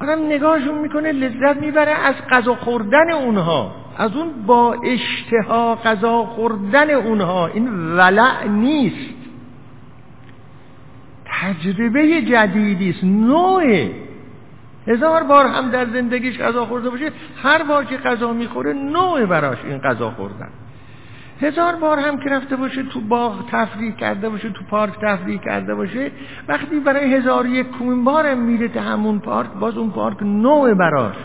آدم 0.00 0.26
نگاهشون 0.26 0.78
می‌کنه 0.78 1.12
لذت 1.12 1.56
می‌بره 1.56 1.90
از 1.90 2.14
غذا 2.30 2.54
خوردن 2.54 3.10
اونها. 3.10 3.72
از 3.98 4.16
اون 4.16 4.32
با 4.46 4.76
اشتها 4.84 5.74
غذا 5.74 6.24
خوردن 6.24 6.90
اونها. 6.90 7.46
این 7.46 7.68
ولع 7.96 8.46
نیست. 8.46 9.14
تجربه 11.24 12.22
جدیدی 12.22 12.90
است 12.90 13.04
نوعه. 13.04 13.90
هزار 14.86 15.22
بار 15.22 15.46
هم 15.46 15.70
در 15.70 15.86
زندگیش 15.86 16.38
غذا 16.38 16.64
خورده 16.64 16.90
باشه 16.90 17.10
هر 17.42 17.62
بار 17.62 17.84
که 17.84 17.96
غذا 17.96 18.32
می‌خوره 18.32 18.72
نوع 18.72 19.26
براش 19.26 19.58
این 19.64 19.78
غذا 19.78 20.10
خوردن. 20.10 20.48
هزار 21.40 21.76
بار 21.76 21.98
هم 21.98 22.18
که 22.18 22.30
رفته 22.30 22.56
باشه 22.56 22.82
تو 22.82 23.00
باغ 23.00 23.50
تفریح 23.50 23.94
کرده 23.94 24.28
باشه 24.28 24.50
تو 24.50 24.64
پارک 24.70 24.92
تفریح 25.00 25.40
کرده 25.40 25.74
باشه 25.74 26.10
وقتی 26.48 26.80
برای 26.80 27.14
هزار 27.14 27.46
یک 27.46 27.66
کومین 27.66 28.04
بارم 28.04 28.38
میره 28.38 28.68
تا 28.68 28.80
همون 28.80 29.18
پارک 29.18 29.50
باز 29.50 29.78
اون 29.78 29.90
پارک 29.90 30.22
نوع 30.22 30.74
براش 30.74 31.16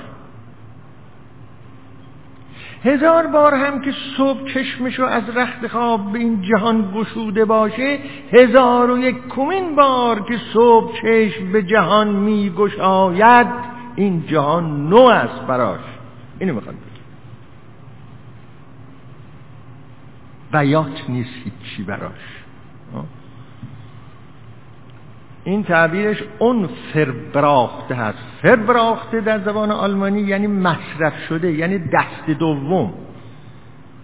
هزار 2.84 3.28
بار 3.28 3.53
هم 3.53 3.82
که 3.82 3.93
صبح 4.18 4.47
چشمشو 4.53 5.03
از 5.03 5.24
رخت 5.36 5.68
خواب 5.68 6.12
به 6.12 6.20
این 6.20 6.41
جهان 6.41 6.91
گشوده 6.95 7.45
باشه 7.45 7.99
هزار 8.34 8.91
و 8.91 8.97
یک 8.97 9.28
کمین 9.30 9.76
بار 9.76 10.20
که 10.20 10.38
صبح 10.53 11.01
چشم 11.01 11.51
به 11.51 11.64
جهان 11.64 12.07
می 12.07 12.49
گشاید 12.49 13.47
این 13.95 14.24
جهان 14.28 14.89
نو 14.89 15.01
است 15.01 15.41
براش. 15.47 15.80
اینو 16.39 16.53
می‌خواد 16.53 16.76
بیات 20.51 21.09
نیست 21.09 21.33
هیچی 21.43 21.83
براش. 21.83 22.41
این 25.43 25.63
تعبیرش 25.63 26.23
اون 26.39 26.69
فربراخته 26.93 27.95
هست. 27.95 28.17
فربراخته 28.41 29.21
در 29.21 29.39
زبان 29.39 29.71
آلمانی 29.71 30.21
یعنی 30.21 30.47
مصرف 30.47 31.13
شده 31.29 31.51
یعنی 31.51 31.79
دست 31.79 32.29
دوم. 32.39 32.93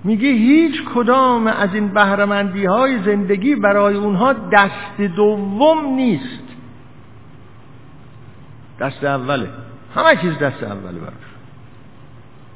میگه 0.04 0.30
هیچ 0.30 0.84
کدام 0.96 1.48
از 1.48 1.74
این 1.74 1.88
بهرمندی 1.88 2.66
های 2.66 3.04
زندگی 3.04 3.56
برای 3.56 3.96
اونها 3.96 4.34
دست 4.34 5.02
دوم 5.16 5.86
نیست. 5.96 6.44
دست 8.80 9.04
اوله. 9.04 9.50
همه 9.96 10.16
چیز 10.22 10.38
دست 10.38 10.64
اوله 10.64 11.00
براش. 11.00 11.14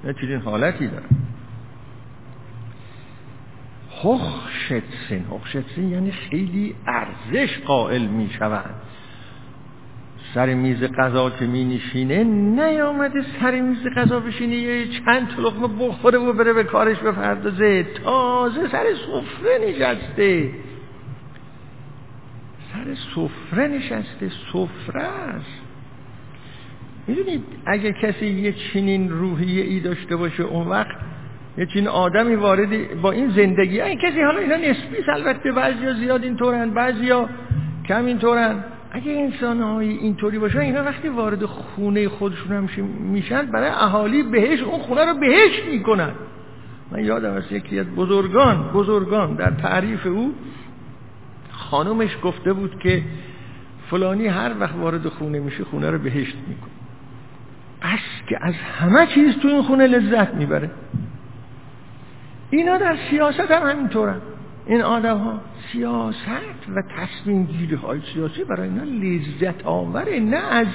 یه 0.04 0.14
چیزین 0.14 0.40
حالتی 0.40 0.88
داره. 0.88 1.06
هخشتسین 4.04 5.26
هخشتسین 5.32 5.90
یعنی 5.92 6.12
خیلی 6.12 6.76
ارزش 6.88 7.60
قائل 7.66 8.02
می 8.02 8.30
شوند 8.40 8.76
سر 10.34 10.54
میز 10.54 10.84
قضا 10.84 11.30
که 11.30 11.46
می 11.46 11.66
نشینه 11.66 12.24
نیامده 12.24 13.26
سر 13.40 13.62
میز 13.62 13.88
قضا 13.98 14.20
بشینه 14.20 14.56
یه 14.56 14.88
چند 14.88 15.40
لقمه 15.40 15.68
بخوره 15.68 16.18
و 16.18 16.34
بره 16.34 16.54
به 16.54 16.64
کارش 16.64 16.98
بپردازه. 16.98 17.84
تازه 17.84 18.68
سر 18.72 18.86
سفره 18.94 19.70
نشسته. 19.70 20.52
سر 22.74 22.96
سفره 23.16 23.68
نشسته. 23.68 24.32
سفره 24.54 25.04
است. 25.04 25.62
می‌دونید 27.08 27.44
اگه 27.66 27.94
کسی 27.94 28.26
یه 28.28 28.54
چنین 28.54 29.10
روحیه 29.10 29.64
ای 29.64 29.80
داشته 29.80 30.16
باشه 30.16 30.44
اون 30.44 30.68
وقت 30.68 31.11
یه 31.58 31.66
چین 31.66 31.88
آدمی 31.88 32.36
وارد 32.36 33.02
با 33.02 33.12
این 33.12 33.30
زندگی. 33.30 33.82
این 33.82 34.00
کسی 34.00 34.22
حالا 34.22 34.40
اینا 34.40 34.56
نسبی 34.56 34.98
البته 35.14 35.52
بعضی 35.52 35.94
زیاد 36.00 36.24
اینطورن 36.24 36.70
بعضی 36.70 37.12
کم 37.86 38.06
اینطورن. 38.06 38.64
اگه 38.92 39.12
انسان 39.12 39.62
های 39.62 39.90
اینطوری 39.90 40.40
باشن 40.40 40.60
اینا 40.60 40.84
وقتی 40.84 41.08
وارد 41.08 41.46
خونه 41.46 42.10
خودشون 42.10 42.58
هم 42.58 42.86
میشن 43.00 43.46
برای 43.46 43.70
اهالی 43.70 44.24
بهش 44.24 44.60
اون 44.62 44.80
خونه 44.80 45.06
رو 45.06 45.14
بهش 45.14 45.64
می‌کنن. 45.72 46.12
من 46.92 47.06
یادم 47.06 47.34
از 47.34 47.52
یکی 47.52 47.80
از 47.80 47.86
بزرگان 47.96 48.72
بزرگان 48.74 49.36
در 49.36 49.50
تعریف 49.52 50.06
او 50.06 50.34
خانمش 51.52 52.18
گفته 52.24 52.54
بود 52.54 52.80
که 52.80 53.02
فلانی 53.90 54.28
هر 54.28 54.52
وقت 54.60 54.76
وارد 54.76 55.08
خونه 55.08 55.40
میشه 55.40 55.64
خونه 55.64 55.92
رو 55.92 55.98
بهشت 55.98 56.36
می‌کنه. 56.48 56.72
بس 57.82 58.28
که 58.30 58.38
از 58.42 58.54
همه 58.54 59.08
چیز 59.08 59.38
تو 59.38 59.48
این 59.48 59.62
خونه 59.62 59.88
لذت 59.88 60.34
می‌بره. 60.34 60.70
اینا 62.52 62.78
در 62.78 62.98
سیاست 63.10 63.52
هم 63.52 63.70
همینطورن. 63.70 64.22
این 64.66 64.82
آدم 64.82 65.18
ها 65.18 65.40
سیاست 65.72 66.70
و 66.76 66.82
تصمیم 66.98 67.46
گیری 67.46 67.76
های 67.76 68.00
سیاسی 68.14 68.44
برای 68.44 68.70
اینا 68.70 68.84
لذت 68.84 69.66
آوره 69.66 70.20
نه 70.20 70.38
از 70.38 70.68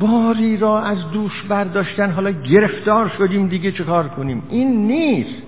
باری 0.00 0.56
را 0.56 0.80
از 0.80 1.10
دوش 1.10 1.42
برداشتن. 1.48 2.10
حالا 2.10 2.30
گرفتار 2.30 3.08
شدیم 3.08 3.48
دیگه 3.48 3.72
چه 3.72 3.84
کار 3.84 4.08
کنیم؟ 4.08 4.42
این 4.50 4.86
نیست. 4.86 5.42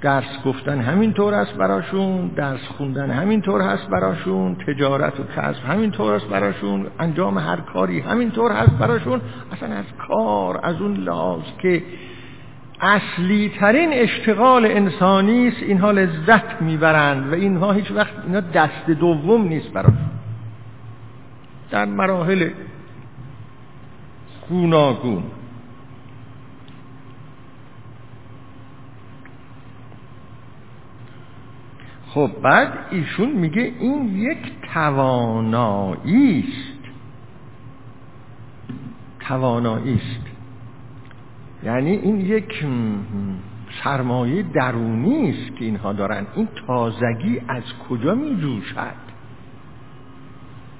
درس 0.00 0.42
گفتن 0.44 0.80
همینطور 0.80 1.34
است 1.34 1.54
براشون 1.54 2.28
درس 2.28 2.60
خوندن 2.76 3.10
همینطور 3.10 3.60
هست 3.60 3.88
براشون 3.88 4.54
تجارت 4.54 5.20
و 5.20 5.24
کسب 5.36 5.64
همینطور 5.64 6.14
است 6.14 6.26
براشون 6.26 6.86
انجام 6.98 7.38
هر 7.38 7.56
کاری 7.56 8.00
همینطور 8.00 8.52
هست 8.52 8.70
براشون. 8.70 9.20
اصلا 9.52 9.74
از 9.74 9.84
کار 10.08 10.60
از 10.62 10.80
اون 10.80 10.94
لحاظ 10.94 11.42
که 11.58 11.82
اصلی 12.80 13.52
ترین 13.60 13.92
اشتغال 13.92 14.66
انسانی 14.66 15.48
است 15.48 15.62
اینها 15.62 15.90
لذت 15.90 16.62
می‌برند 16.62 17.32
و 17.32 17.34
اینها 17.34 17.72
هیچ 17.72 17.90
وقت 17.90 18.12
اینا 18.26 18.40
دست 18.40 18.90
دوم 18.90 19.48
نیست 19.48 19.72
براشون. 19.72 20.10
در 21.70 21.84
مراحل 21.84 22.50
گوناگون. 24.48 25.22
خب 32.08 32.30
بعد 32.42 32.72
ایشون 32.90 33.32
میگه 33.32 33.62
این 33.62 34.16
یک 34.16 34.52
توانایی 34.74 36.44
است. 36.48 36.78
توانایی 39.20 39.94
است. 39.94 40.37
یعنی 41.64 41.90
این 41.90 42.20
یک 42.20 42.66
سرمایه 43.84 44.42
درونی 44.42 45.30
است 45.30 45.56
که 45.56 45.64
اینها 45.64 45.92
دارن. 45.92 46.26
این 46.34 46.48
تازگی 46.66 47.40
از 47.48 47.62
کجا 47.88 48.14
می 48.14 48.40
جوشد 48.40 49.08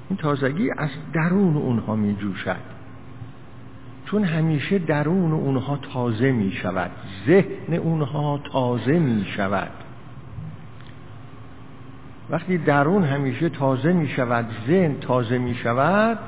این 0.09 0.17
تازگی 0.17 0.71
از 0.77 0.89
درون 1.13 1.57
اونها 1.57 1.95
می 1.95 2.15
جوشد 2.15 2.79
چون 4.05 4.23
همیشه 4.23 4.79
درون 4.79 5.31
اونها 5.31 5.77
تازه 5.77 6.31
می 6.31 6.51
شود 6.51 6.91
ذهن 7.27 7.73
اونها 7.73 8.39
تازه 8.51 8.99
می 8.99 9.25
شود 9.25 9.71
وقتی 12.29 12.57
درون 12.57 13.03
همیشه 13.03 13.49
تازه 13.49 13.93
می 13.93 14.09
شود 14.09 14.45
ذهن 14.67 14.99
تازه 14.99 15.37
می 15.37 15.55
شود 15.55 16.19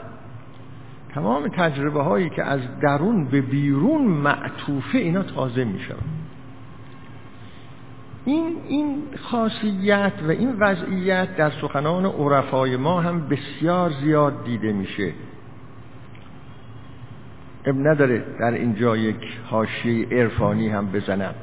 تمام 1.14 1.48
تجربه 1.48 2.04
هایی 2.04 2.30
که 2.30 2.44
از 2.44 2.60
درون 2.82 3.26
به 3.26 3.42
بیرون 3.42 4.02
معطوفه 4.02 4.98
اینا 4.98 5.24
تازه 5.24 5.64
می 5.64 5.80
شود 5.80 6.04
این 8.26 8.56
این 8.68 9.04
خاصیت 9.24 10.14
و 10.28 10.32
این 10.32 10.56
وضعیت 10.60 11.36
در 11.36 11.50
سخنان 11.50 12.06
عرفای 12.06 12.78
ما 12.78 13.02
هم 13.02 13.28
بسیار 13.28 13.92
زیاد 14.04 14.44
دیده 14.44 14.74
میشه. 14.74 15.14
اب 17.66 17.76
نداره 17.88 18.26
در 18.40 18.52
اینجا 18.52 18.98
یک 18.98 19.40
حاشیه 19.46 20.08
عرفانی 20.12 20.70
هم 20.70 20.92
بزنم. 20.92 21.34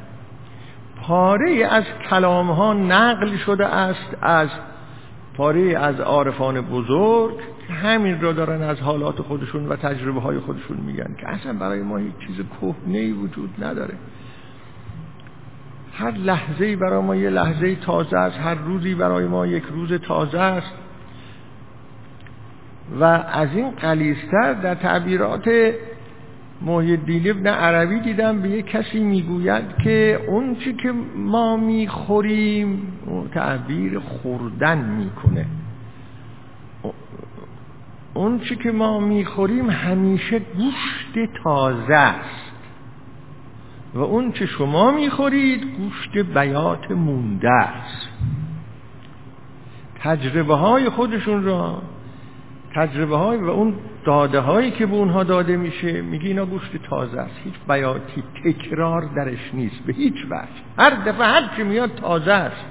پاره 1.03 1.66
از 1.71 1.85
کلام 2.11 2.51
ها 2.51 2.73
نقل 2.75 3.37
شده 3.37 3.66
است 3.66 4.16
از 4.23 4.49
پاره 5.37 5.79
از 5.79 6.01
عارفان 6.01 6.61
بزرگ 6.61 7.41
همین 7.73 8.21
را 8.21 8.33
دارن 8.33 8.62
از 8.62 8.81
حالات 8.81 9.23
خودشون 9.23 9.69
و 9.69 9.77
تجربه 9.77 10.21
های 10.21 10.39
خودشون 10.39 10.77
میگن 10.77 11.14
که 11.21 11.29
اصلا 11.29 11.53
برای 11.53 11.83
ما 11.83 12.01
یک 12.01 12.19
چیز 12.27 12.37
کهنه 12.61 13.12
وجود 13.12 13.64
نداره. 13.64 13.95
هر 15.93 16.11
لحظه 16.11 16.77
برای 16.77 17.03
ما 17.03 17.16
یه 17.16 17.31
لحظه 17.31 17.75
تازه 17.75 18.16
است 18.16 18.39
هر 18.39 18.55
روزی 18.55 18.95
برای 18.95 19.27
ما 19.27 19.47
یک 19.47 19.64
روز 19.64 19.93
تازه 19.93 20.41
است. 20.41 20.73
و 23.01 23.05
از 23.33 23.49
این 23.55 23.71
قلیستر 23.71 24.53
در 24.53 24.75
تعبیرات 24.75 25.51
محی 26.62 26.91
الدین 26.91 27.31
ابن 27.31 27.47
عربی 27.47 28.01
دیدم 28.01 28.43
به 28.43 28.49
یک 28.49 28.66
کسی 28.66 28.99
می‌گوید 28.99 29.64
که 29.85 30.21
اون 30.29 30.57
چی 30.57 30.73
که 30.73 30.93
ما 31.16 31.57
می‌خوریم 31.57 32.93
تعبیر 33.35 33.99
خوردن 33.99 34.79
می‌کنه. 34.79 35.47
اون 38.19 38.41
چی 38.41 38.57
که 38.57 38.73
ما 38.73 39.01
می‌خوریم 39.01 39.71
همیشه 39.71 40.39
گوشت 40.39 41.33
تازه 41.45 41.95
است. 41.95 42.53
و 43.95 44.01
اون 44.01 44.33
چه 44.33 44.47
شما 44.47 44.91
می‌خورید 44.91 45.64
گوشت 45.64 46.19
بیات 46.19 46.91
مونده 46.91 47.51
است. 47.51 48.09
تجربه 50.01 50.55
های 50.55 50.89
خودشون 50.89 51.45
را 51.45 51.83
تجربه 52.75 53.16
های 53.16 53.39
و 53.39 53.51
اون 53.51 53.75
داده 54.05 54.41
هایی 54.41 54.71
که 54.71 54.87
به 54.87 54.95
اونها 54.95 55.25
داده 55.25 55.57
میشه 55.57 56.03
میگه 56.03 56.27
اینا 56.27 56.47
گوشت 56.47 56.77
تازه 56.77 57.21
است. 57.21 57.35
هیچ 57.45 57.55
بیاتی 57.69 58.23
تکرار 58.45 59.03
درش 59.16 59.51
نیست. 59.55 59.81
به 59.87 59.93
هیچ 59.93 60.25
وجه. 60.31 60.49
هر 60.79 60.91
دفعه 60.91 61.27
هر 61.27 61.51
چی 61.57 61.62
میاد 61.62 61.95
تازه 61.95 62.33
است. 62.33 62.64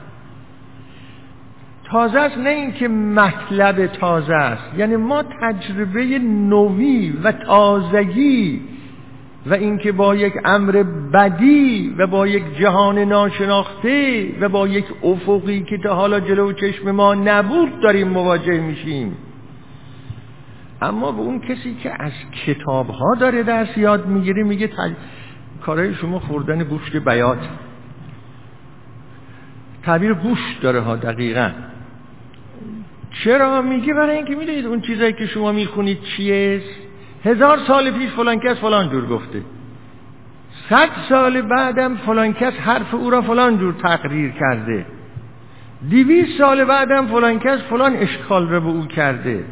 تازه 1.92 2.20
است 2.20 2.38
نه 2.38 2.50
اینکه 2.50 2.88
مطلب 2.88 3.88
تازه 3.88 4.34
است. 4.34 4.78
یعنی 4.78 4.96
ما 4.96 5.24
تجربه 5.24 6.20
نوی 6.20 7.14
و 7.24 7.32
تازگی 7.32 8.62
و 9.46 9.54
اینکه 9.54 9.92
با 9.92 10.16
یک 10.16 10.34
امر 10.46 10.84
بدی 11.14 11.96
و 11.98 12.08
با 12.08 12.28
یک 12.28 12.58
جهان 12.58 13.00
ناشناخته 13.00 14.28
و 14.40 14.50
با 14.50 14.68
یک 14.68 14.86
افقی 15.04 15.64
که 15.64 15.78
تا 15.78 15.96
حالا 15.96 16.20
جلو 16.20 16.54
چشم 16.54 16.92
ما 16.92 17.14
نبود 17.14 17.80
داریم 17.80 18.08
مواجه 18.08 18.62
میشیم. 18.62 19.18
اما 20.82 21.12
به 21.12 21.20
اون 21.20 21.40
کسی 21.40 21.76
که 21.84 22.04
از 22.04 22.12
کتاب 22.46 22.90
ها 22.90 23.16
داره 23.16 23.44
درس 23.44 23.78
یاد 23.78 24.08
می‌گیره 24.08 24.44
میگه 24.44 24.70
کارهای 25.62 25.94
شما 25.94 26.20
خوردن 26.20 26.64
گوشت 26.64 26.96
بیات. 26.96 27.50
تعبیر 29.84 30.14
گوشت 30.14 30.62
داره 30.62 30.80
ها 30.80 30.96
دقیقا. 30.96 31.52
چرا 33.24 33.62
میگه 33.62 33.94
برای 33.94 34.16
اینکه 34.16 34.36
می‌دونید 34.36 34.66
اون 34.66 34.82
چیزایی 34.82 35.14
که 35.14 35.26
شما 35.26 35.52
می‌خونید 35.52 36.04
چیه؟ 36.04 36.62
هزار 37.26 37.60
سال 37.68 37.92
پیش 37.92 38.10
فلان 38.10 38.40
کس 38.40 38.58
فلان 38.58 38.90
جور 38.90 39.06
گفته. 39.06 39.42
صد 40.70 40.90
سال 41.10 41.42
بعدم 41.42 41.96
فلان 41.96 42.34
کس 42.34 42.54
حرف 42.54 42.94
او 42.94 43.10
را 43.10 43.22
فلان 43.22 43.58
جور 43.58 43.74
تقریر 43.74 44.32
کرده. 44.32 44.86
دیویس 45.90 46.38
سال 46.38 46.66
بعدم 46.66 47.08
فلان 47.08 47.40
کس 47.40 47.60
فلان 47.60 47.96
اشکال 47.96 48.48
را 48.50 48.60
به 48.60 48.68
او 48.68 48.86
کرده. 48.86 49.46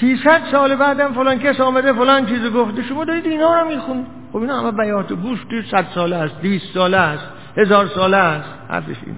سیصد 0.00 0.42
سال 0.52 0.76
بعدم 0.76 1.12
فلان 1.12 1.38
کس 1.38 1.60
آمده 1.60 1.92
فلان 1.92 2.26
چیز 2.26 2.52
گفته. 2.52 2.82
شما 2.82 3.04
دارید 3.04 3.26
اینا 3.26 3.60
رو 3.60 3.68
میخون 3.68 4.06
خب 4.32 4.36
اینا 4.36 4.60
همه 4.60 4.70
بیات 4.70 5.12
گوشت 5.12 5.46
صد 5.70 5.86
ساله 5.94 6.16
است 6.16 6.40
دیست 6.42 6.74
ساله 6.74 6.96
است 6.96 7.28
هزار 7.56 7.86
ساله 7.86 8.16
است. 8.16 8.48
حرفش 8.68 8.96
این. 9.06 9.16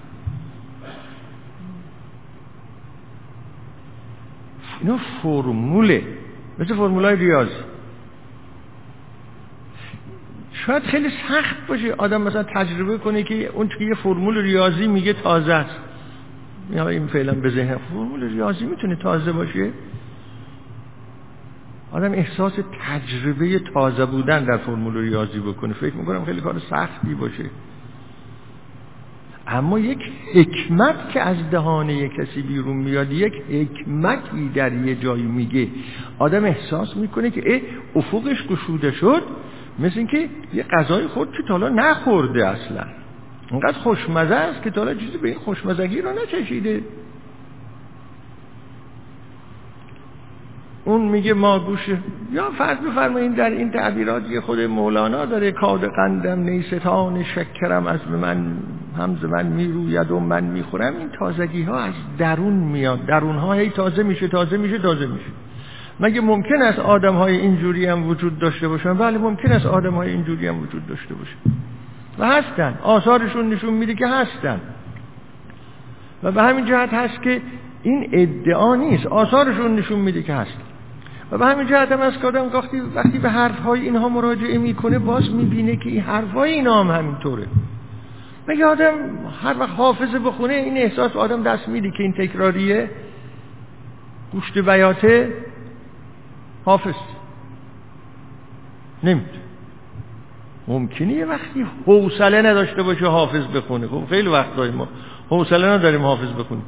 اینا 4.82 4.98
فرموله. 5.22 6.02
مثل 6.58 6.74
فرمولای 6.74 7.16
ریاضی 7.16 7.50
شاید 10.52 10.82
خیلی 10.82 11.08
سخت 11.28 11.66
باشه 11.68 11.92
آدم 11.92 12.22
مثلا 12.22 12.42
تجربه 12.42 12.98
کنه 12.98 13.22
که 13.22 13.46
اون 13.46 13.68
که 13.68 13.84
یه 13.84 13.94
فرمول 13.94 14.38
ریاضی 14.38 14.86
میگه 14.86 15.12
تازه 15.12 15.52
است. 15.52 15.76
این 16.70 17.06
فعلا 17.06 17.34
به 17.34 17.50
ذهن. 17.50 17.76
فرمول 17.76 18.22
ریاضی 18.24 18.64
می‌تونه 18.64 18.96
تازه 18.96 19.32
باشه؟ 19.32 19.70
آدم 21.92 22.12
احساس 22.12 22.52
تجربه 22.88 23.58
تازه 23.58 24.06
بودن 24.06 24.44
در 24.44 24.56
فرمول 24.56 24.96
ریاضی 24.96 25.38
بکنه. 25.38 25.72
فکر 25.72 25.94
می‌کنم 25.94 26.24
خیلی 26.24 26.40
کار 26.40 26.58
سختی 26.58 27.14
باشه. 27.14 27.44
اما 29.46 29.78
یک 29.78 29.98
حکمت 30.34 31.10
که 31.12 31.20
از 31.20 31.36
دهان 31.50 31.90
یک 31.90 32.12
کسی 32.14 32.42
بیرون 32.42 32.76
میاد 32.76 33.12
یک 33.12 33.32
حکمتی 33.50 34.48
در 34.54 34.72
یه 34.72 34.94
جایی 34.94 35.22
میگه. 35.22 35.68
آدم 36.18 36.44
احساس 36.44 36.96
می‌کنه 36.96 37.30
که 37.30 37.54
اه 37.54 37.60
افقش 37.96 38.46
گشوده 38.46 38.92
شد 38.92 39.22
مثل 39.78 39.98
اینکه 39.98 40.28
یه 40.54 40.62
غذای 40.62 41.06
خود 41.06 41.32
که 41.32 41.42
تالا 41.42 41.68
نخورده 41.68 42.48
اصلا. 42.48 42.84
اونقدر 43.50 43.78
خوشمزه 43.78 44.34
است 44.34 44.62
که 44.62 44.70
تالا 44.70 44.94
چیزی 44.94 45.18
به 45.18 45.28
این 45.28 45.38
خوشمزگی 45.38 46.00
رو 46.00 46.08
نچشیده 46.12 46.82
اون 50.84 51.00
میگه 51.00 51.34
ما 51.34 51.58
گوشه 51.58 51.98
یا 52.32 52.50
فرض 52.50 52.78
بفرمایید 52.78 53.34
در 53.34 53.50
این 53.50 53.70
تعبیرات 53.70 54.30
یه 54.30 54.40
خود 54.40 54.60
مولانا 54.60 55.24
داره 55.24 55.52
کاد 55.52 55.84
قندم 55.96 56.40
نیستان 56.40 57.24
شکرم 57.24 57.86
از 57.86 58.00
من 58.08 58.56
همز 58.98 59.24
من 59.24 59.46
می‌روید 59.46 60.10
و 60.10 60.20
من 60.20 60.44
می‌خورم. 60.44 60.96
این 60.96 61.08
تازگی 61.18 61.62
ها 61.62 61.78
از 61.78 61.94
درون 62.18 62.52
میاد. 62.52 63.06
درون 63.06 63.36
ها 63.36 63.52
هی 63.52 63.70
تازه 63.70 64.02
میشه 64.02 64.28
تازه 64.28 64.56
میشه 64.56 64.78
تازه 64.78 65.06
میشه. 65.06 65.30
مگه 66.00 66.20
ممکن 66.20 66.62
است 66.62 66.78
آدم 66.78 67.14
های 67.14 67.36
اینجوری 67.36 67.86
هم 67.86 68.08
وجود 68.08 68.38
داشته 68.38 68.68
باشن؟ 68.68 68.94
بله 68.94 69.18
ممکن 69.18 69.52
است 69.52 69.66
آدم 69.66 69.94
های 69.94 70.10
اینجوری 70.10 70.46
هم 70.46 70.62
وجود 70.62 70.86
داشته 70.86 71.14
باشن. 71.14 71.36
و 72.18 72.26
هستن. 72.26 72.78
آثارشون 72.82 73.48
نشون 73.48 73.74
میده 73.74 73.94
که 73.94 74.06
هستن. 74.06 74.60
و 76.22 76.32
به 76.32 76.42
همین 76.42 76.66
جهت 76.66 76.94
هست 76.94 77.22
که 77.22 77.40
این 77.82 78.08
ادعا 78.12 78.76
نیست. 78.76 79.06
آثارشون 79.06 79.76
نشون 79.76 79.98
میده 79.98 80.22
که 80.22 80.34
هستن 80.34 80.71
و 81.32 81.38
به 81.38 81.46
همین 81.46 81.66
جهت 81.66 81.92
هم 81.92 82.00
از 82.00 82.18
که 82.18 82.26
آدم 82.26 82.50
وقتی, 82.94 83.18
به 83.18 83.30
حرفهای 83.30 83.80
اینها 83.80 84.08
مراجعه 84.08 84.58
می‌کنه 84.58 84.98
باز 84.98 85.30
می‌بینه 85.30 85.76
که 85.76 85.88
این 85.88 86.00
حرفهای 86.00 86.52
اینا 86.52 86.84
هم 86.84 86.90
همینطوره. 86.90 87.46
مگه 88.48 88.66
آدم 88.66 88.94
هر 89.42 89.58
وقت 89.58 89.70
حافظه 89.70 90.18
بخونه 90.18 90.54
این 90.54 90.76
احساس 90.76 91.16
آدم 91.16 91.42
دست 91.42 91.68
میده 91.68 91.90
که 91.90 92.02
این 92.02 92.12
تکراریه. 92.12 92.90
گوشت 94.32 94.58
بیاته 94.58 95.32
حافظ. 96.64 96.94
نمید 99.04 99.42
ممکنه 100.68 101.12
یه 101.12 101.26
وقتی 101.26 101.66
حوصله 101.86 102.42
نداشته 102.42 102.82
باشه 102.82 103.06
حافظ 103.06 103.46
بخونه. 103.46 103.86
خب 103.86 104.06
خیلی 104.10 104.28
داریم 104.56 104.74
ما 104.74 104.88
حوصله 105.28 105.66
نداریم 105.68 106.02
حافظ 106.02 106.32
بخونیم. 106.32 106.64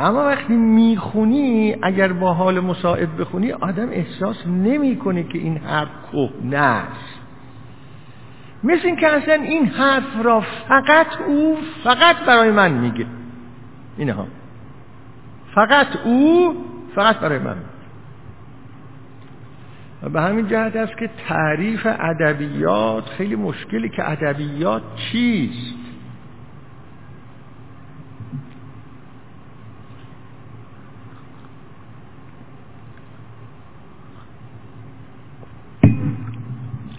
اما 0.00 0.24
وقتی 0.24 0.52
می‌خونی 0.52 1.76
اگر 1.82 2.12
با 2.12 2.34
حال 2.34 2.60
مساعد 2.60 3.16
بخونی 3.16 3.52
آدم 3.52 3.88
احساس 3.90 4.46
نمی‌کنه 4.46 5.22
که 5.22 5.38
این 5.38 5.56
حرف 5.56 5.88
کهنه 6.12 6.56
است 6.56 7.18
مثل 8.64 8.86
این 8.86 8.96
که 8.96 9.08
اصلا 9.08 9.34
این 9.34 9.66
حرف 9.66 10.22
را 10.22 10.40
فقط 10.68 11.06
او 11.26 11.58
فقط 11.84 12.16
برای 12.26 12.50
من 12.50 12.72
میگه. 12.72 13.06
اینها. 13.96 14.26
فقط 15.54 15.86
او 16.04 16.54
فقط 16.94 17.16
برای 17.16 17.38
من. 17.38 17.56
و 20.02 20.08
به 20.08 20.20
همین 20.20 20.48
جهت 20.48 20.76
است 20.76 20.98
که 20.98 21.10
تعریف 21.28 21.86
ادبیات 21.86 23.04
خیلی 23.04 23.36
مشکلی 23.36 23.88
که 23.88 24.10
ادبیات 24.10 24.82
چیست؟ 24.96 25.87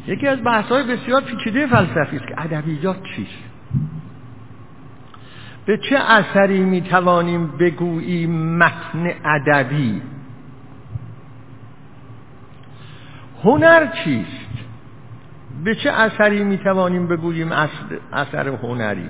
یکی 0.10 0.28
از 0.28 0.44
بحث 0.44 0.66
های 0.66 0.84
بسیار 0.84 1.22
پیچیده 1.22 1.68
فلسفی 1.68 2.18
است 2.18 2.28
که 2.28 2.42
ادبیات 2.42 3.04
چیست؟ 3.16 3.44
به 5.66 5.78
چه 5.78 5.98
اثری 5.98 6.60
می 6.60 6.82
توانیم 6.82 7.48
بگوییم 7.48 8.58
متن 8.58 9.12
ادبی؟ 9.26 10.02
هنر 13.44 13.88
چیست؟ 14.04 14.50
به 15.64 15.76
چه 15.76 15.92
اثری 15.92 16.44
می 16.44 16.58
توانیم 16.58 17.08
بگوییم 17.08 17.52
اثر 18.14 18.48
هنری؟ 18.48 19.10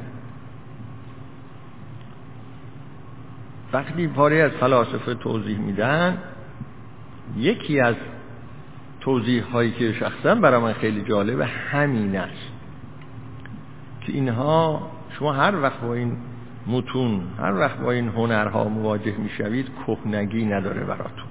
وقتی 3.74 4.08
پاره 4.08 4.36
از 4.36 4.52
فلاسفه 4.52 5.14
توضیح 5.14 5.58
میدن 5.58 6.18
یکی 7.38 7.80
از 7.80 7.96
توضیح 9.02 9.44
هایی 9.44 9.72
که 9.72 9.94
شخصا 9.94 10.36
برای 10.36 10.62
من 10.62 10.74
خیلی 10.74 11.02
جالبه 11.02 11.46
همین 11.46 12.18
است 12.18 12.52
که 14.02 14.12
اینها 14.12 14.92
شما 15.10 15.34
هر 15.34 15.62
وقت 15.62 15.80
با 15.80 15.94
این 15.94 16.18
متون 16.68 17.22
هر 17.40 17.54
وقت 17.54 17.78
با 17.78 17.92
این 17.92 18.08
هنرها 18.08 18.64
مواجه 18.64 19.18
می‌شوید 19.18 19.68
کهنگی 19.88 20.46
نداره 20.46 20.84
براتون. 20.84 21.30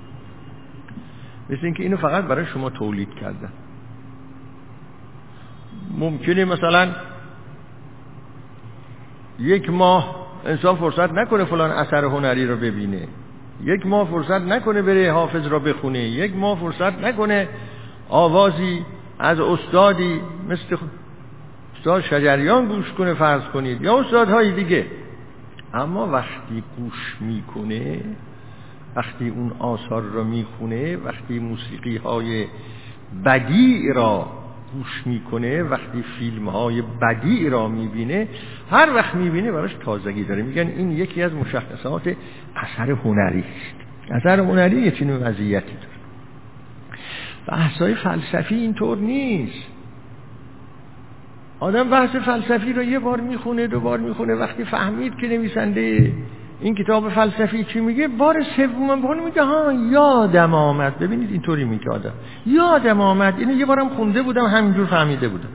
مثل 1.50 1.60
اینکه 1.62 1.82
اینو 1.82 1.96
فقط 1.96 2.24
برای 2.24 2.46
شما 2.46 2.70
تولید 2.70 3.14
کردن. 3.14 3.52
ممکنه 5.98 6.44
مثلا 6.44 6.88
یک 9.38 9.70
ماه 9.70 10.26
انسان 10.44 10.76
فرصت 10.76 11.12
نکنه 11.12 11.44
فلان 11.44 11.70
اثر 11.70 12.04
هنری 12.04 12.46
رو 12.46 12.56
ببینه. 12.56 13.08
یک 13.64 13.86
ماه 13.86 14.09
فرصت 14.11 14.40
نکنه 14.40 14.82
بره 14.82 15.12
حافظ 15.12 15.46
را 15.46 15.59
بخونه 15.59 15.98
یک 15.98 16.36
ماه 16.36 16.61
فرصت 16.61 17.04
نکنه 17.04 17.48
آوازی 18.09 18.84
از 19.18 19.40
استادی 19.40 20.20
مثل 20.48 20.76
استاد 21.76 22.02
شجریان 22.02 22.66
گوش 22.66 22.92
کنه 22.92 23.14
فرض 23.14 23.42
کنید 23.42 23.82
یا 23.82 24.00
استادهای 24.00 24.52
دیگه. 24.52 24.86
اما 25.74 26.06
وقتی 26.06 26.62
گوش 26.78 27.16
می‌کنه 27.20 28.00
وقتی 28.96 29.28
اون 29.28 29.52
آثار 29.59 30.02
را 30.02 30.24
می‌خونه 30.24 30.96
وقتی 30.96 31.38
موسیقی 31.38 31.96
های 31.96 32.46
بدی 33.24 33.92
را 33.92 34.26
گوش 34.74 35.02
می‌کنه 35.06 35.62
وقتی 35.62 36.04
فیلم 36.18 36.48
های 36.48 36.82
بدی 36.82 37.50
را 37.50 37.68
می‌بینه 37.68 38.28
هر 38.70 38.94
وقت 38.94 39.14
می‌بینه 39.14 39.52
براش 39.52 39.74
تازگی 39.84 40.24
داره. 40.24 40.42
میگن 40.42 40.66
این 40.66 40.90
یکی 40.90 41.22
از 41.22 41.34
مشخصات 41.34 42.14
اثر 42.62 42.90
هنری 42.90 43.38
است. 43.38 43.76
اثر 44.11 44.40
هنری 44.40 44.80
یه 44.80 44.90
چنین 44.90 45.16
وضعیتی 45.16 45.72
داره. 45.72 45.88
بحثای 47.46 47.94
فلسفی 47.94 48.54
اینطور 48.54 48.98
نیست. 48.98 49.68
آدم 51.61 51.90
بحث 51.90 52.16
فلسفی 52.16 52.72
رو 52.72 52.82
یه 52.82 52.98
بار 52.98 53.20
می‌خونه 53.20 53.66
دو 53.66 53.80
بار 53.80 53.98
می‌خونه 53.98 54.34
وقتی 54.34 54.64
فهمید 54.64 55.14
که 55.20 55.28
نویسنده 55.28 56.12
این 56.61 56.74
کتاب 56.74 57.09
فلسفی 57.09 57.64
چی 57.64 57.80
میگه 57.80 58.09
بار 58.09 58.42
سوم 58.56 59.02
بار 59.02 59.20
میگه 59.20 59.42
ها 59.42 59.72
یادم 59.72 60.54
آمد. 60.54 60.98
ببینید 60.98 61.30
اینطوری 61.30 61.64
میگه 61.64 61.90
آدم. 61.90 62.12
یادم 62.46 63.00
آمد. 63.00 63.34
اینو 63.38 63.52
یه 63.52 63.66
بارم 63.66 63.88
خونده 63.88 64.22
بودم 64.22 64.44
همینجور 64.44 64.86
فهمیده 64.86 65.28
بودم. 65.28 65.48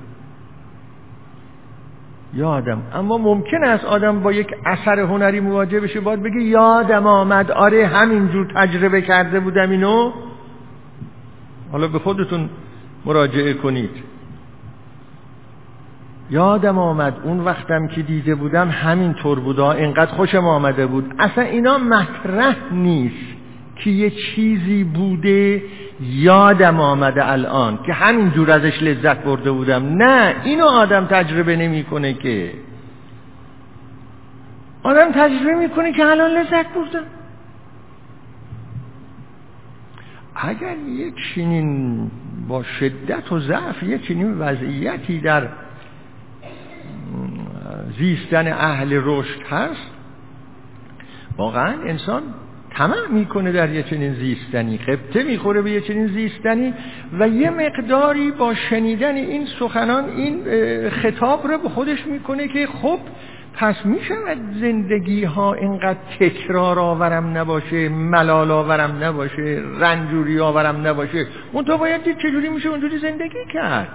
یادم. 2.35 2.81
اما 2.93 3.17
ممکن 3.17 3.63
است 3.63 3.85
آدم 3.85 4.19
با 4.19 4.31
یک 4.31 4.47
اثر 4.65 4.99
هنری 4.99 5.39
مواجه 5.39 5.79
بشه 5.79 5.99
باید 5.99 6.23
بگه 6.23 6.41
یادم 6.41 7.07
آمد. 7.07 7.51
آره 7.51 7.87
همینجور 7.87 8.47
تجربه 8.55 9.01
کرده 9.01 9.39
بودم 9.39 9.69
اینو. 9.69 10.11
حالا 11.71 11.87
به 11.87 11.99
خودتون 11.99 12.49
مراجعه 13.05 13.53
کنید. 13.53 13.89
یادم 16.29 16.77
آمد 16.77 17.19
اون 17.23 17.39
وقتم 17.39 17.87
که 17.87 18.01
دیده 18.01 18.35
بودم 18.35 18.69
همین 18.69 19.13
طور 19.13 19.39
بودا 19.39 19.71
اینقدر 19.71 20.11
خوشم 20.11 20.45
آمده 20.47 20.87
بود. 20.87 21.13
اصلا 21.19 21.43
اینا 21.43 21.77
مطرح 21.77 22.55
نیست. 22.71 23.42
که 23.75 23.89
یه 23.89 24.09
چیزی 24.09 24.83
بوده 24.83 25.63
یادم 26.01 26.79
آمده 26.79 27.31
الان 27.31 27.79
که 27.85 27.93
همین 27.93 28.31
جور 28.31 28.51
ازش 28.51 28.83
لذت 28.83 29.17
برده 29.23 29.51
بودم. 29.51 29.85
نه 29.85 30.35
اینو 30.43 30.65
آدم 30.65 31.05
تجربه 31.05 31.55
نمی‌کنه 31.55 32.13
که. 32.13 32.53
آدم 34.83 35.11
تجربه 35.11 35.55
می‌کنه 35.55 35.91
که 35.93 36.05
الان 36.05 36.31
لذت 36.31 36.73
بردم 36.73 37.03
اگر 40.35 40.75
یک 40.77 41.13
چنین 41.35 42.11
با 42.47 42.63
شدت 42.63 43.31
و 43.31 43.39
ضعف 43.39 43.83
یک 43.83 44.07
چنین 44.07 44.39
وضعیتی 44.39 45.19
در 45.19 45.47
زیستن 47.97 48.47
اهل 48.47 49.01
رشد 49.03 49.41
هست 49.49 49.91
واقعا 51.37 51.81
انسان 51.85 52.23
طمع 52.77 53.07
می‌کنه 53.09 53.51
در 53.51 53.69
یه 53.69 53.83
چنین 53.83 54.13
زیستنی. 54.13 54.77
خبته 54.77 55.23
می‌خوره 55.23 55.61
به 55.61 55.71
یه 55.71 55.81
چنین 55.81 56.07
زیستنی 56.07 56.73
و 57.19 57.27
یه 57.27 57.49
مقداری 57.49 58.31
با 58.31 58.53
شنیدن 58.53 59.15
این 59.15 59.45
سخنان 59.59 60.05
این 60.05 60.43
خطاب 60.89 61.47
رو 61.47 61.57
به 61.57 61.69
خودش 61.69 62.07
می‌کنه 62.07 62.47
که 62.47 62.67
خب 62.67 62.99
پس 63.53 63.85
می‌شود 63.85 64.37
زندگی 64.61 65.23
ها 65.23 65.53
اینقدر 65.53 65.99
تکرار 66.19 66.79
آورم 66.79 67.37
نباشه 67.37 67.89
ملال 67.89 68.51
آورم 68.51 69.03
نباشه 69.03 69.61
رنجوری 69.79 70.39
آورم 70.39 70.87
نباشه؟ 70.87 71.27
اون 71.51 71.65
تو 71.65 71.77
باید 71.77 72.03
دید 72.03 72.17
چجوری 72.17 72.49
میشه 72.49 72.69
اونجوری 72.69 72.99
زندگی 72.99 73.45
کرد. 73.53 73.87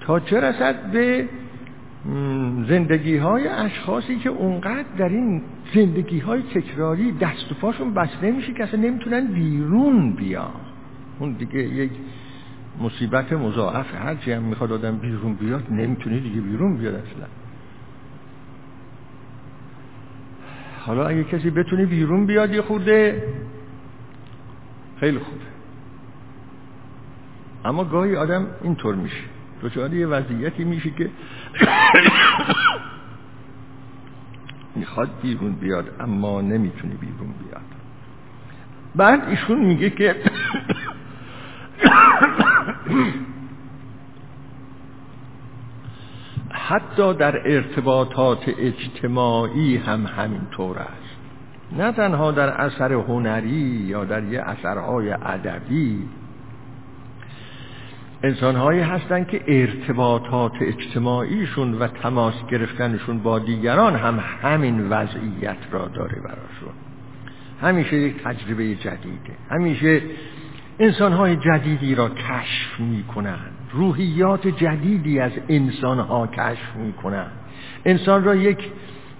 تا 0.00 0.20
چه 0.20 0.40
رسد 0.40 0.90
به 0.92 1.28
زندگی 2.68 3.16
های 3.16 3.48
اشخاصی 3.48 4.16
که 4.18 4.28
اونقدر 4.28 4.84
در 4.98 5.08
این 5.08 5.42
زندگی 5.74 6.18
های 6.18 6.42
تکراری 6.42 7.12
دست 7.12 7.52
و 7.52 7.54
پاشون 7.54 7.94
بسته 7.94 8.30
میشه 8.30 8.52
که 8.52 8.64
اصلا 8.64 8.80
نمی‌تونن 8.80 9.26
بیرون 9.26 10.12
بیان. 10.12 10.50
اون 11.18 11.32
دیگه 11.32 11.58
یک 11.58 11.90
مصیبت 12.80 13.32
مضاعف 13.32 13.94
هرچی 13.94 14.32
هم 14.32 14.42
می‌خواد 14.42 14.72
آدم 14.72 14.96
بیرون 14.96 15.34
بیاد 15.34 15.66
نمی‌تونه 15.70 16.20
دیگه 16.20 16.40
بیرون 16.40 16.76
بیاد 16.76 16.94
اصلا. 16.94 17.26
حالا 20.80 21.06
اگه 21.06 21.24
کسی 21.24 21.50
بتونه 21.50 21.86
بیرون 21.86 22.26
بیاد 22.26 22.52
یه 22.52 22.62
خورده 22.62 23.22
خیلی 25.00 25.18
خوبه. 25.18 25.40
اما 27.64 27.84
گاهی 27.84 28.16
آدم 28.16 28.46
اینطور 28.62 28.94
میشه. 28.94 29.22
دچار 29.62 29.94
یه 29.94 30.06
وضعیتی 30.06 30.64
میشه 30.64 30.90
که 30.90 31.10
می‌خواد 34.76 35.10
بیرون 35.22 35.52
بیاد 35.52 35.90
اما 36.00 36.40
نمی‌تونه 36.40 36.94
بیرون 36.94 37.34
بیاد. 37.44 37.62
بعد 38.94 39.28
ایشون 39.28 39.58
میگه 39.58 39.90
که 39.90 40.16
حتی 46.70 47.14
در 47.14 47.40
ارتباطات 47.44 48.48
اجتماعی 48.58 49.76
هم 49.76 50.06
همینطور 50.06 50.78
است. 50.78 51.16
نه 51.72 51.92
تنها 51.92 52.30
در 52.30 52.48
اثر 52.48 52.92
هنری 52.92 53.84
یا 53.88 54.04
در 54.04 54.24
یه 54.24 54.40
اثرهای 54.40 55.12
ادبی 55.12 56.08
انسانهایی 58.22 58.80
هستند 58.80 59.28
که 59.28 59.42
ارتباطات 59.48 60.52
اجتماعیشون 60.60 61.74
و 61.74 61.86
تماس 61.86 62.34
گرفتنشون 62.50 63.18
با 63.18 63.38
دیگران 63.38 63.96
هم 63.96 64.20
همین 64.42 64.88
وضعیت 64.88 65.56
را 65.70 65.88
داره 65.88 66.20
براشون. 66.20 66.72
همیشه 67.62 67.96
یک 67.96 68.22
تجربه 68.22 68.74
جدیده. 68.74 69.32
همیشه 69.50 70.02
انسانهای 70.78 71.36
جدیدی 71.36 71.94
را 71.94 72.08
کشف 72.08 72.80
می‌کنند. 72.80 73.56
روحیات 73.72 74.46
جدیدی 74.48 75.20
از 75.20 75.32
انسانها 75.48 76.26
کشف 76.26 76.76
می‌کنند. 76.76 77.32
انسان 77.84 78.24
را 78.24 78.34
یک 78.34 78.70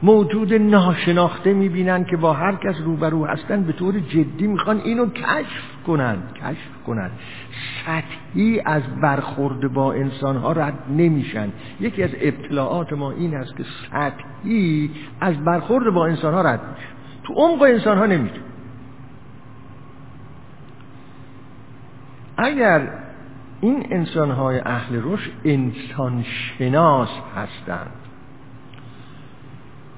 موجود 0.02 0.54
ناشناخته 0.54 1.52
می‌بینند 1.52 2.06
که 2.06 2.16
با 2.16 2.32
هر 2.32 2.54
کس 2.54 2.74
روبرو 2.84 3.26
هستند 3.26 3.66
به 3.66 3.72
طور 3.72 3.98
جدی 3.98 4.46
می‌خوان 4.46 4.80
اینو 4.84 5.06
کشف 5.06 5.82
کنند 5.86 6.32
کشف 6.34 6.82
کنند 6.86 7.10
سطحی 7.86 8.60
از 8.64 8.82
برخورد 9.02 9.72
با 9.72 9.92
انسان 9.92 10.36
ها 10.36 10.52
رد 10.52 10.78
نمیشن. 10.90 11.48
یکی 11.80 12.02
از 12.02 12.10
ابتلاعات 12.20 12.92
ما 12.92 13.10
این 13.10 13.34
است 13.34 13.56
که 13.56 13.64
سطحی 13.90 14.90
از 15.20 15.44
برخورد 15.44 15.94
با 15.94 16.06
انسان 16.06 16.34
ها 16.34 16.42
رد 16.42 16.60
میشن 16.60 17.00
تو 17.24 17.34
عمق 17.34 17.62
انسان 17.62 17.98
ها 17.98 18.06
نمیتون 18.06 18.42
اگر 22.36 22.88
این 23.60 23.86
انسان 23.90 24.30
های 24.30 24.60
اهل 24.60 25.00
رشد 25.02 25.30
انسان 25.44 26.22
شناس 26.22 27.08
هستند 27.36 27.99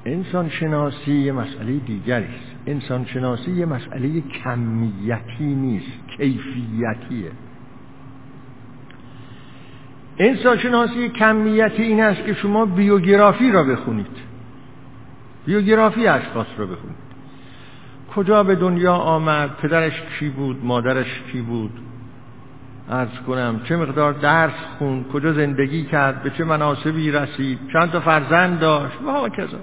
انسان 0.04 0.48
شناسی 0.48 1.12
یه 1.12 1.32
مسئله 1.32 1.72
دیگری 1.72 2.24
است. 2.24 2.56
انسان 2.66 3.04
شناسی 3.04 3.50
یه 3.50 3.66
مسئله 3.66 4.20
کمیتی 4.20 5.54
نیست 5.54 5.98
کیفیتیه. 6.16 7.30
انسان 10.18 10.58
شناسی 10.58 11.08
کمیتی 11.08 11.82
این 11.82 12.00
است 12.00 12.24
که 12.24 12.34
شما 12.34 12.66
بیوگرافی 12.66 13.52
را 13.52 13.64
بخونید. 13.64 14.16
بیوگرافی 15.46 16.06
اشخاص 16.06 16.46
را 16.56 16.66
بخونید. 16.66 17.02
کجا 18.14 18.42
به 18.42 18.54
دنیا 18.54 18.94
آمد 18.94 19.56
پدرش 19.56 20.02
کی 20.18 20.28
بود 20.28 20.64
مادرش 20.64 21.22
کی 21.32 21.40
بود؟ 21.40 21.80
ارز 22.90 23.20
کنم 23.26 23.60
چه 23.64 23.76
مقدار 23.76 24.12
درس 24.12 24.52
خون 24.78 25.04
کجا 25.04 25.32
زندگی 25.32 25.84
کرد 25.84 26.22
به 26.22 26.30
چه 26.30 26.44
مناسبی 26.44 27.10
رسید 27.10 27.58
چند 27.72 27.90
تا 27.90 28.00
فرزند 28.00 28.60
داشت. 28.60 28.96
و 29.06 29.10
ها 29.10 29.28
کذا. 29.28 29.58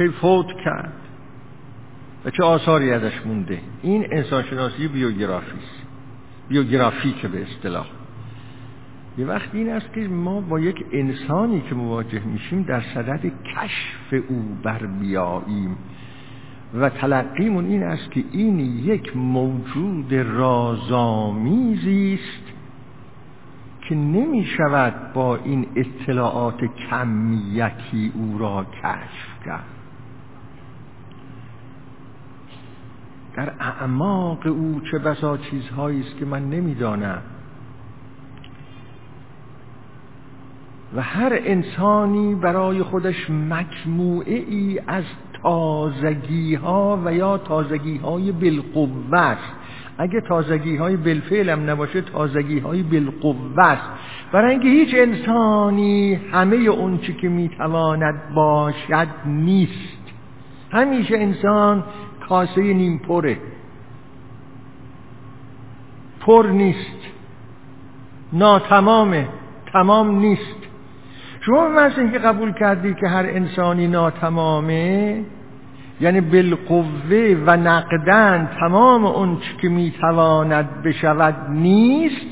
کی 0.00 0.08
فوت 0.08 0.46
کرد 0.64 0.92
و 2.24 2.30
چه 2.30 2.42
آثاری 2.42 2.90
ازش 2.90 3.26
مونده. 3.26 3.58
این 3.82 4.06
انسانشناسی 4.10 4.88
بیوگرافی 4.88 5.56
است 5.56 5.86
بیوگرافی 6.48 7.12
که 7.12 7.28
به 7.28 7.42
اصطلاح. 7.42 7.86
یه 9.18 9.26
وقت 9.26 9.48
این 9.52 9.70
است 9.70 9.92
که 9.94 10.00
ما 10.00 10.40
با 10.40 10.60
یک 10.60 10.84
انسانی 10.92 11.60
که 11.60 11.74
مواجه 11.74 12.24
میشیم 12.24 12.62
در 12.62 12.82
صدد 12.94 13.26
کشف 13.26 14.24
او 14.28 14.56
بر 14.62 14.86
بیاییم. 14.86 15.76
و 16.74 16.88
تلقیمون 16.88 17.64
این 17.64 17.82
است 17.82 18.10
که 18.10 18.24
این 18.32 18.60
یک 18.60 19.16
موجود 19.16 20.14
رازآمیزی 20.14 22.18
است 22.22 22.52
که 23.88 23.94
نمی 23.94 24.44
شود 24.44 25.12
با 25.12 25.36
این 25.36 25.66
اطلاعات 25.76 26.60
کمیتی 26.90 28.12
او 28.14 28.38
را 28.38 28.66
کشف 28.82 29.44
کرد. 29.44 29.79
در 33.36 33.52
اعماق 33.60 34.46
او 34.46 34.80
چه 34.90 34.98
بسا 34.98 35.36
چیزهایی 35.36 36.00
است 36.00 36.16
که 36.18 36.24
من 36.24 36.50
نمی‌دانم. 36.50 37.22
و 40.96 41.02
هر 41.02 41.38
انسانی 41.44 42.34
برای 42.34 42.82
خودش 42.82 43.30
مجموعه 43.30 44.34
ای 44.34 44.80
از 44.86 45.04
تازگی 45.42 46.54
ها 46.54 47.02
و 47.04 47.14
یا 47.14 47.38
تازگی 47.38 47.96
های 47.96 48.32
بالقوه 48.32 49.18
است. 49.18 49.52
اگه 49.98 50.20
تازگی 50.20 50.76
های 50.76 50.96
بالفعل 50.96 51.50
هم 51.50 51.70
نباشه 51.70 52.00
تازگی 52.00 52.58
های 52.58 52.82
بالقوه 52.82 53.64
است. 53.64 53.90
برای 54.32 54.50
اینکه 54.50 54.68
هیچ 54.68 54.94
انسانی 54.94 56.14
همه 56.14 56.56
اون 56.56 56.98
چی 56.98 57.14
که 57.14 57.28
می‌تواند 57.28 58.34
باشد 58.34 59.08
نیست. 59.26 60.00
همیشه 60.72 61.18
انسان 61.18 61.84
کاسه 62.30 62.62
نیم 62.62 62.98
پره. 62.98 63.36
پر 66.20 66.46
نیست. 66.52 67.00
ناتمامه. 68.32 69.28
تمام 69.72 70.18
نیست. 70.18 70.56
شما 71.40 71.68
مثل 71.68 72.00
اینکه 72.00 72.18
قبول 72.18 72.52
کردی 72.52 72.94
که 72.94 73.08
هر 73.08 73.26
انسانی 73.26 73.86
ناتمامه 73.86 75.24
یعنی 76.00 76.20
بالقوه 76.20 77.36
و 77.46 77.56
نقدن 77.56 78.50
تمام 78.60 79.04
اون 79.04 79.38
که 79.62 79.68
می‌تواند 79.68 80.82
بشود 80.82 81.50
نیست 81.50 82.26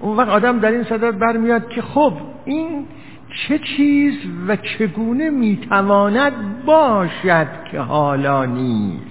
اون 0.00 0.16
وقت 0.16 0.28
آدم 0.28 0.58
در 0.58 0.70
این 0.70 0.82
صدد 0.82 1.18
برمیاد 1.18 1.68
که 1.68 1.82
خب 1.82 2.12
این 2.44 2.86
چه 3.34 3.58
چیز 3.58 4.14
و 4.48 4.56
چگونه 4.56 5.30
می‌تواند 5.30 6.64
باشد 6.64 7.48
که 7.70 7.80
حالا 7.80 8.44
نیست؟ 8.44 9.09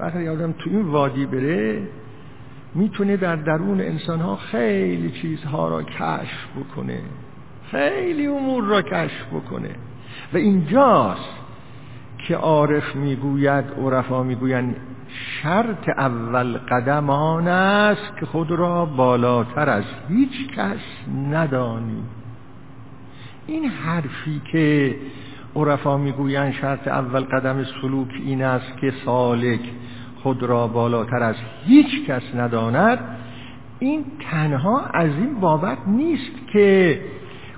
وقتی 0.00 0.28
آدم 0.28 0.52
تو 0.52 0.70
این 0.70 0.82
وادی 0.82 1.26
بره 1.26 1.82
می‌تونه 2.74 3.16
در 3.16 3.36
درون 3.36 3.80
انسان 3.80 4.20
ها 4.20 4.36
خیلی 4.36 5.10
چیزها 5.10 5.68
را 5.68 5.82
کشف 5.82 6.46
بکنه. 6.56 7.00
خیلی 7.70 8.26
امور 8.26 8.64
را 8.64 8.82
کشف 8.82 9.26
بکنه. 9.34 9.70
و 10.32 10.36
اینجاست 10.36 11.34
که 12.18 12.36
عارف 12.36 12.96
می‌گوید 12.96 13.64
عرفا 13.84 14.22
می‌گویند 14.22 14.76
شرط 15.42 15.88
اول 15.88 16.58
قدم 16.58 17.10
آن 17.10 17.48
است 17.48 18.16
که 18.20 18.26
خود 18.26 18.50
را 18.50 18.86
بالاتر 18.86 19.70
از 19.70 19.84
هیچ 20.08 20.48
کس 20.56 20.80
ندانی. 21.30 22.02
این 23.46 23.64
حرفی 23.64 24.42
که 24.52 24.96
عرفا 25.56 25.96
می‌گویند 25.96 26.52
شرط 26.52 26.88
اول 26.88 27.20
قدم 27.20 27.64
سلوک 27.64 28.08
این 28.24 28.42
است 28.42 28.78
که 28.80 28.92
سالک 29.04 29.60
خود 30.22 30.42
را 30.42 30.66
بالاتر 30.66 31.22
از 31.22 31.36
هیچ 31.66 32.06
کس 32.06 32.22
نداند. 32.34 32.98
این 33.78 34.04
تنها 34.30 34.84
از 34.94 35.10
این 35.10 35.40
بابت 35.40 35.78
نیست 35.86 36.32
که 36.52 37.00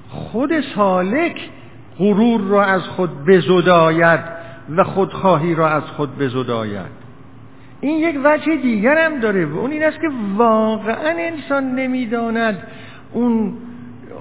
خود 0.09 0.61
سالک 0.61 1.51
غرور 1.99 2.41
را 2.41 2.65
از 2.65 2.83
خود 2.83 3.25
بزداید 3.25 4.21
و 4.77 4.85
خودخواهی 4.85 5.55
را 5.55 5.69
از 5.69 5.83
خود 5.83 6.19
بزداید. 6.19 7.03
این 7.81 7.99
یک 7.99 8.21
وجه 8.25 8.57
دیگر 8.57 8.99
هم 8.99 9.21
داره 9.21 9.47
و 9.47 9.59
اون 9.59 9.71
این 9.71 9.85
است 9.85 10.01
که 10.01 10.11
واقعا 10.37 11.15
انسان 11.19 11.75
نمی‌داند 11.75 12.63
اون 13.13 13.53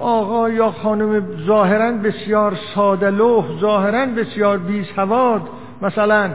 آقا 0.01 0.49
یا 0.49 0.71
خانم 0.71 1.23
ظاهرا 1.45 1.91
بسیار 1.91 2.57
ساده 2.75 3.09
لوح 3.09 3.45
ظاهرا 3.59 4.05
بسیار 4.05 4.57
بی 4.57 4.83
سواد 4.95 5.41
مثلا 5.81 6.31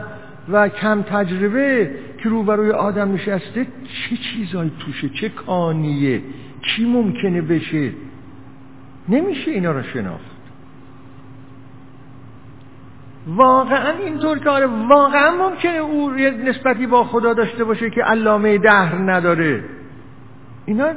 و 0.49 0.69
کم 0.69 1.01
تجربه 1.01 1.91
که 2.17 2.29
روبروی 2.29 2.71
آدم 2.71 3.13
نشسته 3.13 3.65
چه 3.65 4.17
چیزایی 4.17 4.71
توشه؟ 4.79 5.09
چه 5.09 5.29
کانیه؟ 5.29 6.21
کی 6.61 6.85
ممکنه 6.85 7.41
بشه؟ 7.41 7.91
نمیشه 9.09 9.51
اینا 9.51 9.71
رو 9.71 9.83
شناخت. 9.83 10.37
واقعا 13.27 13.91
اینطور 13.91 14.39
که 14.39 14.49
آره 14.49 14.65
واقعا 14.89 15.49
ممکنه 15.49 15.77
او 15.77 16.09
نسبتی 16.45 16.87
با 16.87 17.03
خدا 17.03 17.33
داشته 17.33 17.63
باشه 17.63 17.89
که 17.89 18.01
علامه 18.01 18.57
دهر 18.57 18.95
نداره. 18.95 19.63
اینا 20.65 20.87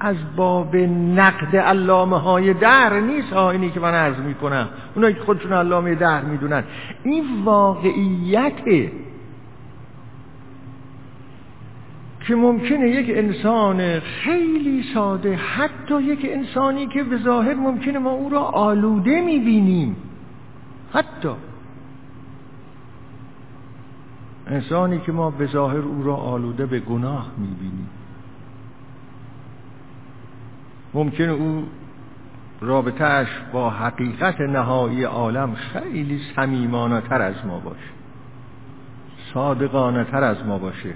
از 0.00 0.16
باب 0.36 0.76
نقد 1.16 1.56
علامه 1.56 2.18
های 2.18 2.54
در 2.54 3.00
نیست 3.00 3.32
ها 3.32 3.50
اینی 3.50 3.70
که 3.70 3.80
من 3.80 3.94
عرض 3.94 4.16
می‌کنم. 4.16 4.68
اونایی 4.94 5.14
که 5.14 5.20
خودشون 5.20 5.52
علامه 5.52 5.94
در 5.94 6.22
می‌دونن. 6.22 6.64
این 7.04 7.24
واقعیته 7.44 8.92
که 12.26 12.36
ممکنه 12.36 12.88
یک 12.88 13.10
انسان 13.16 14.00
خیلی 14.00 14.84
ساده 14.94 15.36
حتی 15.36 16.02
یک 16.02 16.26
انسانی 16.30 16.86
که 16.86 17.04
به 17.04 17.16
ظاهر 17.16 17.54
ممکنه 17.54 17.98
ما 17.98 18.10
او 18.10 18.28
را 18.30 18.40
آلوده 18.40 19.20
می‌بینیم. 19.20 19.96
حتی. 20.92 21.28
انسانی 24.46 24.98
که 24.98 25.12
ما 25.12 25.30
به 25.30 25.46
ظاهر 25.46 25.78
او 25.78 26.02
را 26.02 26.16
آلوده 26.16 26.66
به 26.66 26.80
گناه 26.80 27.30
می‌بینیم. 27.38 27.88
ممکنه 30.94 31.32
او 31.32 31.64
رابطهش 32.60 33.28
با 33.52 33.70
حقیقت 33.70 34.40
نهایی 34.40 35.04
عالم 35.04 35.54
خیلی 35.54 36.20
صمیمانه 36.36 37.00
تر 37.00 37.22
از 37.22 37.46
ما 37.46 37.58
باشه. 37.60 37.90
صادقانه 39.34 40.04
تر 40.04 40.24
از 40.24 40.46
ما 40.46 40.58
باشه. 40.58 40.94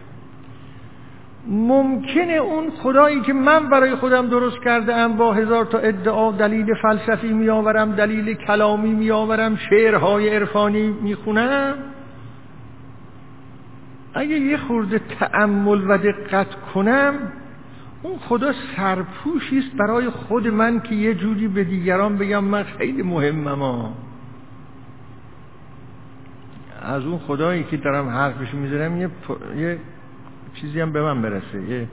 ممکنه 1.49 2.33
اون 2.33 2.71
خدایی 2.71 3.21
که 3.21 3.33
من 3.33 3.69
برای 3.69 3.95
خودم 3.95 4.29
درست 4.29 4.57
کرده 4.65 4.95
ام 4.95 5.17
با 5.17 5.33
هزار 5.33 5.65
تا 5.65 5.79
ادعا 5.79 6.33
دلیل 6.33 6.67
فلسفی 6.83 7.33
میآورم 7.33 7.93
دلیل 7.93 8.35
کلامی 8.35 8.93
میآورم 8.93 9.57
شعرهای 9.57 10.37
عرفانی 10.37 10.89
می‌خونم. 11.03 11.75
اگه 14.15 14.37
یه 14.39 14.57
خورده 14.57 14.99
تأمل 14.99 15.91
و 15.91 15.99
دقت 15.99 16.55
کنم 16.75 17.15
اون 18.05 18.19
خدا 18.19 18.53
سرپوشی 18.77 19.59
است 19.59 19.77
برای 19.77 20.11
خود 20.11 20.49
من 20.49 20.81
که 20.81 20.95
یه 20.95 21.15
جوری 21.15 21.49
به 21.49 21.65
دیگران 21.65 22.19
بگم 22.19 22.45
من 22.45 22.63
خیلی 22.63 23.03
مهمم 23.03 23.59
ها. 23.59 23.95
از 26.83 27.03
اون 27.03 27.19
خدایی 27.19 27.65
که 27.65 27.77
دارم 27.77 28.09
حرفش 28.09 28.55
می‌ذارم 28.55 29.01
یه, 29.01 29.09
یه 29.57 29.79
چیزی 30.55 30.81
هم 30.81 30.93
به 30.93 31.03
من 31.03 31.23
برسه. 31.23 31.63
یه 31.63 31.89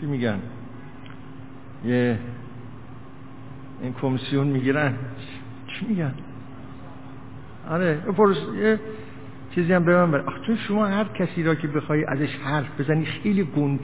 چی 0.00 0.06
میگن؟ 0.06 0.38
یه 1.84 2.18
این 3.82 3.92
کمیسیون 3.92 4.46
می‌گیرن. 4.46 4.94
چی 5.66 5.86
میگن؟ 5.86 6.14
آره 7.70 8.02
یه 8.56 8.80
چیزی 9.54 9.72
هم 9.72 9.84
به 9.84 9.96
من 9.96 10.10
برسه 10.10 10.26
چون 10.46 10.56
شما 10.56 10.86
هر 10.86 11.04
کسی 11.04 11.42
را 11.42 11.54
که 11.54 11.68
بخوای 11.68 12.04
ازش 12.04 12.36
حرف 12.44 12.80
بزنی 12.80 13.04
خیلی 13.04 13.42
گون 13.42 13.78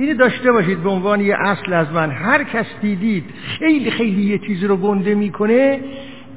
اینو 0.00 0.14
داشته 0.14 0.52
باشید 0.52 0.82
به 0.82 0.90
عنوان 0.90 1.20
یه 1.20 1.36
اصل 1.38 1.72
از 1.72 1.92
من. 1.92 2.10
هر 2.10 2.44
کس 2.44 2.66
دیدید 2.80 3.24
خیلی 3.58 3.90
خیلی 3.90 4.22
یه 4.22 4.38
چیزی 4.38 4.66
رو 4.66 4.76
گنده 4.76 5.14
می‌کنه 5.14 5.80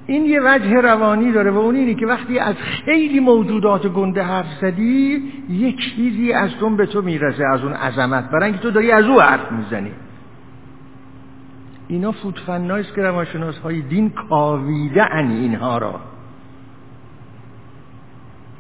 این 0.08 0.26
یه 0.26 0.42
وجه 0.44 0.82
روانی 0.82 1.32
داره 1.32 1.52
و 1.52 1.58
اون 1.58 1.76
اینه 1.76 1.94
که 1.94 2.06
وقتی 2.06 2.40
از 2.40 2.56
خیلی 2.56 3.20
موجودات 3.20 3.88
گنده 3.88 4.24
حرف 4.24 4.48
زدی 4.62 5.24
یک 5.50 5.96
چیزی 5.96 6.34
از 6.34 6.50
اون 6.62 6.78
به 6.78 6.86
تو 6.86 7.02
می‌رسه 7.02 7.44
از 7.54 7.64
اون 7.64 7.74
عظمت. 7.74 8.30
برای 8.30 8.44
اینکه 8.44 8.60
تو 8.60 8.72
داری 8.72 8.92
از 8.92 9.06
او 9.06 9.22
حرف 9.22 9.52
می‌زنی. 9.52 9.92
اینا 11.88 12.12
فوتفنایست 12.12 12.96
که 12.96 13.02
روانشناس 13.02 13.58
های 13.58 13.82
دین 13.82 14.10
کاویده 14.10 15.14
ان 15.16 15.32
اینها 15.32 15.78
را. 15.78 16.00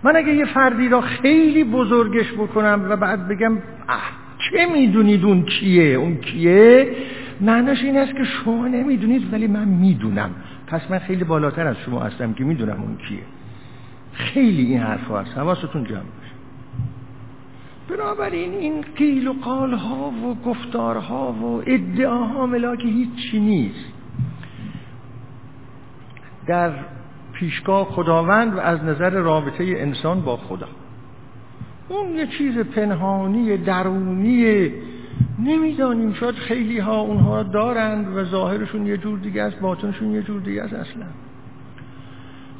من 0.03 0.15
اگه 0.15 0.33
یه 0.33 0.45
فردی 0.45 0.89
را 0.89 1.01
خیلی 1.01 1.63
بزرگش 1.63 2.33
بکنم 2.33 2.85
و 2.89 2.95
بعد 2.95 3.27
بگم 3.27 3.57
چه 4.51 4.65
می‌دونید 4.65 5.25
اون 5.25 5.43
کیه؟ 5.45 5.83
اون 5.83 6.17
کیه؟ 6.17 6.95
معناش 7.41 7.83
این 7.83 7.97
است 7.97 8.15
که 8.15 8.23
شما 8.23 8.67
نمی‌دونید 8.67 9.33
ولی 9.33 9.47
من 9.47 9.67
می‌دونم. 9.67 10.29
پس 10.67 10.91
من 10.91 10.99
خیلی 10.99 11.23
بالاتر 11.23 11.67
از 11.67 11.75
شما 11.85 11.99
هستم 11.99 12.33
که 12.33 12.43
می‌دونم 12.43 12.81
اون 12.81 12.97
کیه. 12.97 13.23
خیلی 14.13 14.65
این 14.65 14.79
حرف 14.79 15.11
هست. 15.11 15.37
حواستون 15.37 15.83
جمع 15.83 15.99
باشه. 15.99 16.33
بنابراین 17.89 18.53
این 18.53 18.85
قیل 18.97 19.27
و 19.27 19.33
قال 19.33 19.73
ها 19.73 20.11
و 20.11 20.35
گفتارها 20.45 21.31
و 21.31 21.63
ادعاها 21.65 22.45
ملاک 22.45 22.79
هیچی 22.85 23.39
نیست. 23.39 23.93
در 26.47 26.71
پیشگاه 27.33 27.85
خداوند 27.85 28.55
و 28.55 28.59
از 28.59 28.83
نظر 28.83 29.09
رابطه 29.09 29.63
انسان 29.77 30.21
با 30.21 30.37
خدا. 30.37 30.67
اون 31.93 32.15
یه 32.15 32.27
چیز 32.27 32.57
پنهانی 32.57 33.57
درونی. 33.57 34.71
نمی‌دانیم 35.39 36.13
شاید 36.13 36.35
خیلی 36.35 36.79
ها 36.79 36.99
اونها 36.99 37.43
دارند 37.43 38.17
و 38.17 38.23
ظاهرشون 38.23 38.85
یه 38.85 38.97
جور 38.97 39.19
دیگه 39.19 39.43
است 39.43 39.59
باطنشون 39.59 40.11
یه 40.11 40.21
جور 40.21 40.41
دیگه 40.41 40.61
است 40.61 40.73
اصلا. 40.73 41.05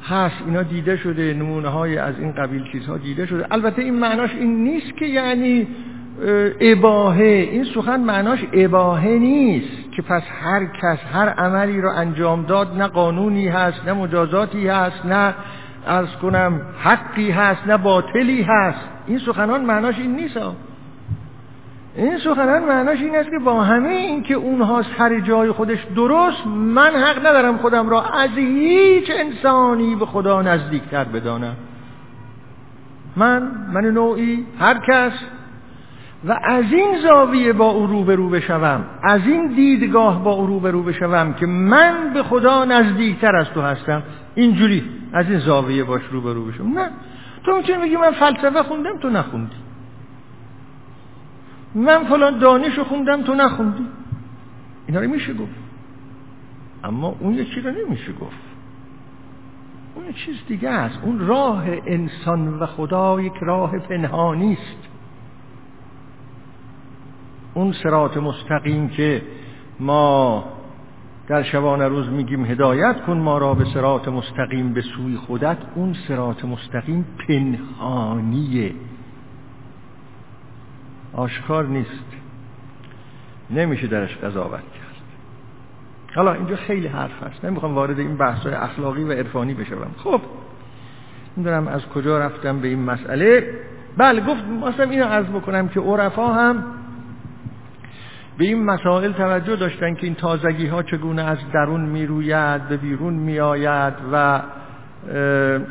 هست 0.02 0.36
اینا 0.46 0.62
دیده 0.62 0.96
شده 0.96 1.34
نمونه 1.34 1.68
های 1.68 1.98
از 1.98 2.14
این 2.18 2.32
قبیل 2.32 2.64
چیزها 2.72 2.96
دیده 2.96 3.26
شده. 3.26 3.46
البته 3.50 3.82
این 3.82 3.94
معناش 3.94 4.30
این 4.34 4.64
نیست 4.64 4.96
که 4.96 5.06
یعنی 5.06 5.66
اباهه. 6.60 7.48
این 7.52 7.64
سخن 7.64 8.00
معناش 8.00 8.44
اباهه 8.52 9.18
نیست 9.18 9.90
که 9.96 10.02
پس 10.02 10.22
هر 10.42 10.66
کس 10.82 10.98
هر 11.12 11.28
عملی 11.28 11.80
رو 11.80 11.90
انجام 11.90 12.42
داد 12.42 12.76
نه 12.76 12.86
قانونی 12.86 13.48
هست 13.48 13.86
نه 13.86 13.92
مجازاتی 13.92 14.68
هست 14.68 15.06
نه 15.06 15.34
از 15.86 16.06
کنم 16.22 16.60
حقی 16.78 17.30
هست 17.30 17.66
نه 17.66 17.76
باطلی 17.76 18.42
هست. 18.42 18.88
این 19.06 19.18
سخنان 19.18 19.64
معناش 19.64 19.98
این 19.98 20.16
نیست 20.16 20.36
این 21.96 22.18
سخنان 22.18 22.64
معناش 22.64 22.98
این 23.00 23.16
است 23.16 23.30
که 23.30 23.38
با 23.38 23.62
همه 23.62 23.88
این 23.88 24.22
که 24.22 24.34
اونها 24.34 24.82
سر 24.98 25.20
جای 25.20 25.52
خودش 25.52 25.78
درست 25.96 26.46
من 26.46 26.90
حق 26.90 27.26
ندارم 27.26 27.58
خودم 27.58 27.88
را 27.88 28.02
از 28.02 28.30
هیچ 28.36 29.10
انسانی 29.10 29.96
به 29.96 30.06
خدا 30.06 30.42
نزدیکتر 30.42 31.04
بدانم. 31.04 31.56
من 33.16 33.42
من 33.72 33.84
نوعی 33.84 34.46
هر 34.60 34.80
کس. 34.88 35.12
و 36.28 36.38
از 36.44 36.64
این 36.72 36.98
زاویه 37.02 37.52
با 37.52 37.70
او 37.70 37.86
روبرو 37.86 38.28
بشوم 38.28 38.84
از 39.02 39.20
این 39.26 39.46
دیدگاه 39.46 40.24
با 40.24 40.30
او 40.30 40.46
روبرو 40.46 40.82
بشوم 40.82 41.34
که 41.34 41.46
من 41.46 41.94
به 42.14 42.22
خدا 42.22 42.64
نزدیکتر 42.64 43.36
از 43.36 43.46
تو 43.54 43.62
هستم. 43.62 44.02
اینجوری 44.34 44.84
از 45.12 45.30
این 45.30 45.38
زاویه 45.38 45.84
باش 45.84 46.02
روبرو 46.10 46.44
بشم 46.44 46.78
نه. 46.78 46.90
تو 47.44 47.56
می‌تونی 47.56 47.78
بگی 47.78 47.96
من 47.96 48.10
فلسفه 48.10 48.62
خوندم 48.62 48.98
تو 48.98 49.10
نخوندی. 49.10 49.56
من 51.74 52.04
فلان 52.04 52.38
دانش 52.38 52.78
خوندم 52.78 53.22
تو 53.22 53.34
نخوندی. 53.34 53.86
اینا 54.86 55.00
رو 55.00 55.10
میشه 55.10 55.34
گفت. 55.34 55.54
اما 56.84 57.16
اون 57.20 57.34
یکی 57.34 57.60
رو 57.60 57.70
نمیشه 57.70 58.12
گفت. 58.12 58.36
اون 59.94 60.12
چیز 60.12 60.36
دیگه 60.48 60.70
است. 60.70 60.98
اون 61.02 61.18
راه 61.18 61.64
انسان 61.86 62.48
و 62.58 62.66
خدا 62.66 63.20
یک 63.20 63.36
راه 63.40 63.78
پنهانی 63.78 64.52
است. 64.52 64.88
اون 67.54 67.72
سرات 67.72 68.16
مستقیم 68.16 68.88
که 68.88 69.22
ما 69.80 70.44
در 71.28 71.42
شبانه 71.42 71.88
روز 71.88 72.08
میگیم 72.08 72.44
هدایت 72.44 73.00
کن 73.06 73.16
ما 73.16 73.38
را 73.38 73.54
به 73.54 73.64
سرات 73.64 74.08
مستقیم 74.08 74.72
به 74.72 74.80
سوی 74.80 75.16
خودت. 75.16 75.58
اون 75.74 75.94
سرات 76.08 76.44
مستقیم 76.44 77.06
پنهانیه. 77.28 78.72
آشکار 81.12 81.66
نیست. 81.66 82.04
نمیشه 83.50 83.86
درش 83.86 84.16
قضاوت 84.16 84.60
کرد. 84.60 84.84
حالا 86.14 86.32
اینجا 86.32 86.56
خیلی 86.56 86.86
حرف 86.86 87.22
هست. 87.22 87.44
نمی‌خوام 87.44 87.74
وارد 87.74 87.98
این 87.98 88.16
بحث 88.16 88.46
اخلاقی 88.46 89.04
و 89.04 89.12
عرفانی 89.12 89.54
بشوم. 89.54 89.90
خب 89.98 90.20
می‌دونم 91.36 91.68
از 91.68 91.86
کجا 91.88 92.18
رفتم 92.18 92.60
به 92.60 92.68
این 92.68 92.82
مسئله. 92.82 93.60
بله 93.96 94.20
گفت 94.20 94.44
مثلا 94.44 94.90
اینو 94.90 95.04
عرض 95.04 95.26
بکنم 95.26 95.68
که 95.68 95.80
عرفا 95.80 96.34
هم 96.34 96.64
به 98.38 98.44
این 98.44 98.64
مسائل 98.64 99.12
توجه 99.12 99.56
داشتن 99.56 99.94
که 99.94 100.06
این 100.06 100.14
تازگی 100.14 100.66
ها 100.66 100.82
چگونه 100.82 101.22
از 101.22 101.38
درون 101.52 101.80
می‌روید 101.80 102.68
به 102.68 102.76
بیرون 102.76 103.14
میآید 103.14 103.94
و 104.12 104.40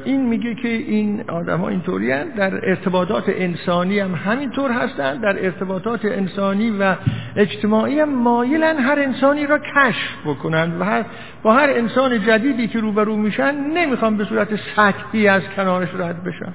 این 0.06 0.26
میگه 0.26 0.56
که 0.56 0.68
این 0.68 1.24
آدم 1.30 1.60
ها 1.60 1.70
اینطوری 1.70 2.08
در 2.38 2.70
ارتباطات 2.70 3.24
انسانی 3.28 4.00
هم 4.00 4.16
همینطور 4.16 4.72
هستن. 4.72 5.18
در 5.18 5.46
ارتباطات 5.46 6.06
انسانی 6.06 6.72
و 6.80 6.96
اجتماعی 7.36 8.00
هم 8.00 8.10
مایلن 8.10 8.78
هر 8.78 9.00
انسانی 9.00 9.46
را 9.46 9.60
کشف 9.60 10.26
بکنن 10.26 10.80
و 10.80 10.84
هر 10.84 11.06
با 11.44 11.54
هر 11.54 11.70
انسان 11.70 12.22
جدیدی 12.22 12.68
که 12.68 12.80
روبرو 12.80 13.16
میشن 13.16 13.56
نمی‌خوان 13.56 14.18
به 14.18 14.26
صورت 14.26 14.50
سطحی 14.76 15.28
از 15.28 15.42
کنارش 15.56 15.90
رد 15.96 16.24
بشن. 16.24 16.54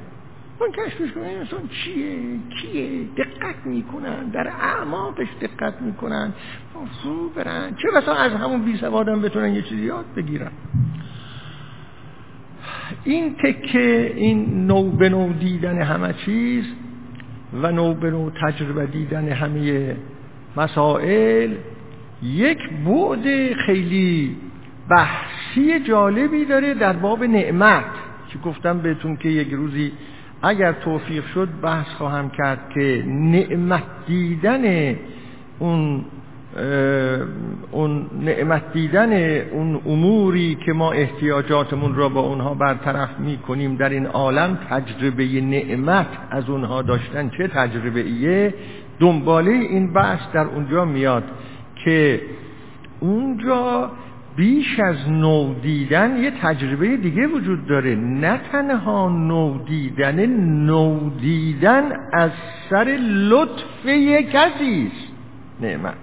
من 0.61 0.73
کشفش 0.73 1.13
کنم 1.13 1.25
این 1.25 1.39
انسان 1.39 1.69
چیه؟ 1.69 2.19
کیه؟ 2.61 3.05
دقت 3.17 3.67
می‌کنن. 3.67 4.29
در 4.29 4.49
اعماقش 4.49 5.27
دقت 5.41 5.83
می‌کنن. 5.83 6.33
فرو 7.03 7.29
برن. 7.29 7.75
چه 7.83 7.89
بسا 7.97 8.15
از 8.15 8.33
همون 8.33 8.63
بی 8.63 8.77
سوادم 8.77 9.23
بتونن 9.23 9.55
یه 9.55 9.63
چیزی 9.63 9.83
یاد 9.83 10.05
بگیرن؟ 10.17 10.51
این 13.05 13.35
تکه 13.35 14.13
این 14.17 14.67
نو 14.67 14.91
به 14.91 15.09
نو 15.09 15.33
دیدن 15.33 15.83
همه 15.83 16.13
چیز 16.13 16.65
و 17.53 17.73
نو 17.73 17.95
به 17.95 18.11
نو 18.11 18.31
تجربه 18.31 18.87
دیدن 18.87 19.29
همه 19.29 19.97
مسائل 20.57 21.55
یک 22.23 22.59
بعد 22.87 23.55
خیلی 23.67 24.37
بحثی 24.91 25.81
جالبی 25.81 26.45
داره 26.45 26.75
در 26.75 26.93
باب 26.93 27.25
نعمت. 27.25 27.85
که 28.29 28.39
گفتم 28.39 28.79
بهتون 28.79 29.17
که 29.17 29.29
یک 29.29 29.51
روزی 29.51 29.93
اگر 30.43 30.73
توفیق 30.73 31.27
شد 31.27 31.49
بحث 31.63 31.87
خواهم 31.87 32.31
کرد 32.31 32.59
که 32.75 33.05
نعمت 33.07 33.83
دیدن 34.07 34.97
اون 35.59 36.05
اون 37.71 38.07
نعمت 38.21 38.73
دیدن 38.73 39.13
اون 39.51 39.81
اموری 39.87 40.59
که 40.67 40.73
ما 40.73 40.93
احتیاجاتمون 40.93 41.95
را 41.95 42.09
با 42.09 42.21
اونها 42.21 42.55
برطرف 42.55 43.09
می 43.19 43.37
کنیم 43.37 43.77
در 43.77 43.89
این 43.89 44.07
عالم 44.07 44.59
تجربه 44.71 45.41
نعمت 45.41 46.07
از 46.31 46.51
اونها 46.51 46.83
داشتن 46.83 47.29
چه 47.29 47.49
تجربه 47.49 48.01
ایه 48.01 48.55
دنباله 49.01 49.51
این 49.51 49.93
بحث 49.93 50.21
در 50.33 50.45
اونجا 50.45 50.85
میاد 50.85 51.25
که 51.85 52.21
اونجا 53.01 53.91
بیش 54.39 54.81
از 54.81 55.09
نو 55.09 55.55
دیدن 55.55 56.23
یه 56.23 56.31
تجربه 56.43 56.97
دیگه 56.97 57.27
وجود 57.27 57.67
داره. 57.67 57.95
نه 57.95 58.41
تنها 58.53 59.09
نو 59.09 59.65
دیدن 59.65 60.27
نو 60.67 61.11
دیدن 61.11 61.83
از 62.13 62.31
سر 62.71 62.85
لطف 63.31 63.87
یک 63.87 64.31
کسی 64.31 64.93
است 64.93 65.13
نعمت. 65.61 65.95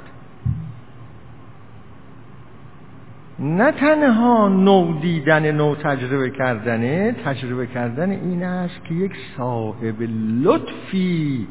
نه 3.40 3.72
تنها 3.72 4.50
نو 4.50 5.00
دیدن 5.00 5.52
نو 5.52 5.76
تجربه 5.76 6.30
کردنه 6.30 7.16
تجربه 7.26 7.68
کردن 7.68 8.12
این 8.12 8.44
است 8.44 8.86
که 8.86 8.94
یک 8.94 9.12
صاحب 9.38 9.96
لطفی 10.42 11.48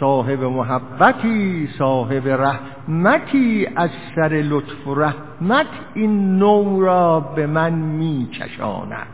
صاحب 0.00 0.42
محبتی 0.42 1.68
صاحب 1.78 2.28
رحمتی 2.28 3.66
از 3.76 3.90
سر 4.16 4.28
لطف 4.28 4.86
و 4.86 4.94
رحمت 4.94 5.66
این 5.94 6.38
نو 6.38 6.80
را 6.80 7.20
به 7.20 7.46
من 7.46 7.72
می 7.72 8.28
چشاند 8.32 9.06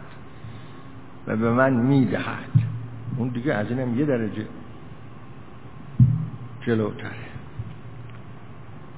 و 1.27 1.37
به 1.37 1.51
من 1.51 1.73
می 1.73 2.07
دهد 2.07 2.51
اون 3.17 3.29
دیگه 3.29 3.55
از 3.55 3.71
اینم 3.71 3.99
یه 3.99 4.05
درجه 4.05 4.45
جلوتره. 6.61 7.11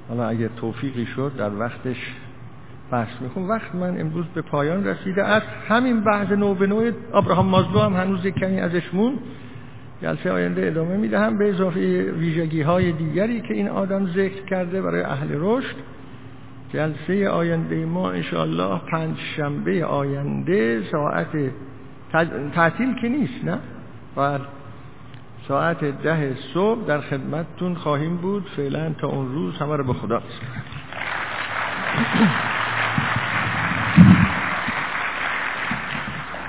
حالا 0.08 0.28
اگر 0.28 0.48
توفیقی 0.48 1.06
شد 1.06 1.32
در 1.38 1.54
وقتش 1.54 1.96
بحث 2.90 3.20
میخون 3.20 3.48
وقت 3.48 3.74
من 3.74 4.00
امروز 4.00 4.26
به 4.26 4.42
پایان 4.42 4.84
رسیده 4.84 5.24
است. 5.24 5.46
همین 5.68 6.00
بحث 6.00 6.32
نو 6.32 6.54
به 6.54 6.66
نوع 6.66 6.90
ابراهام 7.14 7.46
مازلو 7.46 7.78
هم 7.78 7.96
هنوز 7.96 8.26
کمی 8.26 8.60
ازش 8.60 8.94
مون 8.94 9.18
جلسه 10.02 10.30
آینده 10.30 10.66
ادامه 10.66 10.96
می‌دهم 10.96 11.38
به 11.38 11.50
اضافه 11.50 12.12
ویژگی 12.18 12.62
های 12.62 12.92
دیگری 12.92 13.40
که 13.40 13.54
این 13.54 13.68
آدم 13.68 14.06
ذکر 14.06 14.44
کرده 14.44 14.82
برای 14.82 15.02
اهل 15.02 15.28
رشد. 15.32 15.76
جلسه 16.72 17.28
آینده 17.28 17.84
ما 17.84 18.10
انشاءالله 18.10 18.80
پنج 18.90 19.16
شنبه 19.36 19.84
آینده 19.84 20.82
ساعت 20.92 21.28
تعطیل 22.54 22.94
که 23.00 23.08
نیست 23.08 23.44
نه؟ 23.44 23.58
بله. 24.16 24.40
ساعت 25.48 25.84
ده 25.84 26.34
صبح 26.54 26.86
در 26.86 27.00
خدمتتون 27.00 27.74
خواهیم 27.74 28.16
بود. 28.16 28.48
فعلا 28.56 28.92
تا 29.00 29.08
اون 29.08 29.34
روز 29.34 29.54
همه 29.54 29.76
رو 29.76 29.84
به 29.84 29.92
خدا 29.92 30.22